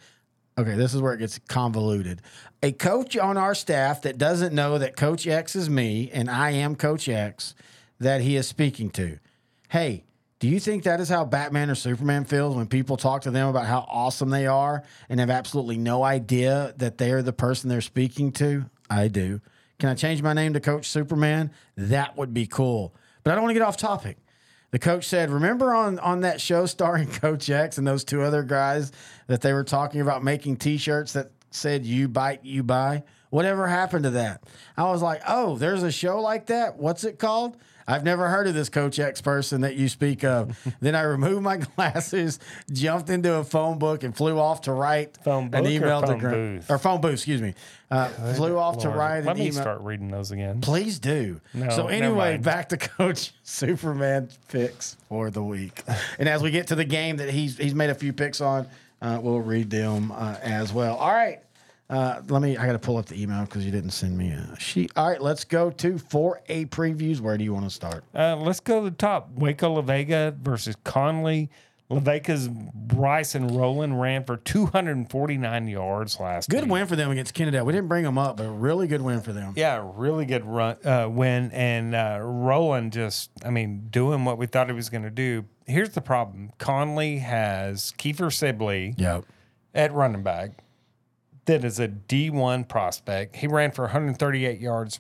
Okay, 0.57 0.75
this 0.75 0.93
is 0.93 1.01
where 1.01 1.13
it 1.13 1.19
gets 1.19 1.39
convoluted. 1.47 2.21
A 2.61 2.73
coach 2.73 3.15
on 3.15 3.37
our 3.37 3.55
staff 3.55 4.01
that 4.01 4.17
doesn't 4.17 4.53
know 4.53 4.77
that 4.79 4.97
Coach 4.97 5.25
X 5.25 5.55
is 5.55 5.69
me 5.69 6.11
and 6.11 6.29
I 6.29 6.49
am 6.51 6.75
Coach 6.75 7.07
X 7.07 7.55
that 8.01 8.19
he 8.19 8.35
is 8.35 8.49
speaking 8.49 8.89
to. 8.91 9.19
Hey, 9.69 10.03
do 10.39 10.49
you 10.49 10.59
think 10.59 10.83
that 10.83 10.99
is 10.99 11.07
how 11.07 11.23
Batman 11.23 11.69
or 11.69 11.75
Superman 11.75 12.25
feels 12.25 12.53
when 12.55 12.67
people 12.67 12.97
talk 12.97 13.21
to 13.21 13.31
them 13.31 13.47
about 13.47 13.65
how 13.65 13.87
awesome 13.89 14.29
they 14.29 14.45
are 14.45 14.83
and 15.07 15.21
have 15.21 15.29
absolutely 15.29 15.77
no 15.77 16.03
idea 16.03 16.73
that 16.77 16.97
they're 16.97 17.23
the 17.23 17.31
person 17.31 17.69
they're 17.69 17.79
speaking 17.79 18.33
to? 18.33 18.65
I 18.89 19.07
do. 19.07 19.39
Can 19.79 19.89
I 19.89 19.93
change 19.93 20.21
my 20.21 20.33
name 20.33 20.53
to 20.53 20.59
Coach 20.59 20.87
Superman? 20.87 21.51
That 21.75 22.17
would 22.17 22.33
be 22.33 22.47
cool. 22.47 22.95
But 23.23 23.31
I 23.31 23.35
don't 23.35 23.43
want 23.43 23.51
to 23.51 23.59
get 23.59 23.67
off 23.67 23.77
topic. 23.77 24.17
The 24.71 24.79
coach 24.79 25.05
said, 25.05 25.29
"Remember 25.29 25.73
on 25.73 25.99
on 25.99 26.21
that 26.21 26.41
show 26.41 26.65
starring 26.65 27.07
Coach 27.11 27.49
X 27.49 27.77
and 27.77 27.87
those 27.87 28.03
two 28.03 28.21
other 28.21 28.43
guys 28.43 28.91
that 29.27 29.41
they 29.41 29.53
were 29.53 29.63
talking 29.63 30.01
about 30.01 30.23
making 30.23 30.57
T-shirts 30.57 31.13
that 31.13 31.31
said 31.51 31.85
"You 31.85 32.07
bite, 32.07 32.43
you 32.43 32.63
buy." 32.63 33.03
Whatever 33.29 33.67
happened 33.67 34.03
to 34.03 34.09
that? 34.11 34.43
I 34.75 34.83
was 34.83 35.01
like, 35.01 35.21
"Oh, 35.27 35.57
there's 35.57 35.83
a 35.83 35.91
show 35.91 36.19
like 36.21 36.47
that. 36.47 36.77
What's 36.77 37.03
it 37.03 37.19
called?" 37.19 37.57
I've 37.87 38.03
never 38.03 38.27
heard 38.27 38.47
of 38.47 38.53
this 38.53 38.67
Coach 38.69 38.99
X 38.99 39.21
person 39.21 39.61
that 39.61 39.75
you 39.75 39.87
speak 39.87 40.23
of. 40.25 40.57
then 40.81 40.93
I 40.95 41.03
removed 41.03 41.41
my 41.43 41.57
glasses, 41.57 42.37
jumped 42.71 43.09
into 43.09 43.35
a 43.35 43.43
phone 43.43 43.77
book, 43.79 44.03
and 44.03 44.15
flew 44.15 44.37
off 44.39 44.61
to 44.61 44.73
write 44.73 45.17
Phone 45.23 45.45
an 45.45 45.49
book 45.51 45.65
or 45.65 45.69
email 45.69 46.01
to 46.01 46.07
phone 46.07 46.17
Grant- 46.19 46.35
booth? 46.35 46.69
or 46.71 46.77
phone 46.77 46.99
booth. 47.01 47.13
Excuse 47.13 47.41
me. 47.41 47.53
Uh, 47.89 48.09
flew 48.33 48.57
off 48.57 48.79
to 48.79 48.87
Lord, 48.87 48.99
write 48.99 49.23
Let 49.23 49.37
an 49.37 49.41
me 49.41 49.47
email. 49.47 49.61
start 49.61 49.81
reading 49.81 50.09
those 50.09 50.31
again. 50.31 50.59
Please 50.59 50.99
do. 50.99 51.39
No, 51.53 51.69
so 51.69 51.87
anyway, 51.87 52.37
back 52.37 52.67
to 52.69 52.77
Coach 52.77 53.31
Superman 53.43 54.27
picks 54.49 54.97
for 55.07 55.29
the 55.29 55.41
week, 55.43 55.83
and 56.19 56.27
as 56.27 56.43
we 56.43 56.51
get 56.51 56.67
to 56.67 56.75
the 56.75 56.83
game 56.83 57.15
that 57.17 57.29
he's 57.29 57.57
he's 57.57 57.73
made 57.73 57.89
a 57.89 57.95
few 57.95 58.11
picks 58.11 58.41
on, 58.41 58.67
uh, 59.01 59.19
we'll 59.21 59.39
read 59.39 59.69
them 59.69 60.11
uh, 60.11 60.35
as 60.41 60.73
well. 60.73 60.97
All 60.97 61.13
right. 61.13 61.39
Uh, 61.89 62.21
let 62.27 62.41
me. 62.41 62.57
I 62.57 62.65
got 62.65 62.73
to 62.73 62.79
pull 62.79 62.97
up 62.97 63.05
the 63.05 63.21
email 63.21 63.41
because 63.45 63.65
you 63.65 63.71
didn't 63.71 63.91
send 63.91 64.17
me 64.17 64.29
a 64.31 64.59
sheet. 64.59 64.91
All 64.97 65.07
right, 65.07 65.21
let's 65.21 65.43
go 65.45 65.69
to 65.71 65.97
four 65.97 66.41
A 66.49 66.65
previews. 66.65 67.21
Where 67.21 67.37
do 67.37 67.43
you 67.45 67.53
want 67.53 67.65
to 67.65 67.69
start? 67.73 68.03
Uh, 68.13 68.35
let's 68.35 68.59
go 68.59 68.83
to 68.83 68.89
the 68.89 68.95
top. 68.95 69.29
Waco 69.35 69.71
La 69.73 69.81
Vega 69.81 70.35
versus 70.41 70.75
Connally. 70.83 71.47
La 71.89 71.99
Vega's 72.01 72.49
Bryson 72.49 73.47
Rowland 73.47 74.01
ran 74.01 74.25
for 74.25 74.35
249 74.35 75.67
yards 75.69 76.19
last 76.19 76.49
Good 76.49 76.63
week. 76.63 76.71
win 76.73 76.87
for 76.87 76.97
them 76.97 77.11
against 77.11 77.33
Kennedy. 77.33 77.61
We 77.61 77.71
didn't 77.71 77.87
bring 77.87 78.03
them 78.03 78.17
up, 78.17 78.35
but 78.35 78.49
really 78.49 78.87
good 78.87 79.01
win 79.01 79.21
for 79.21 79.31
them. 79.31 79.53
Yeah, 79.55 79.89
really 79.95 80.25
good 80.25 80.43
run 80.45 80.75
uh, 80.85 81.07
win, 81.09 81.49
and 81.53 81.95
uh, 81.95 82.19
Rowland 82.21 82.91
just, 82.91 83.29
I 83.45 83.49
mean, 83.51 83.87
doing 83.89 84.25
what 84.25 84.37
we 84.37 84.47
thought 84.47 84.67
he 84.67 84.73
was 84.73 84.89
going 84.89 85.03
to 85.03 85.09
do. 85.09 85.45
Here's 85.65 85.91
the 85.91 86.01
problem: 86.01 86.51
Connally 86.59 87.21
has 87.21 87.93
Kiefer 87.97 88.33
Sibley 88.33 88.93
Yep. 88.97 89.23
at 89.73 89.93
running 89.93 90.23
back. 90.23 90.51
That 91.47 91.63
is 91.63 91.79
a 91.79 91.87
D1 91.87 92.67
prospect. 92.67 93.37
He 93.37 93.47
ran 93.47 93.71
for 93.71 93.83
138 93.85 94.59
yards 94.59 94.99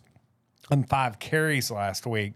on 0.71 0.83
five 0.85 1.19
carries 1.19 1.69
last 1.69 2.07
week. 2.07 2.33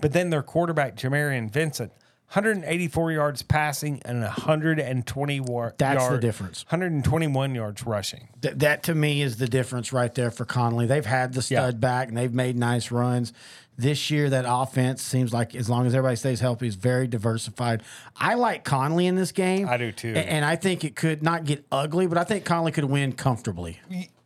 But 0.00 0.12
then 0.12 0.30
their 0.30 0.42
quarterback, 0.42 0.96
Jamarian 0.96 1.48
Vincent, 1.48 1.92
184 2.32 3.12
yards 3.12 3.42
passing 3.42 4.00
and 4.04 4.22
120 4.22 5.38
war- 5.40 5.74
That's 5.78 6.08
the 6.08 6.18
difference. 6.18 6.64
121 6.70 7.54
yards 7.54 7.86
rushing. 7.86 8.28
Th- 8.40 8.54
that 8.56 8.82
to 8.84 8.96
me 8.96 9.22
is 9.22 9.36
the 9.36 9.46
difference 9.46 9.92
right 9.92 10.12
there 10.12 10.32
for 10.32 10.44
Connally. 10.44 10.88
They've 10.88 11.06
had 11.06 11.34
the 11.34 11.42
stud 11.42 11.74
Yeah. 11.74 11.78
back 11.78 12.08
and 12.08 12.16
they've 12.16 12.34
made 12.34 12.56
nice 12.56 12.90
runs. 12.90 13.32
This 13.78 14.10
year, 14.10 14.28
that 14.30 14.44
offense 14.46 15.02
seems 15.02 15.32
like 15.32 15.54
as 15.54 15.68
long 15.70 15.86
as 15.86 15.94
everybody 15.94 16.16
stays 16.16 16.40
healthy, 16.40 16.66
is 16.66 16.74
very 16.74 17.06
diversified. 17.06 17.82
I 18.16 18.34
like 18.34 18.64
Connally 18.64 19.06
in 19.06 19.14
this 19.16 19.32
game. 19.32 19.66
I 19.68 19.76
do 19.78 19.90
too. 19.92 20.12
And 20.14 20.44
I 20.44 20.56
think 20.56 20.84
it 20.84 20.94
could 20.94 21.22
not 21.22 21.44
get 21.44 21.64
ugly, 21.72 22.06
but 22.06 22.18
I 22.18 22.24
think 22.24 22.44
Connally 22.44 22.72
could 22.72 22.84
win 22.84 23.12
comfortably. 23.12 23.80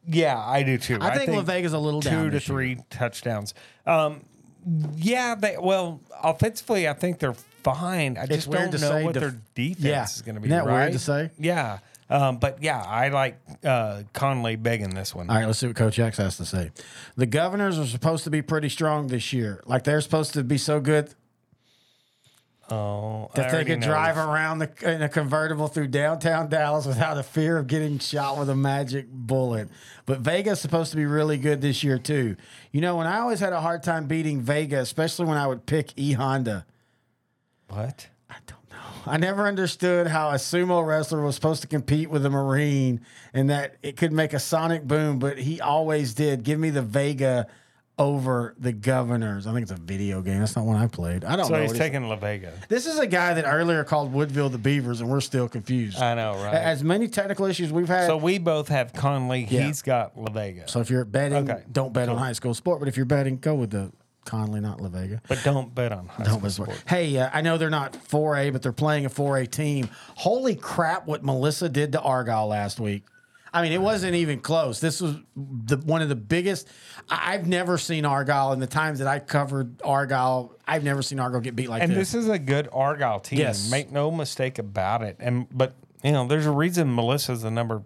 Yeah, 0.06 0.36
I 0.38 0.62
do 0.64 0.78
too. 0.78 0.98
I 1.00 1.16
think 1.16 1.30
LaVega's 1.30 1.72
a 1.72 1.78
little 1.78 2.00
two 2.02 2.10
down 2.10 2.24
to 2.26 2.30
this 2.30 2.48
year. 2.48 2.54
three 2.56 2.78
touchdowns. 2.90 3.54
Um, 3.86 4.24
yeah, 4.96 5.36
they 5.36 5.56
well 5.60 6.00
offensively, 6.22 6.88
I 6.88 6.92
think 6.92 7.20
they're 7.20 7.34
fine. 7.62 8.18
I 8.18 8.26
just 8.26 8.50
don't 8.50 8.80
know 8.80 9.04
what 9.04 9.14
def- 9.14 9.20
their 9.22 9.36
defense 9.54 9.84
Yeah. 9.84 10.04
is 10.04 10.22
going 10.22 10.34
to 10.34 10.40
be. 10.40 10.48
Isn't 10.48 10.58
that 10.58 10.66
weird 10.66 10.76
right? 10.76 10.92
to 10.92 10.98
say? 10.98 11.30
Yeah, 11.38 11.78
um, 12.08 12.38
but 12.38 12.62
yeah, 12.62 12.80
I 12.80 13.08
like 13.08 13.40
uh, 13.64 14.02
Connally 14.14 14.60
begging 14.62 14.94
this 14.94 15.14
one. 15.14 15.28
All 15.28 15.36
right, 15.36 15.46
let's 15.46 15.58
see 15.58 15.66
what 15.66 15.76
Coach 15.76 15.98
X 15.98 16.18
has 16.18 16.36
to 16.36 16.44
say. 16.44 16.70
The 17.16 17.26
Governors 17.26 17.78
are 17.78 17.86
supposed 17.86 18.24
to 18.24 18.30
be 18.30 18.42
pretty 18.42 18.68
strong 18.68 19.08
this 19.08 19.32
year. 19.32 19.62
Like 19.66 19.84
they're 19.84 20.00
supposed 20.00 20.32
to 20.34 20.44
be 20.44 20.58
so 20.58 20.80
good 20.80 21.14
oh, 22.70 23.30
I 23.34 23.36
that 23.36 23.52
they 23.52 23.64
could 23.64 23.80
drive 23.80 24.16
this. 24.16 24.24
around 24.24 24.58
the, 24.58 24.94
in 24.94 25.02
a 25.02 25.08
convertible 25.08 25.68
through 25.68 25.88
downtown 25.88 26.48
Dallas 26.48 26.86
without 26.86 27.18
a 27.18 27.22
fear 27.22 27.58
of 27.58 27.66
getting 27.66 27.98
shot 27.98 28.38
with 28.38 28.48
a 28.50 28.56
magic 28.56 29.06
bullet. 29.10 29.68
But 30.04 30.20
Vega's 30.20 30.54
is 30.54 30.60
supposed 30.60 30.90
to 30.92 30.96
be 30.96 31.06
really 31.06 31.38
good 31.38 31.60
this 31.60 31.82
year 31.82 31.98
too. 31.98 32.36
You 32.72 32.80
know, 32.80 32.96
when 32.96 33.06
I 33.06 33.18
always 33.18 33.40
had 33.40 33.52
a 33.52 33.60
hard 33.60 33.82
time 33.82 34.06
beating 34.06 34.40
Vega, 34.40 34.78
especially 34.78 35.26
when 35.26 35.38
I 35.38 35.46
would 35.46 35.66
pick 35.66 35.92
E 35.96 36.12
Honda. 36.12 36.66
What? 37.68 38.08
I 39.06 39.12
don't 39.12 39.20
know. 39.20 39.26
I 39.26 39.30
never 39.30 39.46
understood 39.46 40.06
how 40.06 40.30
a 40.30 40.34
sumo 40.34 40.86
wrestler 40.86 41.22
was 41.22 41.34
supposed 41.34 41.62
to 41.62 41.68
compete 41.68 42.10
with 42.10 42.24
a 42.26 42.30
Marine 42.30 43.00
and 43.32 43.50
that 43.50 43.76
it 43.82 43.96
could 43.96 44.12
make 44.12 44.32
a 44.32 44.38
sonic 44.40 44.84
boom, 44.84 45.18
but 45.18 45.38
he 45.38 45.60
always 45.60 46.14
did. 46.14 46.42
Give 46.42 46.58
me 46.58 46.70
the 46.70 46.82
Vega 46.82 47.46
over 47.98 48.54
the 48.58 48.72
Governors. 48.72 49.46
I 49.46 49.52
think 49.54 49.62
it's 49.62 49.70
a 49.70 49.76
video 49.76 50.20
game. 50.20 50.40
That's 50.40 50.54
not 50.54 50.66
one 50.66 50.76
I 50.76 50.86
played. 50.86 51.24
I 51.24 51.34
don't 51.34 51.46
So 51.46 51.54
know. 51.54 51.60
he's 51.62 51.68
what 51.70 51.76
he's- 51.76 51.86
taking 51.90 52.08
La 52.08 52.16
Vega. 52.16 52.52
this 52.68 52.84
is 52.86 52.98
a 52.98 53.06
guy 53.06 53.32
that 53.34 53.46
earlier 53.46 53.84
called 53.84 54.12
Woodville 54.12 54.50
the 54.50 54.58
Beavers, 54.58 55.00
and 55.00 55.08
we're 55.08 55.20
still 55.22 55.48
confused. 55.48 55.98
I 55.98 56.14
know, 56.14 56.34
right? 56.34 56.54
As 56.54 56.84
many 56.84 57.08
technical 57.08 57.46
issues 57.46 57.72
we've 57.72 57.88
had. 57.88 58.06
so 58.06 58.18
we 58.18 58.36
both 58.38 58.68
have 58.68 58.92
Connally. 58.92 59.50
Yeah. 59.50 59.62
He's 59.62 59.80
got 59.80 60.18
La 60.18 60.30
Vega. 60.30 60.68
so 60.68 60.80
if 60.80 60.90
you're 60.90 61.06
betting, 61.06 61.48
Okay, 61.50 61.62
don't 61.72 61.94
bet 61.94 62.10
on 62.10 62.18
high 62.18 62.32
school 62.34 62.52
sport. 62.52 62.80
But 62.80 62.88
if 62.88 62.98
you're 62.98 63.06
betting, 63.06 63.38
go 63.38 63.54
with 63.54 63.70
the 63.70 63.90
Connally, 64.26 64.60
not 64.60 64.80
La 64.80 64.88
Vega. 64.88 65.22
but 65.28 65.40
don't 65.44 65.74
bet 65.74 65.92
on 65.92 66.06
high 66.08 66.24
Don't 66.24 66.38
sport. 66.50 66.70
sport. 66.70 66.84
Hey, 66.86 67.16
uh, 67.18 67.30
I 67.32 67.40
know 67.40 67.56
they're 67.56 67.70
not 67.70 67.92
4A, 67.94 68.52
but 68.52 68.62
they're 68.62 68.72
playing 68.72 69.06
a 69.06 69.10
4A 69.10 69.50
team. 69.50 69.88
Holy 70.16 70.54
crap! 70.54 71.06
What 71.06 71.24
Melissa 71.24 71.68
did 71.68 71.92
to 71.92 72.00
Argyle 72.00 72.48
last 72.48 72.78
week. 72.80 73.04
I 73.54 73.62
mean, 73.62 73.72
it 73.72 73.80
wasn't 73.80 74.16
even 74.16 74.40
close. 74.40 74.80
This 74.80 75.00
was 75.00 75.16
the 75.34 75.78
one 75.78 76.02
of 76.02 76.10
the 76.10 76.16
biggest. 76.16 76.68
I've 77.08 77.46
never 77.46 77.78
seen 77.78 78.04
Argyle 78.04 78.52
in 78.52 78.60
the 78.60 78.66
times 78.66 78.98
that 78.98 79.08
I 79.08 79.18
covered 79.18 79.80
Argyle. 79.82 80.54
I've 80.66 80.84
never 80.84 81.00
seen 81.00 81.18
Argyle 81.18 81.40
get 81.40 81.56
beat 81.56 81.70
like 81.70 81.80
And 81.82 81.92
this. 81.92 81.96
And 81.96 82.22
this 82.22 82.26
is 82.26 82.28
a 82.28 82.38
good 82.38 82.68
Argyle 82.70 83.20
team. 83.20 83.38
Yes. 83.38 83.70
Make 83.70 83.90
no 83.90 84.10
mistake 84.10 84.58
about 84.58 85.02
it. 85.02 85.16
And 85.20 85.46
but 85.50 85.74
you 86.04 86.12
know, 86.12 86.26
there's 86.26 86.44
a 86.44 86.50
reason 86.50 86.94
Melissa's 86.94 87.42
the 87.42 87.50
number 87.50 87.82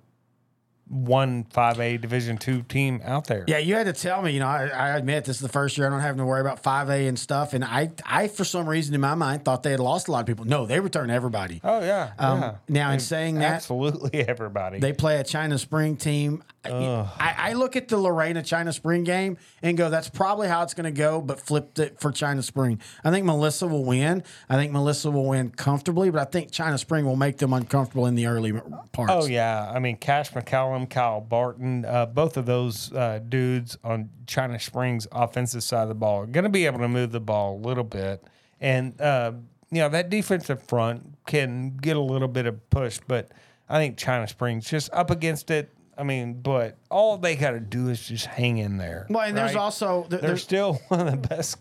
one 0.91 1.45
five 1.45 1.79
A 1.81 1.97
Division 1.97 2.37
two 2.37 2.63
team 2.63 3.01
out 3.05 3.27
there. 3.29 3.45
Yeah, 3.47 3.59
you 3.59 3.77
had 3.77 3.87
to 3.87 3.93
tell 3.93 4.21
me. 4.23 4.33
You 4.33 4.41
know, 4.41 4.49
I, 4.49 4.67
I 4.67 4.89
admit 4.97 5.25
this 5.25 5.37
is 5.37 5.43
the 5.43 5.49
first 5.49 5.79
year 5.79 5.87
I 5.87 5.91
don't 5.91 6.01
have 6.01 6.17
to 6.17 6.25
worry 6.25 6.41
about 6.41 6.63
five 6.63 6.91
A 6.91 7.07
and 7.07 7.17
stuff. 7.19 7.55
And 7.55 7.65
I, 7.65 7.91
I 8.05 8.27
for 8.29 8.45
some 8.45 8.69
reason 8.69 8.95
in 8.95 9.01
my 9.01 9.15
mind 9.15 9.45
thought 9.45 9.63
they 9.63 9.71
had 9.71 9.81
lost 9.81 10.09
a 10.09 10.13
lot 10.13 10.21
of 10.21 10.27
people. 10.27 10.45
No, 10.47 10.67
they 10.67 10.81
returned 10.81 11.11
everybody. 11.13 11.61
Oh 11.63 11.81
yeah. 11.81 12.13
Um, 12.19 12.41
yeah. 12.41 12.55
now, 12.69 12.89
in 12.89 12.95
And 12.95 13.03
saying 13.03 13.37
that- 13.37 13.55
absolutely 13.55 14.21
everybody. 14.29 14.81
They 14.81 14.93
play 14.93 15.19
a 15.19 15.25
China 15.25 15.59
Spring 15.59 15.97
team. 15.97 16.43
I, 16.63 17.09
I 17.19 17.53
look 17.55 17.75
at 17.75 17.89
the 17.89 17.97
Lorena 17.97 18.43
China 18.43 18.71
Spring 18.73 19.03
game 19.03 19.39
and 19.63 19.79
go, 19.79 19.89
that's 19.89 20.11
probably 20.11 20.47
how 20.47 20.63
it's 20.63 20.75
going 20.75 20.85
to 20.85 20.91
go, 20.97 21.23
but 21.23 21.41
flipped 21.41 21.79
it 21.79 21.99
for 22.01 22.13
China 22.13 22.43
Spring. 22.43 22.79
I 23.03 23.11
think 23.11 23.25
Melissa 23.25 23.67
will 23.67 23.85
win. 23.85 24.23
I 24.49 24.57
think 24.57 24.71
Melissa 24.71 25.11
will 25.11 25.27
win 25.27 25.51
comfortably, 25.51 26.11
but 26.11 26.21
I 26.21 26.25
think 26.31 26.51
China 26.53 26.77
Spring 26.77 27.07
will 27.07 27.17
make 27.17 27.39
them 27.39 27.55
uncomfortable 27.55 28.05
in 28.07 28.15
the 28.15 28.27
early 28.27 28.53
parts. 28.93 29.11
Oh 29.13 29.27
yeah, 29.27 29.71
I 29.75 29.79
mean 29.79 29.97
Cash 29.97 30.33
McCollum, 30.33 30.80
Kyle 30.87 31.21
Barton, 31.21 31.85
uh, 31.85 32.07
both 32.07 32.37
of 32.37 32.47
those 32.47 32.93
uh, 32.93 33.21
dudes 33.29 33.77
on 33.85 34.11
China 34.27 34.59
Springs 34.61 35.07
offensive 35.13 35.63
side 35.63 35.83
of 35.83 35.89
the 35.89 35.95
ball 35.95 36.23
are 36.23 36.27
going 36.27 36.45
to 36.45 36.51
be 36.51 36.67
able 36.67 36.79
to 36.81 36.89
move 36.89 37.13
the 37.13 37.21
ball 37.21 37.57
a 37.57 37.61
little 37.67 37.85
bit, 37.85 38.23
and 38.61 39.01
uh, 39.01 39.33
you 39.71 39.79
know 39.79 39.89
that 39.89 40.11
defensive 40.11 40.63
front 40.63 41.15
can 41.27 41.77
get 41.77 41.97
a 41.97 42.01
little 42.01 42.29
bit 42.29 42.47
of 42.47 42.69
push, 42.71 42.99
but 43.07 43.31
I 43.69 43.79
think 43.79 43.97
China 43.97 44.27
Springs 44.27 44.69
just 44.69 44.91
up 44.93 45.11
against 45.11 45.51
it. 45.51 45.71
I 45.99 46.03
mean, 46.03 46.41
but 46.41 46.79
all 46.91 47.19
they 47.19 47.37
got 47.37 47.51
to 47.51 47.61
do 47.61 47.89
is 47.89 48.01
just 48.07 48.25
hang 48.27 48.59
in 48.59 48.79
there. 48.79 49.07
Well, 49.11 49.23
and 49.29 49.37
there's 49.37 49.55
also 49.55 50.07
there- 50.09 50.19
they're 50.19 50.29
there's 50.31 50.43
still 50.43 50.75
one 50.89 51.07
of 51.07 51.11
the 51.11 51.29
best 51.29 51.59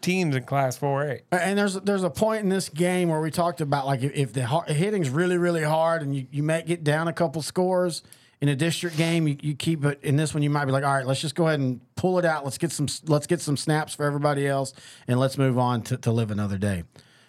teams 0.00 0.34
in 0.34 0.42
Class 0.42 0.76
4A. 0.78 1.20
And 1.30 1.56
there's 1.56 1.74
there's 1.74 2.02
a 2.02 2.10
point 2.10 2.42
in 2.42 2.48
this 2.48 2.68
game 2.68 3.08
where 3.08 3.20
we 3.20 3.30
talked 3.30 3.60
about 3.60 3.86
like 3.86 4.02
if, 4.02 4.12
if 4.16 4.32
the 4.32 4.44
hitting's 4.66 5.08
really 5.10 5.36
really 5.38 5.62
hard 5.62 6.02
and 6.02 6.16
you, 6.16 6.26
you 6.32 6.42
might 6.42 6.66
get 6.66 6.82
down 6.82 7.06
a 7.06 7.12
couple 7.12 7.40
scores 7.42 8.02
in 8.42 8.48
a 8.48 8.56
district 8.56 8.96
game, 8.96 9.28
you, 9.28 9.36
you 9.40 9.54
keep 9.54 9.84
it. 9.84 10.00
In 10.02 10.16
this 10.16 10.34
one, 10.34 10.42
you 10.42 10.50
might 10.50 10.64
be 10.64 10.72
like, 10.72 10.82
all 10.82 10.92
right, 10.92 11.06
let's 11.06 11.20
just 11.20 11.36
go 11.36 11.46
ahead 11.46 11.60
and 11.60 11.80
pull 11.94 12.18
it 12.18 12.24
out. 12.24 12.42
Let's 12.42 12.58
get 12.58 12.72
some 12.72 12.88
let's 13.06 13.28
get 13.28 13.40
some 13.40 13.56
snaps 13.56 13.94
for 13.94 14.04
everybody 14.04 14.48
else, 14.48 14.74
and 15.06 15.20
let's 15.20 15.38
move 15.38 15.58
on 15.58 15.82
to, 15.82 15.96
to 15.98 16.10
live 16.10 16.32
another 16.32 16.58
day. 16.58 16.82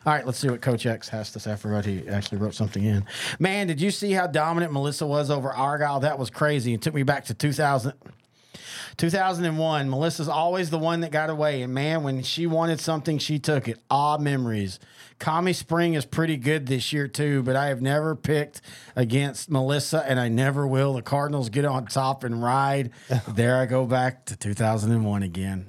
All 0.08 0.12
right, 0.12 0.26
let's 0.26 0.40
see 0.40 0.50
what 0.50 0.62
Coach 0.62 0.88
X 0.88 1.08
has 1.10 1.32
to 1.34 1.40
say. 1.40 1.54
I 1.54 1.82
he 1.82 2.10
actually 2.10 2.40
wrote 2.40 2.56
something 2.56 2.84
in. 2.84 3.06
Man, 3.40 3.68
did 3.68 3.80
you 3.80 3.92
see 3.92 4.12
how 4.12 4.26
dominant 4.26 4.74
Melissa 4.74 5.06
was 5.06 5.30
over 5.30 5.54
Argyle? 5.54 6.00
That 6.00 6.18
was 6.18 6.32
crazy. 6.32 6.74
It 6.74 6.82
took 6.82 6.96
me 6.96 7.04
back 7.04 7.26
to 7.26 7.36
2000. 7.36 7.94
2001, 8.98 9.90
Melissa's 9.90 10.28
always 10.28 10.70
the 10.70 10.80
one 10.80 11.02
that 11.02 11.12
got 11.12 11.30
away. 11.30 11.62
And 11.62 11.74
man, 11.74 12.04
when 12.04 12.22
she 12.24 12.48
wanted 12.48 12.80
something, 12.80 13.18
she 13.18 13.40
took 13.40 13.68
it. 13.68 13.80
Ah, 13.90 14.18
memories. 14.18 14.80
Kami 15.20 15.54
Spring 15.54 15.94
is 15.94 16.06
pretty 16.06 16.38
good 16.38 16.68
this 16.68 16.92
year, 16.92 17.08
too, 17.08 17.44
but 17.44 17.56
I 17.56 17.68
have 17.68 17.82
never 17.82 18.16
picked 18.16 18.62
against 18.96 19.50
Melissa, 19.50 20.04
and 20.08 20.20
I 20.20 20.28
never 20.28 20.68
will. 20.68 20.94
The 20.94 21.02
Cardinals 21.02 21.50
get 21.50 21.66
on 21.66 21.86
top 21.86 22.24
and 22.24 22.44
ride. 22.44 22.92
there 23.28 23.58
I 23.58 23.66
go 23.66 23.86
back 23.86 24.26
to 24.26 24.36
2001 24.36 25.24
again. 25.24 25.68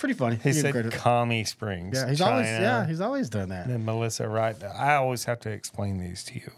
Pretty 0.00 0.14
funny. 0.14 0.36
He 0.36 0.52
Give 0.52 0.54
said. 0.54 0.92
Kami 0.92 1.44
Springs. 1.44 1.98
yeah, 1.98 2.08
he's 2.08 2.22
always 2.22 2.46
yeah, 2.46 2.86
he's 2.86 3.02
always 3.02 3.28
done 3.28 3.50
that. 3.50 3.66
And 3.66 3.84
Melissa, 3.84 4.26
right? 4.26 4.56
I 4.64 4.94
always 4.94 5.24
have 5.24 5.40
to 5.40 5.50
explain 5.50 5.98
these 5.98 6.24
to 6.24 6.34
you. 6.36 6.50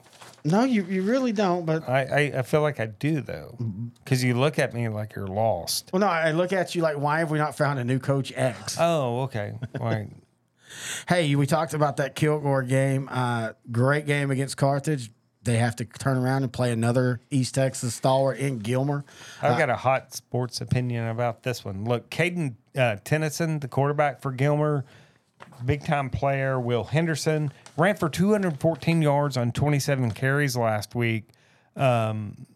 No, 0.45 0.64
you, 0.64 0.84
you 0.84 1.03
really 1.03 1.32
don't. 1.32 1.64
But 1.64 1.88
I, 1.88 2.03
I, 2.03 2.38
I 2.38 2.43
feel 2.43 2.62
like 2.62 2.80
I 2.80 2.86
do 2.86 3.20
though, 3.20 3.57
because 4.05 4.24
you 4.24 4.34
look 4.34 4.59
at 4.59 4.74
me 4.74 4.88
like 4.88 5.14
you're 5.14 5.26
lost. 5.26 5.90
well, 5.93 6.01
no, 6.01 6.07
I 6.07 6.32
look 6.32 6.53
at 6.53 6.74
you 6.74 6.82
like, 6.82 6.99
why 6.99 7.20
have 7.20 7.30
we 7.30 7.38
not 7.38 7.57
found 7.57 7.78
a 7.78 7.84
new 7.84 7.99
Coach 7.99 8.32
X? 8.34 8.76
Oh, 8.80 9.22
okay. 9.22 9.55
Right. 9.78 10.09
Hey, 11.07 11.34
we 11.34 11.47
talked 11.47 11.74
about 11.74 11.99
that 11.99 12.14
Kilgore 12.14 12.62
game. 12.62 13.07
Uh, 13.12 13.53
great 13.70 14.07
game 14.07 14.30
against 14.30 14.57
Carthage. 14.57 15.11
They 15.43 15.59
have 15.59 15.76
to 15.76 15.84
turn 15.84 16.16
around 16.16 16.45
and 16.45 16.53
play 16.53 16.72
another 16.72 17.20
East 17.30 17.57
Texas 17.57 17.95
stalwart 17.95 18.38
in 18.38 18.59
Gilmer. 18.59 19.05
I've 19.43 19.59
got 19.59 19.68
a 19.68 19.76
hot 19.76 20.14
sports 20.14 20.62
opinion 20.62 21.09
about 21.09 21.43
this 21.43 21.62
one. 21.62 21.84
Look, 21.84 22.09
Caden 22.09 22.55
uh, 22.74 22.97
Tennyson, 23.05 23.59
the 23.59 23.68
quarterback 23.68 24.22
for 24.22 24.32
Gilmer, 24.32 24.86
big 25.65 25.85
time 25.85 26.11
player. 26.11 26.59
Will 26.61 26.85
Henderson 26.85 27.53
ran 27.77 27.97
for 27.97 28.09
214 28.09 29.03
yards 29.03 29.37
on 29.37 29.53
27 29.53 30.11
carries 30.13 30.57
last 30.57 30.95
week 30.95 31.25
um, 31.77 32.47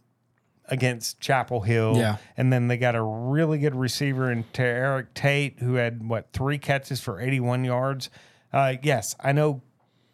against 0.66 1.20
Chapel 1.20 1.60
Hill. 1.60 1.96
Yeah. 1.96 2.16
And 2.36 2.52
then 2.52 2.68
they 2.68 2.76
got 2.76 2.94
a 2.94 3.02
really 3.02 3.58
good 3.58 3.74
receiver 3.74 4.30
in 4.30 4.44
Eric 4.56 5.14
Tate, 5.14 5.60
who 5.60 5.74
had, 5.74 6.06
what, 6.08 6.32
three 6.32 6.58
catches 6.58 7.00
for 7.00 7.20
81 7.20 7.64
yards. 7.64 8.10
Uh, 8.52 8.74
yes, 8.82 9.14
I 9.20 9.32
know 9.32 9.62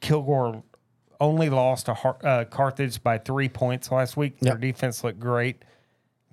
Kilgore 0.00 0.62
only 1.20 1.48
lost 1.50 1.86
to 1.86 1.94
Har- 1.94 2.18
uh, 2.24 2.44
Carthage 2.44 3.02
by 3.02 3.18
three 3.18 3.48
points 3.48 3.90
last 3.92 4.16
week. 4.16 4.38
Their 4.40 4.56
defense 4.56 5.04
looked 5.04 5.20
great. 5.20 5.64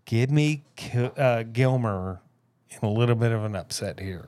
Give 0.06 0.32
me 0.32 0.64
Ki- 0.76 1.12
uh, 1.16 1.44
Gilmer 1.44 2.22
in 2.70 2.80
a 2.88 2.92
little 2.92 3.16
bit 3.16 3.32
of 3.32 3.44
an 3.44 3.56
upset 3.56 4.00
here. 4.00 4.28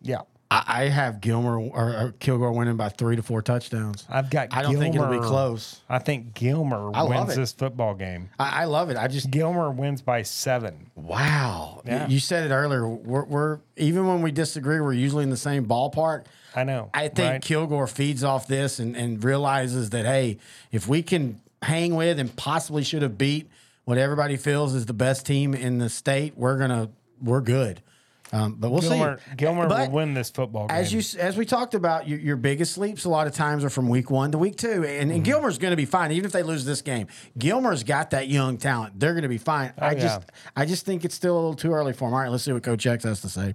Yeah, 0.00 0.20
I, 0.50 0.64
I 0.66 0.84
have 0.88 1.20
Gilmer 1.20 1.58
or, 1.58 1.90
or 1.94 2.14
Kilgore 2.18 2.52
winning 2.52 2.76
by 2.76 2.88
three 2.88 3.16
to 3.16 3.22
four 3.22 3.42
touchdowns. 3.42 4.06
I've 4.08 4.30
got. 4.30 4.48
I 4.52 4.62
don't 4.62 4.76
think 4.76 4.94
it'll 4.94 5.08
be 5.08 5.18
close. 5.18 5.80
I 5.88 5.98
think 5.98 6.34
Gilmer 6.34 6.90
I 6.94 7.02
wins 7.02 7.32
it. 7.32 7.36
this 7.36 7.52
football 7.52 7.94
game. 7.94 8.30
I, 8.38 8.62
I 8.62 8.64
love 8.64 8.90
it. 8.90 8.96
I 8.96 9.08
just 9.08 9.30
Gilmer 9.30 9.70
wins 9.70 10.00
by 10.00 10.22
seven. 10.22 10.90
wow. 10.96 11.82
Yeah. 11.84 12.08
You 12.08 12.18
said 12.18 12.50
it 12.50 12.54
earlier. 12.54 12.86
We're, 12.88 13.24
we're 13.24 13.58
even 13.76 14.06
when 14.06 14.22
we 14.22 14.30
disagree, 14.30 14.80
we're 14.80 14.92
usually 14.94 15.24
in 15.24 15.30
the 15.30 15.36
same 15.36 15.66
ballpark. 15.66 16.24
I 16.54 16.64
know. 16.64 16.90
I 16.94 17.08
think 17.08 17.30
right? 17.30 17.42
Kilgore 17.42 17.86
feeds 17.86 18.24
off 18.24 18.46
this 18.46 18.78
and, 18.78 18.96
and 18.96 19.22
realizes 19.22 19.90
that 19.90 20.06
hey, 20.06 20.38
if 20.72 20.88
we 20.88 21.02
can 21.02 21.40
hang 21.62 21.94
with 21.94 22.18
and 22.18 22.34
possibly 22.36 22.84
should 22.84 23.02
have 23.02 23.18
beat 23.18 23.48
what 23.84 23.98
everybody 23.98 24.36
feels 24.36 24.74
is 24.74 24.86
the 24.86 24.92
best 24.92 25.26
team 25.26 25.54
in 25.54 25.78
the 25.78 25.88
state, 25.88 26.34
we're 26.36 26.58
gonna 26.58 26.88
we're 27.22 27.40
good. 27.40 27.82
Um, 28.30 28.56
but 28.58 28.70
we'll 28.70 28.82
Gilmer, 28.82 29.18
see. 29.30 29.36
Gilmer 29.36 29.68
But 29.68 29.88
will 29.88 29.94
win 29.96 30.12
this 30.12 30.28
football 30.28 30.66
game. 30.66 30.76
As 30.76 30.92
you 30.92 31.00
as 31.18 31.36
we 31.38 31.46
talked 31.46 31.74
about, 31.74 32.06
your, 32.06 32.18
your 32.18 32.36
biggest 32.36 32.76
leaps 32.76 33.06
a 33.06 33.08
lot 33.08 33.26
of 33.26 33.32
times 33.34 33.64
are 33.64 33.70
from 33.70 33.88
week 33.88 34.10
one 34.10 34.32
to 34.32 34.38
week 34.38 34.56
two, 34.56 34.84
and, 34.84 35.10
Mm-hmm. 35.10 35.22
Gilmer's 35.22 35.56
going 35.56 35.70
to 35.70 35.76
be 35.78 35.86
fine 35.86 36.12
even 36.12 36.26
if 36.26 36.32
they 36.32 36.42
lose 36.42 36.66
this 36.66 36.82
game. 36.82 37.06
Gilmer's 37.38 37.84
got 37.84 38.10
that 38.10 38.28
young 38.28 38.58
talent; 38.58 39.00
they're 39.00 39.14
going 39.14 39.22
to 39.22 39.28
be 39.30 39.38
fine. 39.38 39.72
I 39.78 39.88
Oh, 39.88 39.90
yeah. 39.92 40.02
just 40.02 40.20
I 40.54 40.66
just 40.66 40.84
think 40.84 41.06
it's 41.06 41.14
still 41.14 41.34
a 41.34 41.40
little 41.40 41.54
too 41.54 41.72
early 41.72 41.94
for 41.94 42.06
him. 42.08 42.12
All 42.14 42.20
right, 42.20 42.30
let's 42.30 42.44
see 42.44 42.52
what 42.52 42.62
Coach 42.62 42.86
X 42.86 43.04
has 43.04 43.22
to 43.22 43.30
say. 43.30 43.54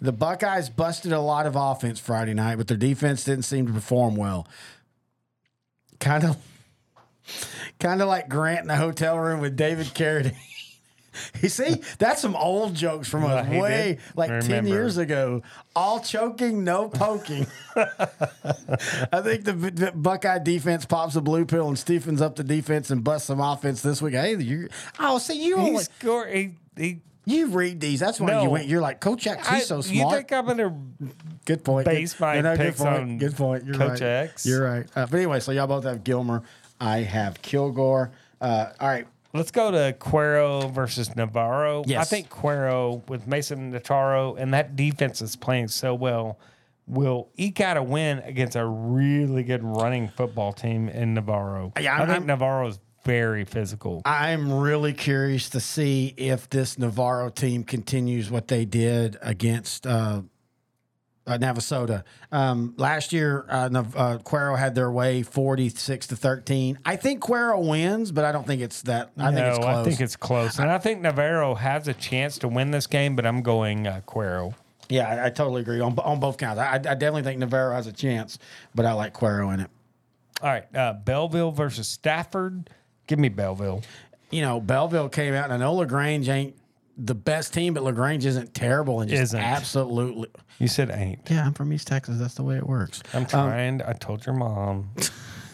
The 0.00 0.12
Buckeyes 0.12 0.70
busted 0.70 1.10
a 1.12 1.20
lot 1.20 1.46
of 1.46 1.56
offense 1.56 1.98
Friday 1.98 2.34
night, 2.34 2.58
but 2.58 2.68
their 2.68 2.76
defense 2.76 3.24
didn't 3.24 3.44
seem 3.44 3.66
to 3.66 3.72
perform 3.72 4.14
well. 4.14 4.46
Kind 5.98 6.22
of, 6.24 6.36
kind 7.80 8.00
of 8.00 8.06
like 8.08 8.28
Grant 8.28 8.60
in 8.60 8.68
the 8.68 8.76
hotel 8.76 9.18
room 9.18 9.40
with 9.40 9.56
David 9.56 9.86
Carradine. 9.88 10.36
You 11.42 11.48
see, 11.48 11.82
that's 11.98 12.22
some 12.22 12.34
old 12.34 12.74
jokes 12.74 13.08
from 13.08 13.24
us 13.24 13.46
Well, 13.48 13.60
way 13.60 13.98
did 13.98 14.16
like 14.16 14.30
10 14.30 14.40
remember. 14.42 14.68
years 14.70 14.96
ago. 14.96 15.42
All 15.74 16.00
choking, 16.00 16.64
no 16.64 16.88
poking. 16.88 17.46
I 17.76 19.20
think 19.22 19.44
the, 19.44 19.52
the 19.52 19.92
Buckeye 19.94 20.38
defense 20.38 20.86
pops 20.86 21.16
a 21.16 21.20
blue 21.20 21.44
pill 21.44 21.68
and 21.68 21.78
stiffens 21.78 22.20
up 22.20 22.36
the 22.36 22.44
defense 22.44 22.90
and 22.90 23.04
busts 23.04 23.26
some 23.28 23.40
offense 23.40 23.82
this 23.82 24.00
week. 24.00 24.14
Hey, 24.14 24.36
you 24.36 24.68
oh, 24.98 25.18
see, 25.18 25.44
you 25.44 25.56
he 25.58 25.62
only, 25.68 25.84
score. 25.84 26.26
He, 26.26 26.54
he, 26.76 27.00
you 27.26 27.48
read 27.48 27.80
these. 27.80 28.00
That's 28.00 28.20
why 28.20 28.40
you 28.42 28.48
went. 28.48 28.66
You're 28.66 28.80
like 28.80 29.00
Coach 29.00 29.26
X. 29.26 29.48
He's 29.48 29.66
so 29.66 29.82
You 29.82 30.08
think 30.10 30.32
I'm 30.32 30.46
gonna 30.46 30.76
good 31.44 31.64
point. 31.64 31.84
base 31.84 32.12
good, 32.14 32.20
my 32.20 32.40
good 32.40 32.56
picks 32.58 32.78
point. 32.78 32.88
on 32.88 33.18
good 33.18 33.36
point. 33.36 33.64
You're 33.64 33.74
Coach 33.74 34.00
right. 34.00 34.02
X? 34.02 34.46
You're 34.46 34.62
right. 34.64 34.86
Uh, 34.94 35.06
but 35.06 35.14
anyway, 35.16 35.40
so 35.40 35.50
y'all 35.50 35.66
both 35.66 35.84
have 35.84 36.04
Gilmer. 36.04 36.42
I 36.80 36.98
have 36.98 37.42
Kilgore. 37.42 38.12
Uh, 38.40 38.66
all 38.78 38.88
right. 38.88 39.06
Let's 39.36 39.50
go 39.50 39.70
to 39.70 39.94
Cuero 39.98 40.72
versus 40.72 41.14
Navarro. 41.14 41.84
Yes. 41.86 42.00
I 42.00 42.04
think 42.16 42.30
Cuero 42.30 43.06
with 43.08 43.26
Mason 43.26 43.72
Nataro 43.72 44.36
and 44.38 44.52
that 44.54 44.76
defense 44.76 45.20
is 45.22 45.36
playing 45.36 45.68
so 45.68 45.94
well 45.94 46.38
will 46.86 47.28
eke 47.36 47.60
out 47.60 47.76
a 47.76 47.82
win 47.82 48.18
against 48.20 48.56
a 48.56 48.64
really 48.64 49.42
good 49.42 49.62
running 49.62 50.08
football 50.08 50.52
team 50.52 50.88
in 50.88 51.14
Navarro. 51.14 51.72
Yeah, 51.80 51.96
I 51.96 51.98
think 51.98 52.10
I'm- 52.10 52.26
Navarro 52.26 52.68
is 52.68 52.78
very 53.04 53.44
physical. 53.44 54.02
I'm 54.04 54.52
really 54.52 54.92
curious 54.92 55.48
to 55.50 55.60
see 55.60 56.14
if 56.16 56.48
this 56.50 56.78
Navarro 56.78 57.28
team 57.30 57.62
continues 57.64 58.30
what 58.30 58.48
they 58.48 58.64
did 58.64 59.16
against 59.22 59.86
uh, 59.86 60.22
uh, 61.26 61.38
Navasota. 61.38 62.04
Um, 62.30 62.74
last 62.76 63.12
year, 63.12 63.46
uh, 63.48 63.68
Nav- 63.68 63.96
uh, 63.96 64.18
Cuero 64.18 64.58
had 64.58 64.74
their 64.74 64.90
way 64.90 65.22
46 65.22 66.06
to 66.08 66.16
13. 66.16 66.78
I 66.84 66.96
think 66.96 67.22
Cuero 67.22 67.66
wins, 67.68 68.12
but 68.12 68.24
I 68.24 68.32
don't 68.32 68.46
think 68.46 68.62
it's 68.62 68.82
that. 68.82 69.10
I 69.18 69.32
think 69.32 69.46
it's 69.46 69.58
close. 69.58 69.76
I 69.76 69.84
think 69.84 70.00
it's 70.00 70.16
close. 70.16 70.58
And 70.58 70.70
I 70.70 70.78
think 70.78 71.00
Navarro 71.00 71.54
has 71.54 71.88
a 71.88 71.94
chance 71.94 72.38
to 72.38 72.48
win 72.48 72.70
this 72.70 72.86
game, 72.86 73.16
but 73.16 73.26
I'm 73.26 73.42
going 73.42 73.86
uh, 73.86 74.00
Cuero. 74.06 74.54
yeah, 74.88 75.08
I, 75.08 75.26
I 75.26 75.30
totally 75.30 75.62
agree 75.62 75.80
on, 75.80 75.98
on 75.98 76.20
both 76.20 76.38
counts. 76.38 76.60
I, 76.60 76.74
I 76.74 76.78
definitely 76.78 77.22
think 77.22 77.40
Navarro 77.40 77.74
has 77.74 77.86
a 77.86 77.92
chance, 77.92 78.38
but 78.74 78.86
I 78.86 78.92
like 78.92 79.14
Cuero 79.14 79.52
in 79.52 79.60
it. 79.60 79.70
All 80.42 80.50
right, 80.50 80.76
uh, 80.76 80.92
Bellville 80.92 81.50
versus 81.50 81.88
Stafford. 81.88 82.70
Give 83.06 83.18
me 83.18 83.30
Bellville. 83.30 83.82
You 84.30 84.42
know, 84.42 84.60
Bellville 84.60 85.08
came 85.08 85.32
out, 85.34 85.44
and 85.44 85.54
I 85.54 85.56
know 85.56 85.74
LaGrange 85.74 86.28
ain't 86.28 86.56
the 86.96 87.14
best 87.14 87.52
team, 87.52 87.74
but 87.74 87.82
LaGrange 87.82 88.24
isn't 88.24 88.54
terrible 88.54 89.00
and 89.00 89.10
just 89.10 89.22
Isn't. 89.22 89.40
absolutely. 89.40 90.28
You 90.58 90.68
said 90.68 90.90
ain't. 90.90 91.20
Yeah, 91.30 91.44
I'm 91.46 91.52
from 91.52 91.72
East 91.72 91.86
Texas. 91.88 92.18
That's 92.18 92.34
the 92.34 92.42
way 92.42 92.56
it 92.56 92.66
works. 92.66 93.02
I'm 93.12 93.26
trying. 93.26 93.82
I 93.82 93.92
told 93.92 94.24
your 94.24 94.34
mom. 94.34 94.90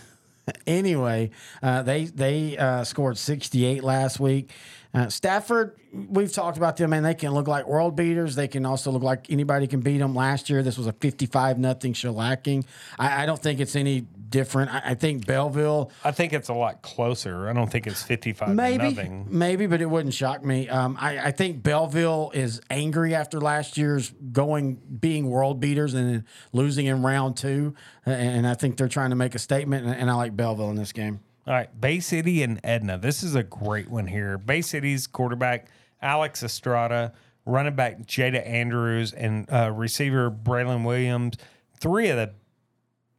anyway, 0.67 1.31
uh, 1.63 1.83
they 1.83 2.05
they 2.05 2.57
uh, 2.57 2.85
scored 2.85 3.19
68 3.19 3.83
last 3.83 4.21
week. 4.21 4.51
Uh, 4.95 5.09
Stafford, 5.09 5.75
we've 5.93 6.33
talked 6.33 6.59
about 6.59 6.77
them, 6.77 6.93
and 6.93 7.05
they 7.05 7.15
can 7.15 7.33
look 7.33 7.49
like 7.49 7.67
world 7.67 7.97
beaters. 7.97 8.35
They 8.35 8.49
can 8.49 8.67
also 8.67 8.91
look 8.91 9.03
like 9.03 9.31
anybody 9.31 9.67
can 9.67 9.81
beat 9.81 9.99
them. 9.99 10.15
Last 10.15 10.51
year, 10.51 10.63
this 10.63 10.77
was 10.77 10.87
a 10.87 10.93
55 10.93 11.59
nothing 11.59 11.95
shellacking. 11.95 12.67
I, 12.99 13.23
I 13.23 13.27
don't 13.27 13.41
think 13.41 13.61
it's 13.61 13.75
any 13.75 14.03
different. 14.03 14.75
I, 14.75 14.83
I 14.87 14.95
think 14.95 15.25
Bellville. 15.27 15.91
I 16.05 16.11
think 16.11 16.35
it's 16.35 16.51
a 16.51 16.55
lot 16.55 16.83
closer. 16.83 17.49
I 17.49 17.55
don't 17.55 17.71
think 17.71 17.87
it's 17.87 18.03
55 18.03 18.51
Maybe, 18.51 18.91
nothing. 18.91 19.29
maybe, 19.31 19.67
but 19.67 19.81
it 19.81 19.87
wouldn't 19.87 20.13
shock 20.13 20.45
me. 20.45 20.69
Um, 20.69 20.99
I, 21.01 21.19
I 21.19 21.31
think 21.31 21.63
Bellville 21.63 22.31
is 22.35 22.61
angry 22.69 23.15
after 23.15 23.41
last 23.41 23.79
year's 23.79 24.11
going 24.11 24.75
being 24.75 25.31
world 25.31 25.59
beaters 25.59 25.95
and 25.95 26.25
losing 26.53 26.85
in 26.85 27.03
round 27.03 27.39
two, 27.39 27.75
and 28.05 28.47
I 28.47 28.53
think 28.55 28.77
they're 28.77 28.89
trying 28.89 29.11
to 29.11 29.17
make 29.17 29.35
a 29.35 29.39
statement. 29.39 29.87
And, 29.87 29.95
and 29.95 30.11
I 30.11 30.15
like 30.15 30.37
Bellville 30.37 30.69
in 30.69 30.77
this 30.77 30.93
game. 30.93 31.21
All 31.45 31.55
right, 31.55 31.81
Bay 31.81 31.99
City 31.99 32.45
and 32.45 32.61
Edna. 32.63 32.99
This 32.99 33.25
is 33.25 33.35
a 33.35 33.43
great 33.43 33.91
one 33.91 34.07
here. 34.07 34.39
Bay 34.39 34.63
City's 34.63 35.09
quarterback 35.09 35.67
Alex 36.01 36.45
Estrada, 36.45 37.13
running 37.45 37.75
back 37.75 38.07
Jada 38.07 38.47
Andrews, 38.47 39.13
and 39.13 39.53
uh, 39.53 39.73
receiver 39.73 40.31
Braylon 40.31 40.85
Williams. 40.85 41.35
Three 41.81 42.09
of 42.11 42.17
the 42.17 42.33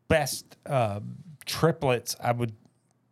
best 0.07 0.57
uh, 0.65 1.01
triplets 1.45 2.15
I 2.21 2.31
would 2.31 2.53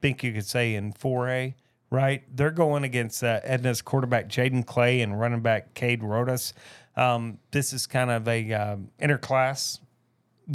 think 0.01 0.23
you 0.23 0.31
could 0.31 0.45
say 0.45 0.75
in 0.75 0.93
4A. 0.93 1.55
Right, 1.89 2.23
they're 2.33 2.51
going 2.51 2.85
against 2.85 3.21
uh, 3.21 3.41
Edna's 3.43 3.81
quarterback 3.81 4.29
Jaden 4.29 4.65
Clay 4.65 5.01
and 5.01 5.19
running 5.19 5.41
back 5.41 5.73
Cade 5.73 5.99
Rodas. 5.99 6.53
Um, 6.95 7.37
this 7.51 7.73
is 7.73 7.85
kind 7.85 8.09
of 8.09 8.29
a 8.29 8.53
uh, 8.53 8.77
interclass 9.01 9.79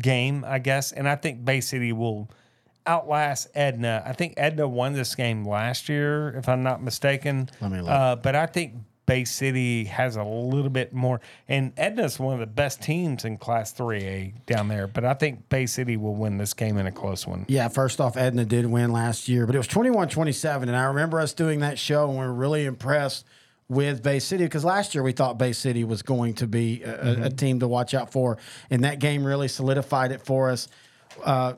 game, 0.00 0.46
I 0.46 0.61
guess, 0.61 0.92
and 0.92 1.07
I 1.07 1.16
think 1.16 1.44
Bay 1.44 1.61
City 1.61 1.92
will 1.92 2.30
outlast 2.87 3.49
Edna. 3.55 4.03
I 4.07 4.12
think 4.12 4.34
Edna 4.37 4.66
won 4.68 4.93
this 4.93 5.14
game 5.14 5.45
last 5.45 5.89
year, 5.89 6.30
if 6.37 6.49
I'm 6.49 6.62
not 6.62 6.82
mistaken. 6.82 7.49
Let 7.61 7.70
me 7.72 7.80
look. 7.80 7.91
Uh, 7.91 8.16
but 8.16 8.34
I 8.37 8.47
think 8.47 8.74
Bay 9.07 9.24
City 9.24 9.84
has 9.84 10.16
a 10.16 10.24
little 10.24 10.68
bit 10.70 10.93
more, 10.93 11.20
and 11.49 11.72
Edna's 11.76 12.18
one 12.18 12.34
of 12.34 12.41
the 12.41 12.47
best 12.47 12.82
teams 12.82 13.24
in 13.24 13.37
Class 13.39 13.72
3A 13.72 14.47
down 14.47 14.66
there. 14.68 14.89
But 14.89 15.05
I 15.05 15.14
think 15.14 15.49
Bay 15.49 15.66
City 15.66 15.97
will 15.97 16.16
win 16.16 16.39
this 16.39 16.55
game 16.55 16.76
in 16.76 16.87
a 16.87 16.93
close 16.93 17.24
one. 17.26 17.45
Yeah, 17.49 17.68
first 17.68 18.01
off, 18.01 18.16
Edna 18.16 18.45
did 18.45 18.66
win 18.66 18.91
last 18.93 19.28
year, 19.28 19.47
but 19.47 19.55
it 19.55 19.59
was 19.59 19.68
21 19.68 20.09
27. 20.09 20.68
And 20.68 20.76
I 20.76 20.84
remember 20.84 21.20
us 21.20 21.32
doing 21.34 21.61
that 21.61 21.78
show 21.78 22.09
and 22.09 22.18
we 22.18 22.24
were 22.24 22.32
really 22.32 22.64
impressed 22.64 23.26
with 23.68 24.03
Bay 24.03 24.18
City 24.20 24.45
because 24.45 24.64
last 24.64 24.95
year 24.95 25.03
we 25.05 25.12
thought 25.12 25.39
Bay 25.39 25.53
City 25.53 25.82
was 25.84 26.03
going 26.03 26.34
to 26.34 26.47
be 26.49 26.82
a, 26.82 27.22
a- 27.22 27.22
a 27.26 27.30
team 27.30 27.61
to 27.61 27.68
watch 27.68 27.95
out 27.95 28.11
for. 28.12 28.39
And 28.70 28.82
that 28.84 28.99
game 29.01 29.24
really 29.24 29.49
solidified 29.49 30.11
it 30.12 30.22
for 30.24 30.51
us. 30.51 30.66
Uh, 31.24 31.55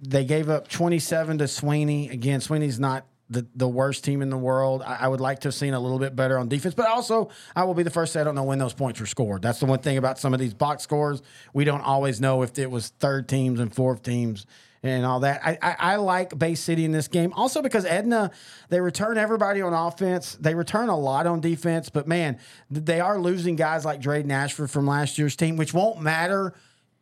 they 0.00 0.24
gave 0.24 0.48
up 0.48 0.68
27 0.68 1.38
to 1.38 1.48
Sweeney. 1.48 2.08
Again, 2.08 2.40
Sweeney's 2.40 2.80
not 2.80 3.06
the, 3.28 3.46
the 3.54 3.68
worst 3.68 4.04
team 4.04 4.22
in 4.22 4.30
the 4.30 4.36
world. 4.36 4.82
I, 4.82 4.96
I 5.02 5.08
would 5.08 5.20
like 5.20 5.40
to 5.40 5.48
have 5.48 5.54
seen 5.54 5.72
a 5.72 5.80
little 5.80 5.98
bit 5.98 6.16
better 6.16 6.38
on 6.38 6.48
defense, 6.48 6.74
but 6.74 6.88
also 6.88 7.30
I 7.54 7.64
will 7.64 7.74
be 7.74 7.84
the 7.84 7.90
first 7.90 8.12
to 8.12 8.18
say 8.18 8.20
I 8.22 8.24
don't 8.24 8.34
know 8.34 8.42
when 8.42 8.58
those 8.58 8.74
points 8.74 8.98
were 8.98 9.06
scored. 9.06 9.42
That's 9.42 9.60
the 9.60 9.66
one 9.66 9.78
thing 9.78 9.98
about 9.98 10.18
some 10.18 10.34
of 10.34 10.40
these 10.40 10.52
box 10.52 10.82
scores. 10.82 11.22
We 11.54 11.64
don't 11.64 11.82
always 11.82 12.20
know 12.20 12.42
if 12.42 12.58
it 12.58 12.70
was 12.70 12.88
third 12.88 13.28
teams 13.28 13.60
and 13.60 13.72
fourth 13.72 14.02
teams 14.02 14.46
and 14.82 15.04
all 15.04 15.20
that. 15.20 15.42
I, 15.44 15.58
I, 15.62 15.76
I 15.78 15.96
like 15.96 16.36
Bay 16.36 16.54
City 16.56 16.84
in 16.84 16.90
this 16.90 17.06
game 17.06 17.32
also 17.34 17.62
because 17.62 17.84
Edna, 17.84 18.32
they 18.68 18.80
return 18.80 19.16
everybody 19.16 19.62
on 19.62 19.74
offense. 19.74 20.36
They 20.40 20.54
return 20.54 20.88
a 20.88 20.98
lot 20.98 21.26
on 21.26 21.40
defense, 21.40 21.88
but 21.88 22.08
man, 22.08 22.38
they 22.70 22.98
are 22.98 23.18
losing 23.18 23.54
guys 23.54 23.84
like 23.84 24.00
Drayden 24.00 24.32
Ashford 24.32 24.70
from 24.70 24.86
last 24.86 25.18
year's 25.18 25.36
team, 25.36 25.56
which 25.56 25.72
won't 25.72 26.00
matter 26.00 26.54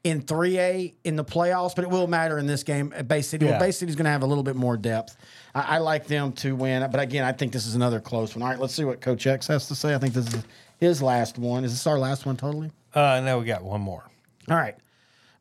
in 0.05 0.22
3A 0.22 0.94
in 1.05 1.16
the 1.16 1.24
playoffs, 1.24 1.74
but 1.74 1.84
it 1.84 1.90
will 1.90 2.07
matter 2.07 2.38
in 2.38 2.46
this 2.46 2.62
game 2.62 2.92
at 2.94 3.09
Bay 3.09 3.22
City. 3.22 3.46
Yeah. 3.46 3.53
Well, 3.53 3.61
Bay 3.61 3.70
City's 3.72 3.96
going 3.96 4.05
to 4.05 4.11
have 4.11 4.22
a 4.22 4.26
little 4.26 4.44
bit 4.44 4.57
more 4.57 4.76
depth. 4.76 5.16
I, 5.55 5.76
I 5.76 5.78
like 5.78 6.07
them 6.07 6.32
to 6.34 6.55
win, 6.55 6.88
but 6.90 7.01
again, 7.01 7.24
I 7.24 7.32
think 7.32 7.53
this 7.53 7.66
is 7.66 7.74
another 7.74 8.01
close 8.01 8.34
one. 8.34 8.42
All 8.42 8.49
right, 8.49 8.59
let's 8.59 8.74
see 8.74 8.84
what 8.84 9.01
Coach 9.01 9.26
X 9.26 9.46
has 9.49 9.68
to 9.68 9.74
say. 9.74 9.94
I 9.94 9.99
think 9.99 10.14
this 10.14 10.32
is 10.32 10.44
his 10.78 11.03
last 11.03 11.38
one. 11.38 11.64
Is 11.64 11.72
this 11.72 11.86
our 11.86 11.99
last 11.99 12.26
one 12.26 12.36
totally? 12.36 12.70
Uh, 12.94 13.20
now 13.24 13.38
we 13.38 13.44
got 13.44 13.62
one 13.62 13.80
more. 13.80 14.05
All 14.49 14.57
right. 14.57 14.76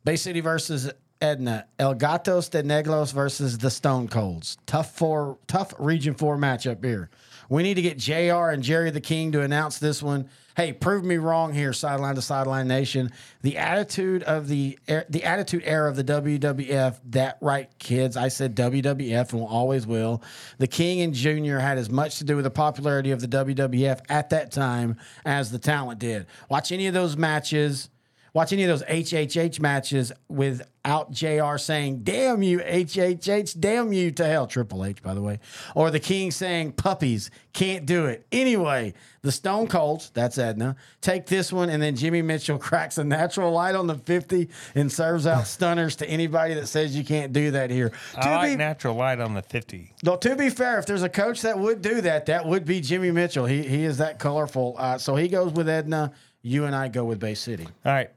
Bay 0.04 0.16
City 0.16 0.40
versus 0.40 0.90
Edna. 1.20 1.66
El 1.78 1.94
Gatos 1.94 2.48
de 2.48 2.62
Negros 2.62 3.12
versus 3.12 3.58
the 3.58 3.70
Stone 3.70 4.08
Colds. 4.08 4.58
Tough 4.66 4.94
four, 4.96 5.38
tough 5.46 5.72
Region 5.78 6.14
Four 6.14 6.36
matchup 6.36 6.84
here. 6.84 7.10
We 7.48 7.62
need 7.62 7.74
to 7.74 7.82
get 7.82 7.98
Jr. 7.98 8.50
and 8.50 8.62
Jerry 8.62 8.90
the 8.90 9.00
King 9.00 9.32
to 9.32 9.42
announce 9.42 9.78
this 9.78 10.02
one. 10.02 10.28
Hey, 10.56 10.72
prove 10.72 11.04
me 11.04 11.18
wrong 11.18 11.54
here, 11.54 11.72
sideline 11.72 12.16
to 12.16 12.22
sideline 12.22 12.66
nation. 12.66 13.12
The 13.42 13.58
attitude 13.58 14.24
of 14.24 14.48
the 14.48 14.76
er, 14.90 15.04
the 15.08 15.24
attitude 15.24 15.62
era 15.64 15.88
of 15.88 15.96
the 15.96 16.02
WWF. 16.02 16.98
That 17.10 17.38
right, 17.40 17.70
kids. 17.78 18.16
I 18.16 18.28
said 18.28 18.56
WWF 18.56 19.32
and 19.32 19.42
always 19.42 19.86
will. 19.86 20.22
The 20.58 20.66
King 20.66 21.00
and 21.00 21.14
Junior 21.14 21.60
had 21.60 21.78
as 21.78 21.88
much 21.88 22.18
to 22.18 22.24
do 22.24 22.34
with 22.34 22.44
the 22.44 22.50
popularity 22.50 23.12
of 23.12 23.20
the 23.20 23.28
WWF 23.28 24.00
at 24.08 24.30
that 24.30 24.50
time 24.50 24.96
as 25.24 25.52
the 25.52 25.58
talent 25.58 26.00
did. 26.00 26.26
Watch 26.48 26.72
any 26.72 26.88
of 26.88 26.94
those 26.94 27.16
matches. 27.16 27.88
Watch 28.34 28.52
any 28.52 28.64
of 28.64 28.68
those 28.68 28.82
HHH 28.88 29.58
matches 29.60 30.12
without 30.28 31.10
JR 31.10 31.56
saying, 31.56 32.00
damn 32.02 32.42
you, 32.42 32.58
HHH, 32.60 33.58
damn 33.58 33.92
you 33.92 34.10
to 34.12 34.24
hell, 34.24 34.46
Triple 34.46 34.84
H, 34.84 35.02
by 35.02 35.14
the 35.14 35.20
way. 35.22 35.40
Or 35.74 35.90
the 35.90 36.00
King 36.00 36.30
saying, 36.30 36.72
puppies, 36.72 37.30
can't 37.52 37.86
do 37.86 38.06
it. 38.06 38.26
Anyway, 38.30 38.94
the 39.22 39.32
Stone 39.32 39.68
Colds, 39.68 40.10
that's 40.14 40.38
Edna, 40.38 40.76
take 41.00 41.26
this 41.26 41.52
one, 41.52 41.68
and 41.70 41.82
then 41.82 41.96
Jimmy 41.96 42.22
Mitchell 42.22 42.58
cracks 42.58 42.98
a 42.98 43.04
natural 43.04 43.50
light 43.52 43.74
on 43.74 43.86
the 43.86 43.96
50 43.96 44.48
and 44.74 44.90
serves 44.92 45.26
out 45.26 45.46
stunners 45.46 45.96
to 45.96 46.08
anybody 46.08 46.54
that 46.54 46.66
says 46.68 46.96
you 46.96 47.04
can't 47.04 47.32
do 47.32 47.50
that 47.52 47.70
here. 47.70 47.92
I 48.16 48.22
To 48.22 48.30
like 48.30 48.50
be- 48.52 48.56
natural 48.56 48.94
light 48.94 49.20
on 49.20 49.34
the 49.34 49.42
50. 49.42 49.94
No, 50.04 50.16
to 50.16 50.36
be 50.36 50.50
fair, 50.50 50.78
if 50.78 50.86
there's 50.86 51.02
a 51.02 51.08
coach 51.08 51.42
that 51.42 51.58
would 51.58 51.82
do 51.82 52.00
that, 52.02 52.26
that 52.26 52.46
would 52.46 52.64
be 52.64 52.80
Jimmy 52.80 53.10
Mitchell. 53.10 53.46
He 53.46 53.62
he 53.62 53.84
is 53.84 53.98
that 53.98 54.18
colorful. 54.18 54.76
Uh, 54.78 54.98
so 54.98 55.16
he 55.16 55.28
goes 55.28 55.52
with 55.52 55.68
Edna. 55.68 56.12
You 56.40 56.64
and 56.66 56.74
I 56.74 56.86
go 56.88 57.04
with 57.04 57.18
Bay 57.18 57.34
City. 57.34 57.66
All 57.84 57.92
right. 57.92 58.10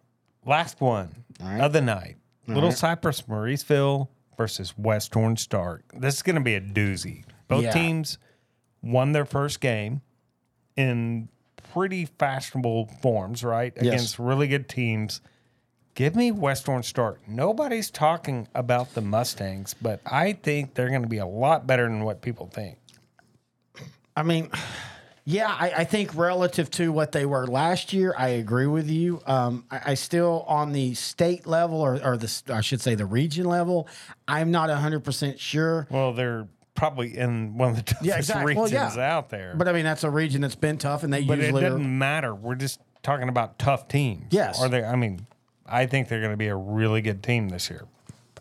Last 0.46 0.82
one 0.82 1.24
right. 1.40 1.62
of 1.62 1.74
the 1.74 1.82
night. 1.82 2.18
Little 2.48 2.70
right. 2.70 2.78
Cypress 2.78 3.22
Mauriceville 3.24 4.08
versus 4.38 4.78
West 4.78 5.16
Orange 5.16 5.40
Stark. 5.40 5.84
This 5.98 6.16
is 6.16 6.22
going 6.24 6.36
to 6.36 6.42
be 6.42 6.56
a 6.56 6.62
doozy. 6.62 7.24
Both 7.48 7.64
Yeah. 7.66 7.72
teams 7.72 8.18
won 8.82 9.12
their 9.12 9.26
first 9.26 9.60
game 9.62 10.02
in 10.76 11.30
pretty 11.74 12.06
fashionable 12.06 12.88
forms, 13.02 13.44
right? 13.44 13.74
Against 13.78 14.18
really 14.20 14.48
good 14.48 14.68
teams. 14.68 15.22
Give 15.94 16.16
me 16.16 16.32
West 16.32 16.68
Orange 16.68 16.86
Stark. 16.88 17.28
Nobody's 17.28 17.92
talking 17.92 18.48
about 18.56 18.94
the 18.96 19.02
Mustangs, 19.02 19.76
but 19.76 20.00
I 20.06 20.34
think 20.34 20.74
they're 20.74 20.90
going 20.90 21.04
to 21.04 21.08
be 21.08 21.18
a 21.18 21.26
lot 21.28 21.68
better 21.68 21.84
than 21.84 22.04
what 22.04 22.22
people 22.22 22.48
think. 22.48 22.78
I 24.16 24.24
mean, 24.24 24.50
yeah, 25.26 25.48
I, 25.48 25.72
I 25.78 25.84
think 25.84 26.16
relative 26.16 26.72
to 26.72 26.92
what 26.92 27.12
they 27.12 27.26
were 27.26 27.46
last 27.46 27.94
year, 27.94 28.14
I 28.18 28.30
agree 28.30 28.66
with 28.66 28.90
you. 28.90 29.22
Um, 29.26 29.66
I, 29.70 29.82
I 29.88 29.94
still 29.94 30.44
on 30.48 30.72
the 30.72 30.94
state 30.96 31.46
level, 31.46 31.80
or, 31.80 32.04
or 32.04 32.18
the 32.18 32.42
I 32.50 32.62
should 32.62 32.82
say 32.82 32.96
the 32.96 33.06
region 33.06 33.46
level, 33.46 33.88
I'm 34.28 34.52
not 34.52 34.70
hundred 34.70 35.02
percent 35.04 35.40
sure. 35.40 35.88
Well, 35.92 36.14
they're 36.14 36.48
probably 36.74 37.16
in 37.16 37.58
one 37.58 37.70
of 37.70 37.76
the 37.76 37.84
toughest 37.84 38.06
Yeah, 38.06 38.18
exactly. 38.18 38.56
Well, 38.56 38.66
regions 38.66 38.96
yeah. 38.96 39.16
out 39.16 39.30
there. 39.30 39.54
But 39.56 39.68
I 39.68 39.74
mean, 39.74 39.84
that's 39.84 40.04
a 40.04 40.10
region 40.10 40.42
that's 40.42 40.56
been 40.56 40.78
tough, 40.78 41.04
and 41.04 41.14
they 41.14 41.24
But 41.24 41.38
it 41.38 41.44
usually 41.44 41.66
are, 41.66 41.70
doesn't 41.70 41.98
matter. 41.98 42.34
We're 42.34 42.56
just 42.56 42.80
talking 43.04 43.30
about 43.30 43.60
tough 43.60 43.88
teams. 43.88 44.28
Yes. 44.32 44.62
Are 44.62 44.70
they 44.70 44.84
I 44.84 44.96
mean, 44.96 45.26
I 45.66 45.86
think 45.86 46.08
they're 46.08 46.20
going 46.22 46.32
to 46.32 46.38
be 46.38 46.48
a 46.48 46.56
really 46.56 47.02
good 47.02 47.22
team 47.22 47.50
this 47.50 47.70
year. 47.70 47.86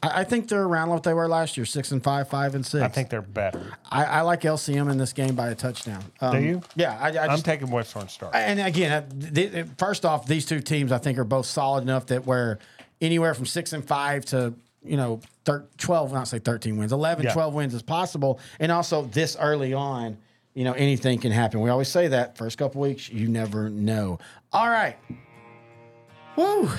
I, 0.02 0.20
I 0.20 0.24
think 0.24 0.48
they're 0.48 0.62
around 0.62 0.90
what 0.90 1.02
they 1.02 1.12
were 1.14 1.28
last 1.28 1.56
year, 1.56 1.66
six 1.66 1.92
and 1.92 2.02
five, 2.02 2.28
five 2.28 2.54
and 2.54 2.64
six. 2.64 2.82
I 2.82 2.88
think 2.88 3.10
they're 3.10 3.22
better. 3.22 3.72
I, 3.90 4.04
I 4.04 4.20
like 4.22 4.42
LCM 4.42 4.90
in 4.90 4.98
this 4.98 5.12
game 5.12 5.34
by 5.34 5.50
a 5.50 5.54
touchdown. 5.54 6.02
Um, 6.20 6.32
Do 6.38 6.42
you? 6.46 6.62
Yeah, 6.76 6.98
I, 7.00 7.16
I 7.16 7.26
I'm 7.32 7.40
taking 7.42 7.70
West 7.70 7.94
Orange 7.96 8.10
Stark. 8.10 8.34
And 8.34 8.60
again, 8.60 8.92
uh, 8.92 9.64
first 9.78 10.04
off, 10.04 10.26
these 10.26 10.46
two 10.46 10.60
teams 10.60 10.92
I 10.92 10.98
think 10.98 11.18
are 11.18 11.24
both 11.24 11.46
solid 11.46 11.82
enough 11.82 12.06
that 12.06 12.26
where 12.26 12.58
anywhere 13.00 13.34
from 13.34 13.46
six 13.46 13.72
and 13.72 13.84
five 13.86 14.24
to 14.26 14.54
you 14.82 14.96
know 14.96 15.20
thir- 15.44 15.66
12, 15.78 16.12
not 16.12 16.28
say 16.28 16.38
13 16.38 16.76
wins, 16.76 16.92
11, 16.92 17.24
Yeah. 17.24 17.32
12 17.32 17.54
wins 17.54 17.74
is 17.74 17.82
possible. 17.82 18.40
And 18.58 18.72
also 18.72 19.02
this 19.02 19.36
early 19.38 19.74
on, 19.74 20.16
you 20.54 20.64
know, 20.64 20.72
anything 20.72 21.18
can 21.18 21.32
happen. 21.32 21.60
We 21.60 21.70
always 21.70 21.88
say 21.88 22.08
that 22.08 22.36
first 22.38 22.58
couple 22.58 22.80
weeks, 22.80 23.10
you 23.10 23.28
never 23.28 23.68
know. 23.68 24.18
All 24.52 24.68
right. 24.68 24.96
Woo. 26.36 26.70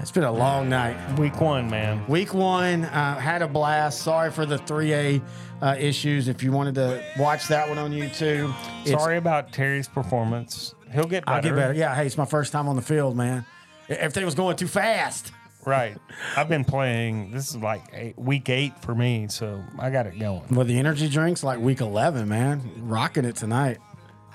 It's 0.00 0.12
been 0.12 0.24
a 0.24 0.32
long 0.32 0.68
night. 0.68 1.18
Week 1.18 1.40
one, 1.40 1.68
man. 1.68 2.06
Week 2.06 2.32
one, 2.32 2.84
uh, 2.84 3.18
had 3.18 3.42
a 3.42 3.48
blast. 3.48 4.02
Sorry 4.02 4.30
for 4.30 4.46
the 4.46 4.56
3A 4.58 5.20
uh, 5.60 5.76
issues. 5.78 6.28
If 6.28 6.42
you 6.42 6.52
wanted 6.52 6.76
to 6.76 7.02
watch 7.18 7.48
that 7.48 7.68
one 7.68 7.78
on 7.78 7.90
YouTube, 7.90 8.54
Sorry 8.86 9.16
about 9.16 9.52
Terry's 9.52 9.88
performance. 9.88 10.74
He'll 10.92 11.04
get 11.04 11.26
better. 11.26 11.36
I'll 11.36 11.42
get 11.42 11.54
better. 11.56 11.74
Yeah, 11.74 11.94
hey, 11.94 12.06
it's 12.06 12.16
my 12.16 12.24
first 12.24 12.52
time 12.52 12.68
on 12.68 12.76
the 12.76 12.82
field, 12.82 13.16
man. 13.16 13.44
Everything 13.88 14.24
was 14.24 14.34
going 14.34 14.56
too 14.56 14.68
fast. 14.68 15.32
Right. 15.66 15.96
I've 16.36 16.48
been 16.48 16.64
playing. 16.64 17.32
This 17.32 17.50
is 17.50 17.56
like 17.56 17.82
eight, 17.92 18.18
week 18.18 18.48
eight 18.48 18.78
for 18.80 18.94
me, 18.94 19.26
so 19.28 19.62
I 19.78 19.90
got 19.90 20.06
it 20.06 20.18
going. 20.18 20.46
With 20.48 20.68
the 20.68 20.78
energy 20.78 21.08
drinks, 21.08 21.42
like 21.42 21.58
week 21.58 21.80
11, 21.80 22.28
man. 22.28 22.62
Rocking 22.78 23.24
it 23.24 23.36
tonight. 23.36 23.78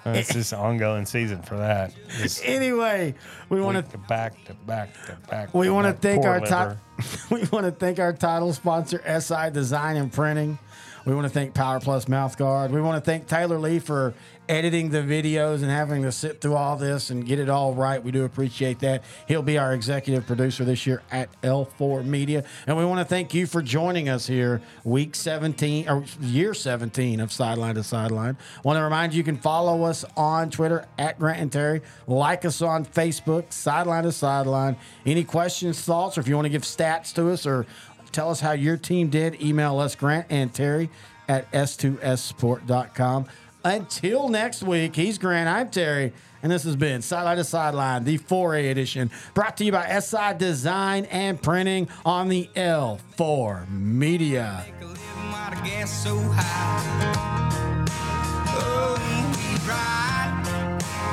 Uh, 0.06 0.12
it's 0.12 0.34
just 0.34 0.54
ongoing 0.54 1.06
season 1.06 1.42
for 1.42 1.58
that. 1.58 1.94
Just 2.18 2.46
Anyway, 2.46 3.16
we 3.50 3.62
want 3.62 3.90
to 3.90 3.98
back 4.00 4.44
to 4.46 4.54
back 4.54 4.94
to 5.06 5.18
back. 5.30 5.54
we 5.54 5.70
want 5.70 5.88
to 5.88 5.94
thank 5.94 6.26
our 6.26 6.40
top 6.42 6.78
we 7.30 7.44
want 7.46 7.66
to 7.66 7.72
thank 7.72 8.00
our 8.00 8.14
title 8.14 8.54
sponsor 8.54 9.02
SI 9.20 9.50
Design 9.52 9.96
and 9.96 10.12
Printing. 10.12 10.60
We 11.06 11.14
want 11.14 11.26
to 11.26 11.30
thank 11.30 11.54
Power 11.54 11.80
Plus 11.80 12.08
Mouth 12.08 12.38
Guard. 12.38 12.72
We 12.72 12.82
want 12.82 13.04
to 13.04 13.12
thank 13.12 13.28
Taylor 13.28 13.60
Lee 13.60 13.80
for 13.80 14.14
editing 14.50 14.90
the 14.90 15.00
videos 15.00 15.62
and 15.62 15.72
having 15.72 16.04
to 16.04 16.12
sit 16.12 16.42
through 16.42 16.56
all 16.56 16.76
this 16.76 17.10
and 17.10 17.26
get 17.26 17.40
it 17.40 17.50
all 17.50 17.74
right. 17.74 18.04
We 18.04 18.12
do 18.12 18.26
appreciate 18.26 18.80
that. 18.80 19.04
He'll 19.28 19.42
be 19.42 19.58
our 19.58 19.74
executive 19.74 20.28
producer 20.28 20.66
this 20.66 20.86
year 20.86 21.02
at 21.12 21.30
L4 21.42 22.06
Media. 22.06 22.44
And 22.68 22.78
we 22.78 22.86
want 22.86 23.00
to 23.00 23.06
thank 23.06 23.34
you 23.34 23.48
for 23.48 23.62
joining 23.62 24.10
us 24.10 24.28
here, 24.28 24.62
week 24.84 25.16
17 25.16 25.88
or 25.88 26.04
year 26.20 26.54
17 26.54 27.20
of 27.20 27.32
Sideline 27.32 27.76
to 27.76 27.84
Sideline. 27.84 28.38
Want 28.64 28.78
to 28.78 28.84
remind 28.84 29.14
you, 29.14 29.18
you 29.18 29.24
can 29.24 29.38
follow 29.38 29.84
us 29.84 30.04
on 30.18 30.50
Twitter 30.50 30.86
at 30.98 31.18
Grant 31.20 31.40
and 31.40 31.52
Terry. 31.52 31.82
Like 32.08 32.46
us 32.46 32.62
on 32.62 32.86
Facebook, 32.86 33.52
Sideline 33.54 34.04
to 34.04 34.12
Sideline. 34.12 34.76
Any 35.06 35.24
questions, 35.24 35.82
thoughts, 35.82 36.18
or 36.18 36.22
if 36.22 36.28
you 36.28 36.36
want 36.36 36.46
to 36.46 36.50
give 36.50 36.64
stats 36.64 37.14
to 37.16 37.30
us 37.30 37.46
or 37.46 37.66
tell 38.12 38.30
us 38.30 38.40
how 38.40 38.52
your 38.52 38.78
team 38.78 39.10
did, 39.10 39.42
email 39.42 39.80
us, 39.80 39.96
Grant 39.96 40.28
and 40.30 40.54
Terry 40.54 40.90
at 41.28 41.50
s2ssport.com. 41.52 43.26
Until 43.66 44.28
next 44.28 44.62
week, 44.64 44.96
he's 44.96 45.18
Grant. 45.18 45.48
I'm 45.48 45.70
Terry. 45.70 46.12
And 46.42 46.52
this 46.52 46.64
has 46.64 46.76
been 46.76 47.02
Sideline 47.02 47.38
to 47.38 47.46
Sideline, 47.46 48.04
the 48.04 48.18
4A 48.18 48.70
edition, 48.70 49.10
brought 49.34 49.56
to 49.58 49.64
you 49.64 49.72
by 49.72 49.88
SI 50.00 50.34
Design 50.38 51.06
and 51.06 51.42
Printing 51.42 51.88
on 52.06 52.28
the 52.28 52.50
L4 52.56 53.70
Media. 53.70 54.66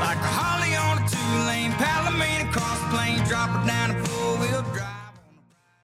Like 0.01 0.17
a 0.17 0.31
on 0.77 0.99
a 0.99 1.09
two-lane 1.09 1.73
plane, 2.91 3.25
drop 3.29 3.51
her 3.51 3.67
down 3.67 4.10